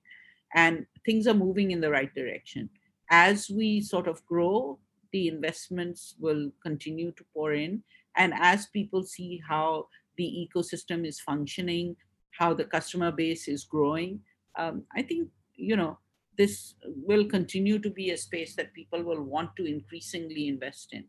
and 0.54 0.86
things 1.04 1.26
are 1.26 1.34
moving 1.34 1.72
in 1.72 1.80
the 1.80 1.90
right 1.90 2.14
direction. 2.14 2.70
As 3.10 3.50
we 3.50 3.80
sort 3.80 4.06
of 4.06 4.24
grow, 4.26 4.78
the 5.12 5.28
investments 5.28 6.14
will 6.18 6.50
continue 6.62 7.10
to 7.12 7.24
pour 7.34 7.52
in. 7.54 7.82
And 8.16 8.32
as 8.38 8.66
people 8.66 9.02
see 9.02 9.42
how 9.46 9.88
the 10.16 10.48
ecosystem 10.48 11.06
is 11.06 11.20
functioning, 11.20 11.96
how 12.30 12.54
the 12.54 12.64
customer 12.64 13.10
base 13.10 13.48
is 13.48 13.64
growing, 13.64 14.20
um, 14.56 14.84
I 14.94 15.02
think, 15.02 15.28
you 15.54 15.76
know, 15.76 15.98
this 16.36 16.74
will 16.84 17.26
continue 17.26 17.78
to 17.78 17.90
be 17.90 18.10
a 18.10 18.16
space 18.16 18.54
that 18.56 18.74
people 18.74 19.02
will 19.02 19.22
want 19.22 19.56
to 19.56 19.64
increasingly 19.64 20.48
invest 20.48 20.92
in. 20.92 21.04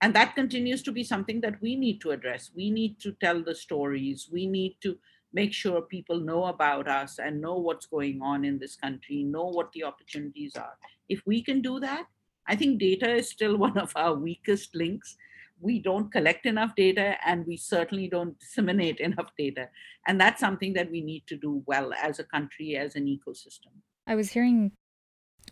And 0.00 0.14
that 0.14 0.34
continues 0.34 0.82
to 0.82 0.92
be 0.92 1.04
something 1.04 1.40
that 1.40 1.60
we 1.62 1.76
need 1.76 2.00
to 2.02 2.10
address. 2.10 2.50
We 2.54 2.70
need 2.70 3.00
to 3.00 3.12
tell 3.12 3.42
the 3.42 3.54
stories. 3.54 4.28
We 4.30 4.46
need 4.46 4.76
to 4.82 4.98
make 5.32 5.52
sure 5.52 5.82
people 5.82 6.20
know 6.20 6.44
about 6.44 6.88
us 6.88 7.18
and 7.18 7.40
know 7.40 7.56
what's 7.56 7.86
going 7.86 8.20
on 8.22 8.44
in 8.44 8.58
this 8.58 8.76
country, 8.76 9.22
know 9.22 9.46
what 9.46 9.72
the 9.72 9.84
opportunities 9.84 10.56
are. 10.56 10.76
If 11.08 11.22
we 11.26 11.42
can 11.42 11.62
do 11.62 11.80
that, 11.80 12.04
I 12.46 12.54
think 12.54 12.78
data 12.78 13.14
is 13.14 13.30
still 13.30 13.56
one 13.66 13.78
of 13.78 13.92
our 13.96 14.14
weakest 14.14 14.74
links. 14.74 15.16
We 15.60 15.78
don't 15.78 16.12
collect 16.12 16.46
enough 16.46 16.74
data 16.76 17.16
and 17.26 17.46
we 17.46 17.56
certainly 17.56 18.08
don't 18.08 18.38
disseminate 18.38 19.00
enough 19.08 19.30
data. 19.38 19.68
And 20.06 20.20
that's 20.20 20.40
something 20.40 20.74
that 20.74 20.90
we 20.90 21.00
need 21.00 21.26
to 21.28 21.36
do 21.36 21.62
well 21.66 21.92
as 21.94 22.18
a 22.18 22.24
country, 22.24 22.76
as 22.76 22.94
an 22.94 23.06
ecosystem. 23.06 23.72
I 24.06 24.14
was 24.14 24.32
hearing 24.32 24.72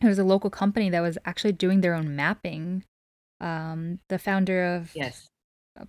there 0.01 0.09
was 0.09 0.19
a 0.19 0.25
local 0.25 0.51
company 0.51 0.91
that 0.91 1.01
was 1.01 1.19
actually 1.25 1.53
doing 1.53 1.81
their 1.81 1.95
own 1.95 2.17
mapping. 2.17 2.85
Um, 3.41 4.01
the 4.09 4.19
founder 4.19 4.65
of 4.65 4.93
yes. 4.95 5.29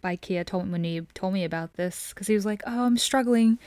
Bykea 0.01 0.45
told 0.45 0.69
Muneeb 0.69 1.13
told 1.13 1.33
me 1.33 1.43
about 1.43 1.73
this 1.73 2.09
because 2.09 2.27
he 2.27 2.35
was 2.35 2.45
like, 2.45 2.61
"Oh, 2.65 2.85
I'm 2.85 2.97
struggling 2.97 3.59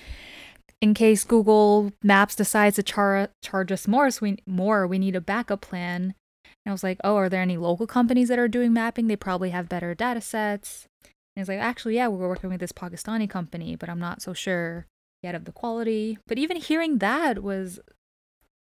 in 0.80 0.94
case 0.94 1.24
Google 1.24 1.92
Maps 2.02 2.34
decides 2.34 2.76
to 2.76 2.82
char- 2.82 3.30
charge 3.42 3.72
us 3.72 3.86
more. 3.88 4.10
So 4.10 4.20
we 4.22 4.38
more 4.46 4.86
we 4.86 4.98
need 4.98 5.16
a 5.16 5.20
backup 5.20 5.60
plan." 5.60 6.14
And 6.44 6.70
I 6.70 6.72
was 6.72 6.82
like, 6.82 6.98
"Oh, 7.04 7.16
are 7.16 7.28
there 7.28 7.42
any 7.42 7.56
local 7.56 7.86
companies 7.86 8.28
that 8.28 8.38
are 8.38 8.48
doing 8.48 8.72
mapping? 8.72 9.06
They 9.06 9.16
probably 9.16 9.50
have 9.50 9.68
better 9.68 9.94
data 9.94 10.20
sets." 10.20 10.86
And 11.04 11.42
he's 11.42 11.48
like, 11.48 11.60
"Actually, 11.60 11.96
yeah, 11.96 12.08
we're 12.08 12.28
working 12.28 12.50
with 12.50 12.60
this 12.60 12.72
Pakistani 12.72 13.28
company, 13.28 13.76
but 13.76 13.88
I'm 13.88 14.00
not 14.00 14.22
so 14.22 14.32
sure 14.32 14.86
yet 15.22 15.34
of 15.34 15.44
the 15.44 15.52
quality." 15.52 16.18
But 16.26 16.38
even 16.38 16.56
hearing 16.56 16.98
that 16.98 17.42
was, 17.42 17.78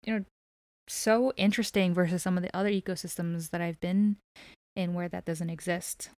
you 0.03 0.13
know, 0.13 0.25
so 0.87 1.33
interesting 1.37 1.93
versus 1.93 2.23
some 2.23 2.37
of 2.37 2.43
the 2.43 2.55
other 2.55 2.69
ecosystems 2.69 3.51
that 3.51 3.61
I've 3.61 3.79
been 3.79 4.17
in 4.75 4.93
where 4.93 5.09
that 5.09 5.25
doesn't 5.25 5.49
exist. 5.49 6.09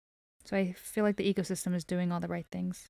So 0.45 0.57
I 0.57 0.73
feel 0.73 1.03
like 1.03 1.17
the 1.17 1.33
ecosystem 1.33 1.75
is 1.75 1.85
doing 1.85 2.11
all 2.11 2.19
the 2.19 2.27
right 2.27 2.47
things. 2.51 2.87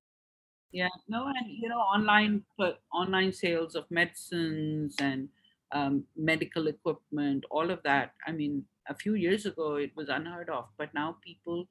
Yeah, 0.72 0.90
no, 1.08 1.28
and 1.28 1.52
you 1.52 1.70
know, 1.70 1.80
online 1.80 2.46
online 2.92 3.32
sales 3.32 3.76
of 3.76 3.90
medicines 3.92 4.96
and 5.00 5.30
um, 5.72 6.06
medical 6.16 6.68
equipment, 6.68 7.46
all 7.52 7.70
of 7.70 7.84
that. 7.84 8.14
I 8.26 8.32
mean, 8.32 8.66
a 8.88 8.96
few 8.96 9.14
years 9.14 9.46
ago 9.46 9.76
it 9.76 9.96
was 9.96 10.10
unheard 10.10 10.50
of, 10.50 10.70
but 10.78 10.94
now 10.94 11.18
people 11.24 11.68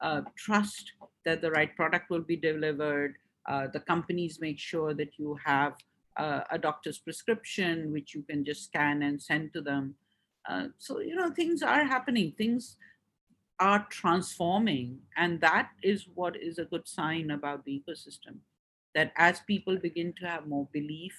uh, 0.00 0.22
trust 0.36 0.92
that 1.24 1.40
the 1.40 1.50
right 1.50 1.74
product 1.74 2.10
will 2.10 2.22
be 2.22 2.36
delivered. 2.36 3.16
Uh, 3.46 3.66
the 3.66 3.80
companies 3.80 4.40
make 4.40 4.58
sure 4.58 4.94
that 4.94 5.18
you 5.18 5.36
have 5.44 5.76
uh, 6.16 6.40
a 6.50 6.58
doctor's 6.58 6.98
prescription, 6.98 7.92
which 7.92 8.14
you 8.14 8.22
can 8.22 8.44
just 8.44 8.64
scan 8.64 9.02
and 9.02 9.20
send 9.20 9.52
to 9.52 9.60
them. 9.60 9.94
Uh, 10.48 10.66
so 10.78 11.00
you 11.00 11.14
know, 11.14 11.30
things 11.30 11.62
are 11.62 11.84
happening. 11.84 12.32
Things 12.36 12.76
are 13.60 13.86
transforming. 13.90 14.98
And 15.16 15.40
that 15.40 15.70
is 15.82 16.06
what 16.14 16.36
is 16.36 16.58
a 16.58 16.64
good 16.64 16.86
sign 16.86 17.30
about 17.30 17.64
the 17.64 17.82
ecosystem. 17.82 18.38
That 18.94 19.12
as 19.16 19.40
people 19.40 19.76
begin 19.76 20.12
to 20.20 20.26
have 20.26 20.46
more 20.46 20.68
belief 20.72 21.16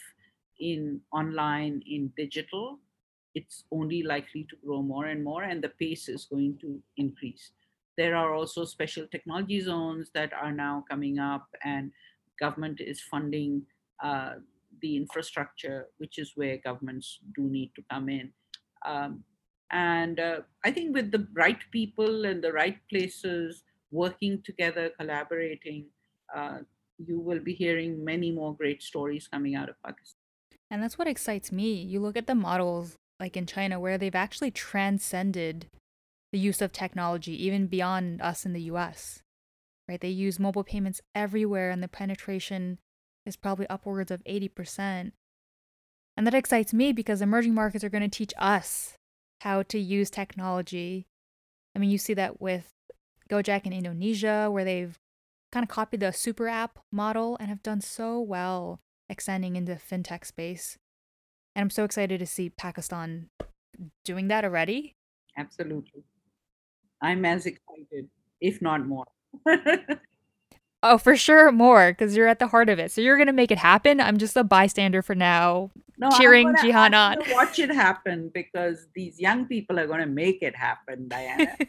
in 0.60 1.02
online, 1.12 1.82
in 1.86 2.12
digital, 2.16 2.80
it's 3.34 3.66
only 3.72 4.02
likely 4.02 4.46
to 4.50 4.56
grow 4.66 4.82
more 4.82 5.06
and 5.06 5.22
more, 5.24 5.44
and 5.44 5.62
the 5.62 5.70
pace 5.70 6.08
is 6.08 6.26
going 6.26 6.58
to 6.62 6.82
increase. 6.96 7.52
There 7.98 8.16
are 8.16 8.34
also 8.34 8.64
special 8.64 9.08
technology 9.08 9.60
zones 9.60 10.10
that 10.14 10.32
are 10.34 10.54
now 10.54 10.86
coming 10.90 11.20
up, 11.20 11.48
and 11.64 11.92
government 12.40 12.80
is 12.80 13.02
funding 13.02 13.64
uh, 14.02 14.36
the 14.82 14.98
infrastructure, 14.98 15.88
which 15.98 16.18
is 16.18 16.34
where 16.36 16.58
governments 16.58 17.20
do 17.36 17.44
need 17.44 17.72
to 17.76 17.84
come 17.90 18.10
in. 18.10 18.32
Um, 18.86 19.24
and 19.72 20.20
uh, 20.20 20.40
I 20.64 20.72
think 20.72 20.96
with 20.96 21.12
the 21.12 21.28
right 21.34 21.60
people 21.72 22.26
and 22.26 22.44
the 22.44 22.54
right 22.54 22.78
places 22.90 23.64
working 23.92 24.42
together, 24.44 24.92
collaborating, 25.00 25.88
uh, 26.36 26.60
you 26.98 27.20
will 27.20 27.40
be 27.40 27.54
hearing 27.54 28.04
many 28.04 28.32
more 28.32 28.56
great 28.56 28.82
stories 28.82 29.28
coming 29.28 29.56
out 29.56 29.70
of 29.70 29.76
Pakistan. 29.84 30.20
And 30.72 30.82
that's 30.82 30.98
what 30.98 31.08
excites 31.08 31.52
me. 31.52 31.74
You 31.74 32.00
look 32.00 32.18
at 32.18 32.28
the 32.28 32.36
models 32.36 32.96
like 33.20 33.38
in 33.38 33.46
China 33.46 33.80
where 33.80 33.98
they've 33.98 34.16
actually 34.16 34.52
transcended 34.52 35.68
the 36.32 36.40
use 36.40 36.62
of 36.62 36.72
technology 36.72 37.46
even 37.46 37.68
beyond 37.68 38.22
us 38.22 38.46
in 38.46 38.54
the 38.54 38.64
US. 38.64 39.22
Right? 39.88 40.02
They 40.02 40.10
use 40.10 40.40
mobile 40.40 40.64
payments 40.64 41.02
everywhere 41.14 41.70
and 41.70 41.82
the 41.84 41.88
penetration 41.88 42.80
is 43.26 43.36
probably 43.36 43.68
upwards 43.68 44.12
of 44.12 44.24
80%. 44.24 45.12
And 46.18 46.26
that 46.26 46.34
excites 46.34 46.74
me 46.74 46.94
because 46.94 47.22
emerging 47.22 47.54
markets 47.54 47.84
are 47.84 47.90
going 47.90 48.10
to 48.10 48.18
teach 48.18 48.34
us 48.38 48.94
how 49.42 49.64
to 49.64 49.80
use 49.80 50.10
technology. 50.10 51.08
I 51.76 51.80
mean, 51.80 51.90
you 51.90 51.98
see 51.98 52.14
that 52.14 52.42
with 52.42 52.72
Gojek 53.30 53.66
in 53.66 53.74
Indonesia, 53.74 54.50
where 54.50 54.64
they've 54.64 54.98
kind 55.52 55.64
of 55.64 55.70
copied 55.70 56.00
the 56.00 56.14
super 56.14 56.48
app 56.48 56.80
model 56.92 57.38
and 57.40 57.50
have 57.50 57.64
done 57.64 57.82
so 57.82 58.20
well 58.20 58.80
extending 59.10 59.56
into 59.56 59.74
fintech 59.76 60.26
space. 60.26 60.78
And 61.56 61.62
I'm 61.62 61.70
so 61.70 61.84
excited 61.84 62.20
to 62.20 62.26
see 62.26 62.50
Pakistan 62.50 63.30
doing 64.04 64.28
that 64.30 64.46
already. 64.46 64.94
Absolutely. 65.38 66.04
I'm 67.02 67.26
as 67.26 67.46
excited, 67.46 68.10
if 68.42 68.62
not 68.62 68.86
more. 68.86 69.06
oh, 70.86 70.98
for 70.98 71.16
sure, 71.16 71.52
more, 71.52 71.92
because 71.92 72.16
you're 72.16 72.28
at 72.28 72.40
the 72.40 72.48
heart 72.48 72.70
of 72.70 72.80
it. 72.80 72.92
So 72.92 73.02
you're 73.02 73.18
going 73.18 73.28
to 73.28 73.34
make 73.34 73.52
it 73.52 73.58
happen. 73.58 74.00
I'm 74.00 74.18
just 74.18 74.38
a 74.38 74.44
bystander 74.44 75.02
for 75.02 75.16
now, 75.16 75.72
no, 75.98 76.10
cheering 76.12 76.48
gonna, 76.48 76.62
Jehan 76.62 76.94
on. 76.94 77.18
Watch 77.32 77.60
it 77.60 77.70
happen 77.70 78.32
because 78.34 78.88
these 78.94 79.20
young 79.20 79.48
people 79.48 79.80
are 79.80 79.88
going 79.88 80.00
to 80.00 80.06
make 80.06 80.42
it 80.42 80.56
happen, 80.56 81.08
Diana. 81.08 81.56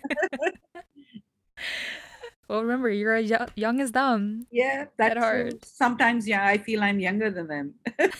well, 2.49 2.63
remember, 2.63 2.91
you're 2.91 3.15
as 3.15 3.33
young 3.55 3.81
as 3.81 3.93
them. 3.93 4.47
Yeah, 4.51 4.87
that's 4.97 5.19
hard. 5.19 5.65
Sometimes, 5.65 6.29
yeah, 6.29 6.47
I 6.47 6.59
feel 6.59 6.83
I'm 6.83 7.01
younger 7.01 7.31
than 7.31 7.49
them. 7.49 7.75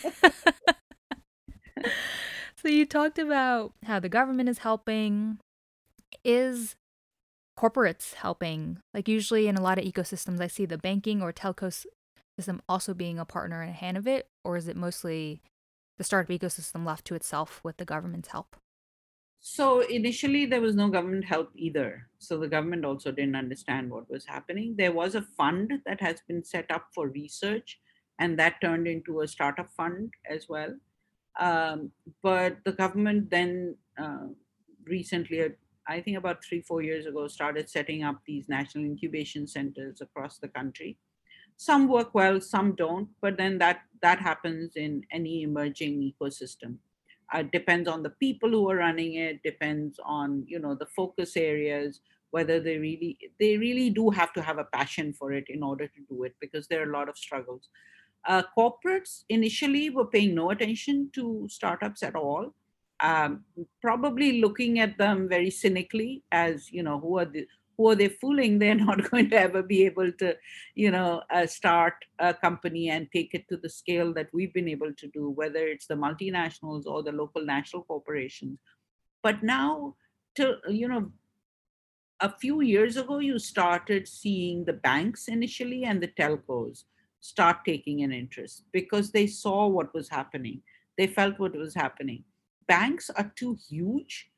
so 2.55 2.67
you 2.67 2.85
talked 2.85 3.19
about 3.19 3.73
how 3.85 3.99
the 3.99 4.09
government 4.09 4.49
is 4.49 4.59
helping. 4.59 5.39
Is 6.23 6.75
corporates 7.57 8.13
helping? 8.13 8.79
Like 8.93 9.07
usually 9.07 9.47
in 9.47 9.55
a 9.55 9.61
lot 9.61 9.79
of 9.79 9.85
ecosystems, 9.85 10.39
I 10.39 10.47
see 10.47 10.65
the 10.65 10.77
banking 10.77 11.21
or 11.21 11.33
telco 11.33 11.85
system 12.37 12.61
also 12.69 12.93
being 12.93 13.19
a 13.19 13.25
partner 13.25 13.61
and 13.61 13.71
a 13.71 13.73
hand 13.73 13.97
of 13.97 14.07
it, 14.07 14.27
or 14.43 14.57
is 14.57 14.67
it 14.67 14.77
mostly 14.77 15.41
the 15.97 16.03
startup 16.03 16.29
ecosystem 16.29 16.85
left 16.85 17.05
to 17.05 17.15
itself 17.15 17.59
with 17.63 17.77
the 17.77 17.85
government's 17.85 18.29
help? 18.29 18.55
So 19.39 19.81
initially, 19.81 20.45
there 20.45 20.61
was 20.61 20.75
no 20.75 20.89
government 20.89 21.25
help 21.25 21.51
either. 21.55 22.09
So 22.17 22.37
the 22.37 22.47
government 22.47 22.85
also 22.85 23.11
didn't 23.11 23.35
understand 23.35 23.89
what 23.89 24.09
was 24.09 24.25
happening. 24.25 24.75
There 24.77 24.91
was 24.91 25.15
a 25.15 25.21
fund 25.21 25.73
that 25.85 26.01
has 26.01 26.21
been 26.27 26.43
set 26.43 26.69
up 26.71 26.87
for 26.93 27.07
research, 27.09 27.79
and 28.19 28.37
that 28.39 28.59
turned 28.61 28.87
into 28.87 29.21
a 29.21 29.27
startup 29.27 29.71
fund 29.71 30.11
as 30.29 30.49
well. 30.49 30.73
Um, 31.39 31.91
but 32.23 32.57
the 32.65 32.71
government 32.71 33.29
then 33.29 33.75
uh, 33.97 34.27
recently, 34.85 35.51
I 35.87 36.01
think 36.01 36.17
about 36.17 36.43
three, 36.43 36.61
four 36.61 36.81
years 36.81 37.05
ago, 37.05 37.27
started 37.27 37.69
setting 37.69 38.03
up 38.03 38.21
these 38.25 38.49
national 38.49 38.85
incubation 38.85 39.47
centers 39.47 40.01
across 40.01 40.37
the 40.37 40.49
country. 40.49 40.97
Some 41.55 41.87
work 41.87 42.13
well 42.13 42.39
some 42.39 42.75
don't 42.75 43.09
but 43.19 43.37
then 43.37 43.57
that 43.57 43.81
that 44.01 44.19
happens 44.19 44.75
in 44.75 45.03
any 45.11 45.41
emerging 45.41 46.13
ecosystem. 46.13 46.77
Uh, 47.33 47.43
depends 47.43 47.89
on 47.89 48.03
the 48.03 48.11
people 48.11 48.49
who 48.49 48.69
are 48.69 48.77
running 48.77 49.15
it 49.15 49.41
depends 49.43 49.99
on 50.05 50.45
you 50.47 50.59
know 50.59 50.75
the 50.75 50.85
focus 50.85 51.35
areas 51.35 51.99
whether 52.31 52.59
they 52.59 52.77
really 52.77 53.17
they 53.39 53.57
really 53.57 53.89
do 53.89 54.09
have 54.09 54.31
to 54.33 54.41
have 54.41 54.57
a 54.59 54.63
passion 54.65 55.11
for 55.13 55.33
it 55.33 55.45
in 55.49 55.63
order 55.63 55.87
to 55.87 56.01
do 56.09 56.23
it 56.23 56.35
because 56.39 56.67
there 56.67 56.81
are 56.81 56.89
a 56.89 56.97
lot 56.97 57.09
of 57.09 57.17
struggles. 57.17 57.69
Uh, 58.25 58.43
corporates 58.57 59.23
initially 59.29 59.89
were 59.89 60.05
paying 60.05 60.35
no 60.35 60.51
attention 60.51 61.09
to 61.13 61.47
startups 61.49 62.03
at 62.03 62.15
all 62.15 62.53
um, 62.99 63.43
probably 63.81 64.41
looking 64.41 64.79
at 64.79 64.97
them 64.97 65.29
very 65.29 65.49
cynically 65.49 66.23
as 66.31 66.71
you 66.71 66.83
know 66.83 66.99
who 66.99 67.19
are 67.19 67.25
the 67.25 67.47
who 67.77 67.89
are 67.89 67.95
they 67.95 68.09
fooling? 68.09 68.59
They're 68.59 68.75
not 68.75 69.09
going 69.09 69.29
to 69.29 69.39
ever 69.39 69.61
be 69.61 69.85
able 69.85 70.11
to, 70.13 70.35
you 70.75 70.91
know, 70.91 71.21
uh, 71.29 71.45
start 71.45 71.93
a 72.19 72.33
company 72.33 72.89
and 72.89 73.07
take 73.13 73.33
it 73.33 73.47
to 73.49 73.57
the 73.57 73.69
scale 73.69 74.13
that 74.15 74.29
we've 74.33 74.53
been 74.53 74.67
able 74.67 74.93
to 74.93 75.07
do, 75.07 75.29
whether 75.29 75.67
it's 75.67 75.87
the 75.87 75.95
multinationals 75.95 76.85
or 76.85 77.03
the 77.03 77.11
local 77.11 77.45
national 77.45 77.83
corporations. 77.83 78.59
But 79.23 79.43
now, 79.43 79.95
to 80.35 80.57
you 80.69 80.87
know, 80.87 81.11
a 82.19 82.33
few 82.37 82.61
years 82.61 82.97
ago, 82.97 83.19
you 83.19 83.39
started 83.39 84.07
seeing 84.07 84.65
the 84.65 84.73
banks 84.73 85.27
initially 85.27 85.83
and 85.83 86.01
the 86.01 86.07
telcos 86.07 86.83
start 87.19 87.57
taking 87.65 88.03
an 88.03 88.11
interest 88.11 88.63
because 88.71 89.11
they 89.11 89.27
saw 89.27 89.67
what 89.67 89.93
was 89.93 90.09
happening. 90.09 90.61
They 90.97 91.07
felt 91.07 91.39
what 91.39 91.55
was 91.55 91.75
happening. 91.75 92.23
Banks 92.67 93.09
are 93.09 93.31
too 93.35 93.57
huge 93.69 94.29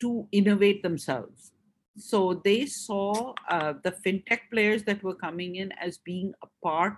to 0.00 0.28
innovate 0.32 0.82
themselves 0.82 1.52
so 1.96 2.40
they 2.44 2.66
saw 2.66 3.34
uh, 3.48 3.74
the 3.84 3.92
fintech 3.92 4.40
players 4.50 4.82
that 4.84 5.02
were 5.02 5.14
coming 5.14 5.56
in 5.56 5.70
as 5.72 5.98
being 5.98 6.32
a 6.42 6.48
part 6.62 6.96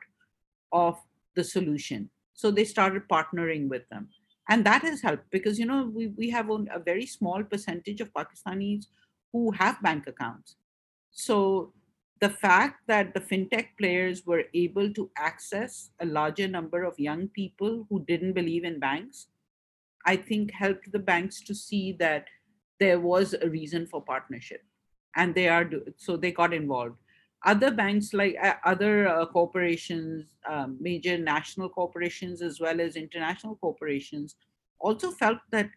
of 0.72 0.97
the 1.35 1.45
solution. 1.45 2.11
So 2.33 2.51
they 2.51 2.64
started 2.64 3.03
partnering 3.09 3.68
with 3.68 3.89
them. 3.91 4.09
and 4.49 4.64
that 4.66 4.83
has 4.83 5.03
helped 5.03 5.29
because 5.31 5.59
you 5.61 5.66
know 5.66 5.91
we, 5.93 6.07
we 6.18 6.31
have 6.31 6.51
a 6.51 6.79
very 6.79 7.07
small 7.07 7.43
percentage 7.53 8.01
of 8.03 8.12
pakistanis 8.18 8.85
who 9.33 9.41
have 9.61 9.81
bank 9.87 10.07
accounts 10.12 10.55
so 11.11 11.37
the 12.24 12.31
fact 12.43 12.77
that 12.93 13.12
the 13.14 13.22
fintech 13.31 13.70
players 13.81 14.22
were 14.33 14.45
able 14.55 14.93
to 14.99 15.11
access 15.29 15.91
a 16.01 16.07
larger 16.18 16.49
number 16.57 16.85
of 16.91 17.03
young 17.09 17.27
people 17.41 17.74
who 17.89 18.05
didn't 18.12 18.39
believe 18.41 18.68
in 18.70 18.79
banks 18.85 19.27
i 20.07 20.16
think 20.16 20.52
helped 20.52 20.90
the 20.92 20.98
banks 20.98 21.42
to 21.42 21.54
see 21.54 21.92
that 21.92 22.26
there 22.78 23.00
was 23.00 23.34
a 23.34 23.48
reason 23.48 23.86
for 23.86 24.02
partnership 24.02 24.62
and 25.16 25.34
they 25.34 25.48
are 25.48 25.68
so 25.96 26.16
they 26.16 26.30
got 26.30 26.52
involved. 26.54 26.96
Other 27.44 27.70
banks 27.70 28.12
like 28.12 28.36
uh, 28.42 28.54
other 28.64 29.09
uh, 29.09 29.26
corporations 29.26 30.34
um, 30.48 30.76
major 30.80 31.18
national 31.18 31.68
corporations 31.68 32.42
as 32.42 32.61
well 32.61 32.80
as 32.80 32.96
international 32.96 33.57
corporations 33.57 34.36
also 34.78 35.11
felt 35.11 35.38
that 35.50 35.70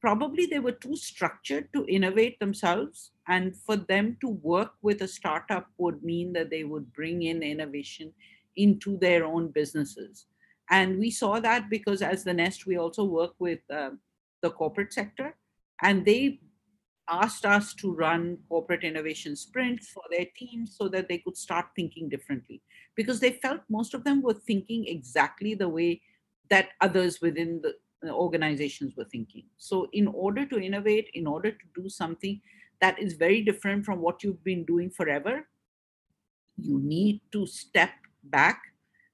probably 0.00 0.46
they 0.46 0.58
were 0.60 0.78
too 0.86 0.96
structured 0.96 1.68
to 1.72 1.84
innovate 1.86 2.38
themselves 2.38 3.12
and 3.26 3.56
for 3.56 3.76
them 3.76 4.16
to 4.20 4.28
work 4.28 4.72
with 4.82 5.02
a 5.02 5.08
startup 5.08 5.66
would 5.78 6.02
mean 6.04 6.32
that 6.32 6.50
they 6.50 6.62
would 6.62 6.92
bring 6.92 7.22
in 7.22 7.42
innovation 7.42 8.12
into 8.56 8.96
their 8.98 9.24
own 9.24 9.48
businesses 9.48 10.26
and 10.70 10.98
we 10.98 11.10
saw 11.10 11.40
that 11.40 11.70
because 11.70 12.02
as 12.02 12.24
the 12.24 12.34
nest 12.34 12.66
we 12.66 12.76
also 12.76 13.04
work 13.04 13.34
with 13.38 13.60
uh, 13.72 13.90
the 14.42 14.50
corporate 14.50 14.92
sector. 14.92 15.34
And 15.82 16.04
they 16.04 16.40
asked 17.08 17.46
us 17.46 17.72
to 17.74 17.94
run 17.94 18.38
corporate 18.48 18.84
innovation 18.84 19.34
sprints 19.34 19.88
for 19.88 20.02
their 20.10 20.26
teams 20.36 20.76
so 20.76 20.88
that 20.88 21.08
they 21.08 21.18
could 21.18 21.36
start 21.36 21.66
thinking 21.74 22.08
differently. 22.08 22.62
Because 22.94 23.20
they 23.20 23.32
felt 23.32 23.60
most 23.68 23.94
of 23.94 24.04
them 24.04 24.22
were 24.22 24.34
thinking 24.34 24.86
exactly 24.86 25.54
the 25.54 25.68
way 25.68 26.02
that 26.50 26.70
others 26.80 27.20
within 27.20 27.62
the 27.62 27.74
organizations 28.10 28.94
were 28.96 29.04
thinking. 29.04 29.44
So 29.56 29.88
in 29.92 30.06
order 30.06 30.46
to 30.46 30.60
innovate 30.60 31.10
in 31.14 31.26
order 31.26 31.50
to 31.50 31.82
do 31.82 31.88
something 31.88 32.40
that 32.80 32.98
is 32.98 33.14
very 33.14 33.42
different 33.42 33.84
from 33.84 34.00
what 34.00 34.22
you've 34.22 34.44
been 34.44 34.64
doing 34.64 34.88
forever 34.88 35.48
you 36.58 36.78
need 36.80 37.20
to 37.32 37.46
step 37.46 37.90
back 38.24 38.67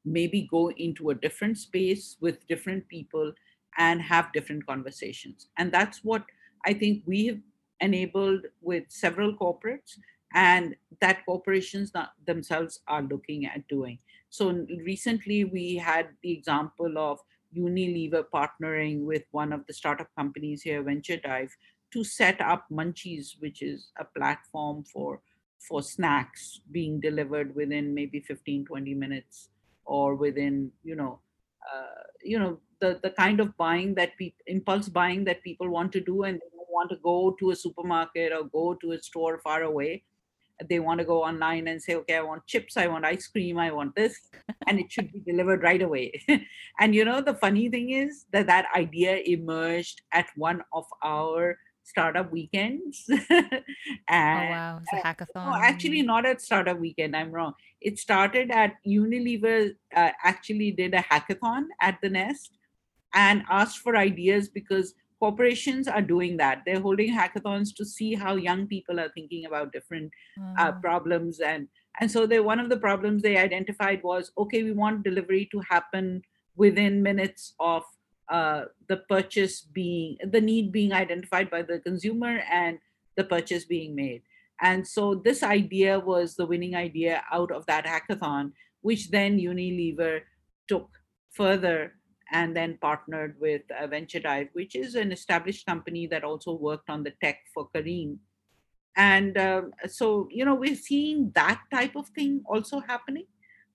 maybe 0.04 0.48
go 0.50 0.70
into 0.72 1.10
a 1.10 1.14
different 1.14 1.58
space 1.58 2.16
with 2.20 2.46
different 2.46 2.86
people 2.88 3.32
and 3.78 4.00
have 4.00 4.32
different 4.32 4.64
conversations 4.66 5.48
and 5.58 5.72
that's 5.72 6.04
what 6.04 6.24
i 6.66 6.72
think 6.72 7.02
we 7.06 7.26
have 7.26 7.38
enabled 7.80 8.46
with 8.60 8.84
several 8.88 9.34
corporates 9.36 9.98
and 10.34 10.74
that 11.00 11.24
corporations 11.24 11.92
themselves 12.26 12.80
are 12.88 13.02
looking 13.02 13.46
at 13.46 13.66
doing. 13.68 13.98
So 14.30 14.66
recently 14.84 15.44
we 15.44 15.76
had 15.76 16.08
the 16.22 16.32
example 16.32 16.98
of 16.98 17.20
Unilever 17.56 18.24
partnering 18.34 19.04
with 19.04 19.22
one 19.30 19.52
of 19.52 19.64
the 19.66 19.72
startup 19.72 20.08
companies 20.16 20.62
here, 20.62 20.82
VentureDive, 20.82 21.50
to 21.92 22.02
set 22.02 22.40
up 22.40 22.64
Munchies, 22.70 23.36
which 23.38 23.62
is 23.62 23.92
a 23.98 24.04
platform 24.04 24.84
for 24.92 25.20
for 25.60 25.80
snacks 25.80 26.60
being 26.72 27.00
delivered 27.00 27.54
within 27.54 27.94
maybe 27.94 28.20
15 28.20 28.66
20 28.66 28.92
minutes 28.92 29.48
or 29.84 30.14
within 30.14 30.70
you 30.82 30.96
know 30.96 31.20
uh, 31.72 32.02
you 32.22 32.38
know 32.38 32.58
the 32.80 32.98
the 33.02 33.10
kind 33.10 33.40
of 33.40 33.56
buying 33.56 33.94
that 33.94 34.16
people 34.16 34.42
impulse 34.46 34.88
buying 34.88 35.24
that 35.24 35.42
people 35.42 35.68
want 35.68 35.92
to 35.92 36.00
do 36.00 36.24
and 36.24 36.36
they 36.36 36.54
want 36.74 36.90
to 36.90 36.96
go 36.96 37.36
to 37.38 37.50
a 37.50 37.56
supermarket 37.56 38.32
or 38.32 38.44
go 38.44 38.74
to 38.74 38.92
a 38.92 39.02
store 39.02 39.38
far 39.38 39.62
away. 39.62 40.02
They 40.68 40.78
want 40.78 41.00
to 41.00 41.04
go 41.04 41.22
online 41.24 41.66
and 41.68 41.82
say, 41.82 41.94
okay, 41.96 42.16
I 42.16 42.22
want 42.22 42.46
chips, 42.46 42.76
I 42.76 42.86
want 42.86 43.04
ice 43.04 43.26
cream, 43.26 43.58
I 43.58 43.72
want 43.72 43.96
this, 43.96 44.20
and 44.68 44.78
it 44.78 44.90
should 44.90 45.12
be 45.12 45.20
delivered 45.20 45.62
right 45.62 45.82
away. 45.82 46.12
and 46.80 46.94
you 46.94 47.04
know, 47.04 47.20
the 47.20 47.34
funny 47.34 47.68
thing 47.68 47.90
is 47.90 48.26
that 48.32 48.46
that 48.46 48.66
idea 48.76 49.16
emerged 49.26 50.02
at 50.12 50.26
one 50.36 50.62
of 50.72 50.84
our 51.02 51.58
startup 51.84 52.32
weekends. 52.32 53.04
and, 53.08 53.20
oh 53.30 54.50
wow, 54.50 54.80
it's 54.82 54.92
a 54.92 55.06
hackathon. 55.06 55.46
No, 55.46 55.54
actually, 55.54 56.02
not 56.02 56.26
at 56.26 56.40
startup 56.40 56.78
weekend. 56.78 57.14
I'm 57.14 57.30
wrong. 57.30 57.54
It 57.80 57.98
started 57.98 58.50
at 58.50 58.74
Unilever. 58.86 59.74
Uh, 59.94 60.10
actually, 60.24 60.72
did 60.72 60.94
a 60.94 61.02
hackathon 61.02 61.66
at 61.80 61.98
the 62.02 62.08
Nest 62.08 62.58
and 63.14 63.44
asked 63.48 63.78
for 63.78 63.96
ideas 63.96 64.48
because 64.48 64.94
corporations 65.20 65.88
are 65.88 66.02
doing 66.02 66.36
that 66.36 66.62
they're 66.66 66.80
holding 66.80 67.10
hackathons 67.10 67.74
to 67.74 67.84
see 67.84 68.14
how 68.14 68.34
young 68.34 68.66
people 68.66 68.98
are 69.00 69.10
thinking 69.14 69.46
about 69.46 69.72
different 69.72 70.10
uh, 70.58 70.72
mm. 70.72 70.82
problems 70.82 71.40
and 71.40 71.68
and 72.00 72.10
so 72.10 72.26
they 72.26 72.40
one 72.40 72.60
of 72.60 72.68
the 72.68 72.76
problems 72.76 73.22
they 73.22 73.36
identified 73.38 74.02
was 74.02 74.32
okay 74.36 74.62
we 74.64 74.72
want 74.72 75.04
delivery 75.04 75.48
to 75.50 75.62
happen 75.70 76.20
within 76.56 77.02
minutes 77.02 77.54
of 77.60 77.84
uh, 78.28 78.64
the 78.88 78.98
purchase 79.08 79.60
being 79.60 80.16
the 80.30 80.40
need 80.40 80.72
being 80.72 80.92
identified 80.92 81.50
by 81.50 81.62
the 81.62 81.78
consumer 81.80 82.40
and 82.50 82.78
the 83.16 83.24
purchase 83.24 83.64
being 83.64 83.94
made 83.94 84.22
and 84.60 84.86
so 84.86 85.14
this 85.14 85.42
idea 85.42 85.98
was 85.98 86.34
the 86.34 86.46
winning 86.46 86.74
idea 86.74 87.22
out 87.32 87.50
of 87.50 87.66
that 87.66 87.84
hackathon 87.84 88.52
which 88.82 89.10
then 89.10 89.38
unilever 89.38 90.20
took 90.68 90.88
further 91.30 91.92
and 92.32 92.56
then 92.56 92.78
partnered 92.80 93.36
with 93.40 93.62
uh, 93.70 93.86
VentureDive, 93.86 94.48
which 94.52 94.74
is 94.74 94.94
an 94.94 95.12
established 95.12 95.66
company 95.66 96.06
that 96.06 96.24
also 96.24 96.52
worked 96.52 96.90
on 96.90 97.02
the 97.02 97.12
tech 97.22 97.38
for 97.52 97.68
Careem. 97.74 98.18
And 98.96 99.36
um, 99.38 99.72
so, 99.86 100.28
you 100.30 100.44
know, 100.44 100.54
we're 100.54 100.76
seeing 100.76 101.32
that 101.34 101.60
type 101.72 101.96
of 101.96 102.08
thing 102.08 102.42
also 102.46 102.80
happening, 102.80 103.26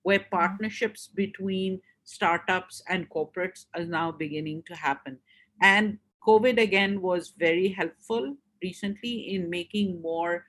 where 0.04 0.20
mm-hmm. 0.20 0.36
partnerships 0.36 1.08
between 1.08 1.82
startups 2.10 2.82
and 2.90 3.10
corporates 3.10 3.66
are 3.76 3.86
now 3.86 4.12
beginning 4.12 4.64
to 4.66 4.76
happen. 4.76 5.20
And 5.62 6.00
COVID 6.28 6.60
again 6.60 7.02
was 7.02 7.34
very 7.38 7.70
helpful 7.70 8.36
recently 8.64 9.36
in 9.36 9.50
making 9.50 10.02
more 10.02 10.46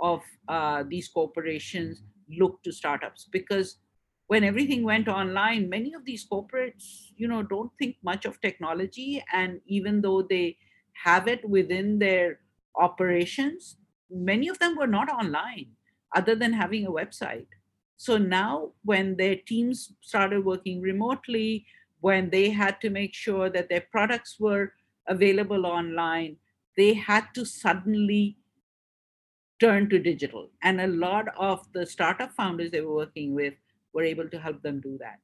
of 0.00 0.22
uh, 0.48 0.82
these 0.88 1.08
corporations 1.08 2.02
look 2.28 2.62
to 2.64 2.72
startups. 2.72 3.28
Because 3.30 3.78
when 4.26 4.42
everything 4.42 4.82
went 4.82 5.06
online 5.06 5.68
many 5.68 5.92
of 5.94 6.04
these 6.04 6.26
corporates 6.26 6.84
you 7.16 7.28
know 7.28 7.42
don't 7.42 7.70
think 7.78 7.96
much 8.02 8.24
of 8.24 8.40
technology. 8.40 9.22
And 9.32 9.60
even 9.66 10.00
though 10.00 10.22
they 10.22 10.56
have 11.04 11.28
it 11.28 11.48
within 11.48 11.98
their 11.98 12.40
operations 12.76 13.76
many 14.10 14.48
of 14.48 14.58
them 14.58 14.76
were 14.76 14.86
not 14.86 15.08
online 15.08 15.66
other 16.14 16.34
than 16.34 16.52
having 16.52 16.86
a 16.86 16.90
website 16.90 17.46
so 17.96 18.18
now 18.18 18.70
when 18.84 19.16
their 19.16 19.36
teams 19.36 19.92
started 20.00 20.44
working 20.44 20.80
remotely 20.80 21.66
when 22.00 22.28
they 22.30 22.50
had 22.50 22.80
to 22.80 22.90
make 22.90 23.14
sure 23.14 23.48
that 23.48 23.68
their 23.68 23.84
products 23.90 24.38
were 24.38 24.72
available 25.06 25.66
online 25.66 26.36
they 26.76 26.92
had 26.94 27.26
to 27.34 27.44
suddenly 27.44 28.36
turn 29.60 29.88
to 29.88 29.98
digital. 29.98 30.50
And 30.62 30.80
a 30.80 30.86
lot 30.86 31.26
of 31.36 31.60
the 31.72 31.86
startup 31.86 32.32
founders 32.32 32.70
they 32.70 32.80
were 32.80 32.94
working 32.94 33.34
with 33.34 33.54
were 33.92 34.02
able 34.02 34.28
to 34.28 34.38
help 34.38 34.62
them 34.62 34.80
do 34.80 34.98
that. 34.98 35.18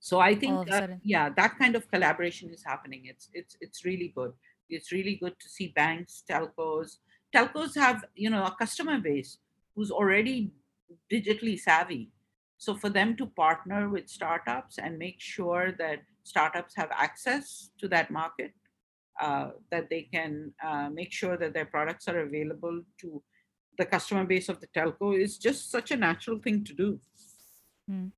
So 0.00 0.20
i 0.20 0.34
think 0.34 0.70
uh, 0.70 0.88
yeah 1.02 1.30
that 1.36 1.58
kind 1.58 1.74
of 1.74 1.90
collaboration 1.90 2.50
is 2.50 2.62
happening. 2.62 3.06
It's 3.06 3.30
it's 3.32 3.56
it's 3.60 3.84
really 3.86 4.12
good. 4.14 4.32
It's 4.68 4.92
really 4.92 5.16
good 5.22 5.38
to 5.40 5.48
see 5.48 5.68
banks 5.68 6.22
telcos. 6.30 6.98
Telcos 7.34 7.74
have 7.84 8.04
you 8.14 8.28
know 8.28 8.44
a 8.44 8.54
customer 8.58 8.98
base 9.00 9.38
who's 9.74 9.90
already 9.90 10.52
digitally 11.12 11.58
savvy 11.58 12.10
so 12.58 12.74
for 12.74 12.88
them 12.88 13.16
to 13.16 13.26
partner 13.26 13.88
with 13.88 14.08
startups 14.08 14.78
and 14.78 14.98
make 14.98 15.20
sure 15.20 15.72
that 15.78 16.02
startups 16.22 16.74
have 16.76 16.90
access 16.92 17.70
to 17.78 17.88
that 17.88 18.10
market 18.10 18.52
uh, 19.20 19.50
that 19.70 19.88
they 19.90 20.02
can 20.02 20.52
uh, 20.62 20.88
make 20.90 21.12
sure 21.12 21.36
that 21.36 21.54
their 21.54 21.66
products 21.66 22.08
are 22.08 22.20
available 22.20 22.82
to 23.00 23.22
the 23.78 23.84
customer 23.84 24.24
base 24.24 24.48
of 24.48 24.60
the 24.60 24.66
telco 24.68 25.18
is 25.18 25.36
just 25.38 25.70
such 25.70 25.90
a 25.90 25.96
natural 25.96 26.38
thing 26.38 26.64
to 26.64 26.74
do 26.74 27.00
Mm. 27.90 28.12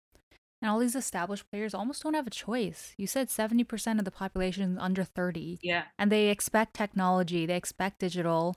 And 0.63 0.71
all 0.71 0.79
these 0.79 0.97
established 0.97 1.51
players 1.51 1.75
almost 1.75 2.03
don't 2.03 2.15
have 2.15 2.27
a 2.27 2.31
choice. 2.31 2.95
You 2.97 3.07
said 3.07 3.29
70% 3.29 3.99
of 3.99 4.05
the 4.05 4.11
population 4.11 4.73
is 4.73 4.79
under 4.81 5.05
30. 5.05 5.59
Yeah. 5.63 5.85
And 5.99 6.11
they 6.11 6.29
expect 6.29 6.75
technology, 6.75 7.47
they 7.47 7.57
expect 7.57 8.01
digital. 8.01 8.57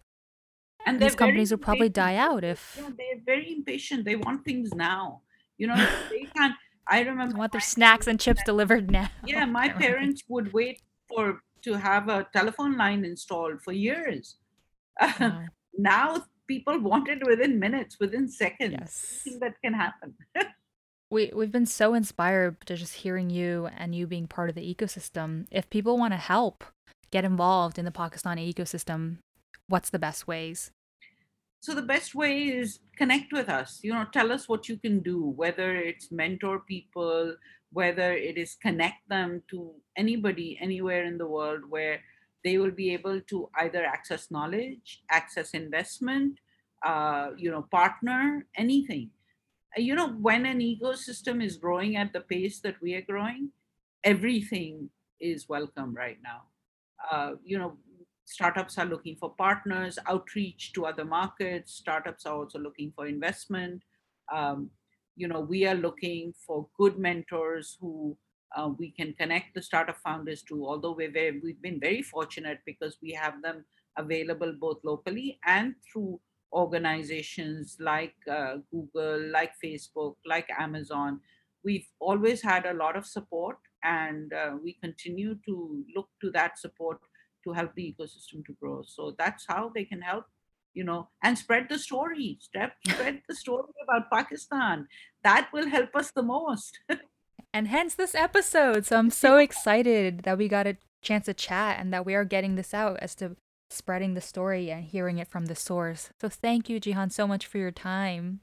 And 0.89 0.99
these 0.99 1.15
companies 1.15 1.51
will 1.51 1.59
probably 1.59 1.89
die 1.89 2.15
out 2.15 2.43
if. 2.43 2.77
Yeah, 2.79 2.89
they're 2.97 3.21
very 3.25 3.53
impatient. 3.53 4.05
They 4.05 4.15
want 4.15 4.43
things 4.43 4.73
now. 4.73 5.21
You 5.57 5.67
know, 5.67 5.75
they 6.09 6.27
can't. 6.35 6.55
I 6.87 7.01
remember. 7.01 7.33
They 7.33 7.39
want 7.39 7.51
their 7.51 7.61
snacks 7.61 8.07
and 8.07 8.19
chips 8.19 8.41
delivered 8.43 8.89
now. 8.89 9.09
Yeah, 9.25 9.45
my 9.45 9.69
parents 9.69 10.23
would 10.27 10.51
wait 10.53 10.81
for 11.07 11.41
to 11.61 11.73
have 11.73 12.09
a 12.09 12.27
telephone 12.33 12.77
line 12.77 13.05
installed 13.05 13.61
for 13.61 13.73
years. 13.73 14.35
Wow. 15.19 15.45
now 15.77 16.25
people 16.45 16.77
want 16.77 17.07
it 17.07 17.25
within 17.25 17.57
minutes, 17.57 17.99
within 18.01 18.27
seconds. 18.27 18.75
Yes. 18.77 19.37
that 19.39 19.53
can 19.63 19.73
happen. 19.73 20.13
We 21.09 21.31
we've 21.33 21.51
been 21.51 21.65
so 21.65 21.93
inspired 21.93 22.59
to 22.65 22.75
just 22.75 22.95
hearing 22.95 23.29
you 23.29 23.69
and 23.77 23.95
you 23.95 24.07
being 24.07 24.27
part 24.27 24.49
of 24.49 24.55
the 24.55 24.75
ecosystem. 24.75 25.47
If 25.51 25.69
people 25.69 25.97
want 25.97 26.13
to 26.13 26.17
help 26.17 26.65
get 27.11 27.23
involved 27.23 27.79
in 27.79 27.85
the 27.85 27.91
Pakistani 27.91 28.53
ecosystem, 28.53 29.17
what's 29.67 29.89
the 29.89 29.99
best 29.99 30.27
ways? 30.27 30.71
So 31.61 31.75
the 31.75 31.81
best 31.81 32.15
way 32.15 32.43
is 32.43 32.79
connect 32.95 33.33
with 33.33 33.49
us. 33.49 33.79
You 33.83 33.93
know, 33.93 34.05
tell 34.11 34.31
us 34.31 34.47
what 34.47 34.69
you 34.69 34.77
can 34.77 35.01
do, 35.01 35.33
whether 35.35 35.75
it's 35.75 36.11
mentor 36.11 36.59
people, 36.59 37.35
whether 37.71 38.13
it 38.13 38.37
is 38.37 38.55
connect 38.61 39.07
them 39.09 39.43
to 39.49 39.71
anybody 39.97 40.57
anywhere 40.61 41.03
in 41.03 41.17
the 41.17 41.27
world 41.27 41.61
where 41.69 41.99
they 42.43 42.57
will 42.57 42.71
be 42.71 42.93
able 42.93 43.19
to 43.21 43.49
either 43.59 43.83
access 43.85 44.31
knowledge, 44.31 45.03
access 45.11 45.51
investment, 45.51 46.39
uh, 46.85 47.31
you 47.37 47.51
know, 47.51 47.67
partner, 47.69 48.45
anything. 48.55 49.09
Uh, 49.77 49.81
you 49.81 49.95
know, 49.95 50.09
when 50.13 50.45
an 50.45 50.59
ecosystem 50.59 51.43
is 51.43 51.57
growing 51.57 51.97
at 51.97 52.13
the 52.13 52.21
pace 52.21 52.61
that 52.61 52.81
we 52.81 52.95
are 52.95 53.01
growing, 53.01 53.49
everything 54.03 54.89
is 55.19 55.49
welcome 55.49 55.93
right 55.93 56.17
now. 56.23 56.43
Uh, 57.11 57.33
you 57.43 57.57
know, 57.57 57.77
startups 58.29 58.77
are 58.77 58.85
looking 58.85 59.15
for 59.15 59.33
partners, 59.37 59.97
outreach 60.07 60.71
to 60.73 60.85
other 60.85 61.03
markets. 61.03 61.73
Startups 61.73 62.27
are 62.27 62.35
also 62.35 62.59
looking 62.59 62.93
for 62.95 63.07
investment. 63.07 63.81
Um, 64.31 64.69
you 65.15 65.27
know, 65.27 65.39
we 65.39 65.65
are 65.65 65.75
looking 65.75 66.33
for 66.45 66.67
good 66.77 66.99
mentors 66.99 67.75
who 67.81 68.15
uh, 68.55 68.69
we 68.77 68.91
can 68.91 69.13
connect 69.13 69.55
the 69.55 69.61
startup 69.63 69.97
founders 69.97 70.43
to. 70.43 70.63
Although 70.63 70.91
we're 70.91 71.11
very, 71.11 71.39
we've 71.39 71.61
been 71.61 71.79
very 71.79 72.03
fortunate 72.03 72.59
because 72.67 72.97
we 73.01 73.11
have 73.13 73.41
them 73.41 73.65
available 73.97 74.53
both 74.53 74.77
locally 74.83 75.39
and 75.45 75.73
through 75.91 76.19
organizations 76.53 77.77
like 77.79 78.15
uh, 78.31 78.57
Google, 78.71 79.27
like 79.31 79.53
Facebook, 79.63 80.15
like 80.25 80.47
Amazon. 80.57 81.19
We've 81.63 81.87
always 81.99 82.43
had 82.43 82.67
a 82.67 82.73
lot 82.73 82.95
of 82.95 83.05
support, 83.05 83.57
and 83.83 84.31
uh, 84.33 84.51
we 84.63 84.73
continue 84.81 85.35
to 85.45 85.83
look 85.95 86.09
to 86.21 86.29
that 86.31 86.59
support 86.59 86.99
to 87.43 87.53
help 87.53 87.73
the 87.75 87.93
ecosystem 87.93 88.45
to 88.45 88.53
grow. 88.61 88.83
So 88.85 89.15
that's 89.17 89.45
how 89.47 89.71
they 89.73 89.85
can 89.85 90.01
help, 90.01 90.25
you 90.73 90.83
know, 90.83 91.09
and 91.23 91.37
spread 91.37 91.67
the 91.69 91.79
story. 91.79 92.37
Spread, 92.41 92.71
spread 92.87 93.21
the 93.27 93.35
story 93.35 93.73
about 93.83 94.09
Pakistan. 94.11 94.87
That 95.23 95.49
will 95.53 95.67
help 95.67 95.95
us 95.95 96.11
the 96.11 96.23
most. 96.23 96.79
and 97.53 97.67
hence 97.67 97.95
this 97.95 98.15
episode. 98.15 98.85
So 98.85 98.97
I'm 98.97 99.09
so 99.09 99.37
excited 99.37 100.21
that 100.23 100.37
we 100.37 100.47
got 100.47 100.67
a 100.67 100.77
chance 101.01 101.25
to 101.25 101.33
chat 101.33 101.79
and 101.79 101.93
that 101.93 102.05
we 102.05 102.15
are 102.15 102.25
getting 102.25 102.55
this 102.55 102.73
out 102.73 102.97
as 102.99 103.15
to 103.15 103.35
spreading 103.69 104.13
the 104.13 104.21
story 104.21 104.71
and 104.71 104.83
hearing 104.83 105.17
it 105.17 105.27
from 105.27 105.45
the 105.45 105.55
source. 105.55 106.09
So 106.19 106.29
thank 106.29 106.69
you, 106.69 106.79
Jehan, 106.79 107.09
so 107.09 107.27
much 107.27 107.45
for 107.45 107.57
your 107.57 107.71
time. 107.71 108.41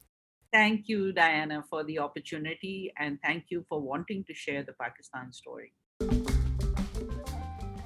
Thank 0.52 0.88
you, 0.88 1.12
Diana, 1.12 1.64
for 1.68 1.84
the 1.84 1.98
opportunity, 1.98 2.92
and 2.98 3.18
thank 3.22 3.46
you 3.50 3.66
for 3.68 3.80
wanting 3.80 4.24
to 4.24 4.34
share 4.34 4.62
the 4.62 4.72
Pakistan 4.72 5.32
story. 5.32 5.72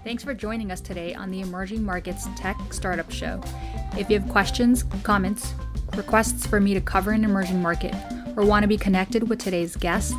Thanks 0.03 0.25
for 0.25 0.33
joining 0.33 0.73
us 0.73 0.81
today 0.81 1.15
on 1.15 1.31
the 1.31 1.43
Emerging 1.43 1.85
Markets 1.85 2.27
Tech 2.35 2.59
Startup 2.73 3.11
Show. 3.11 3.39
If 3.99 4.09
you 4.09 4.19
have 4.19 4.29
questions, 4.31 4.83
comments, 5.03 5.53
requests 5.95 6.47
for 6.47 6.59
me 6.59 6.73
to 6.73 6.81
cover 6.81 7.11
an 7.11 7.23
emerging 7.23 7.61
market, 7.61 7.95
or 8.35 8.47
want 8.47 8.63
to 8.63 8.67
be 8.67 8.79
connected 8.79 9.29
with 9.29 9.39
today's 9.39 9.77
guests, 9.77 10.15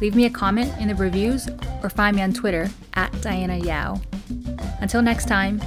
leave 0.00 0.14
me 0.14 0.26
a 0.26 0.30
comment 0.30 0.72
in 0.78 0.86
the 0.86 0.94
reviews 0.94 1.48
or 1.82 1.90
find 1.90 2.14
me 2.14 2.22
on 2.22 2.32
Twitter 2.32 2.70
at 2.94 3.10
Diana 3.20 3.56
Yao. 3.56 4.00
Until 4.80 5.02
next 5.02 5.26
time, 5.26 5.60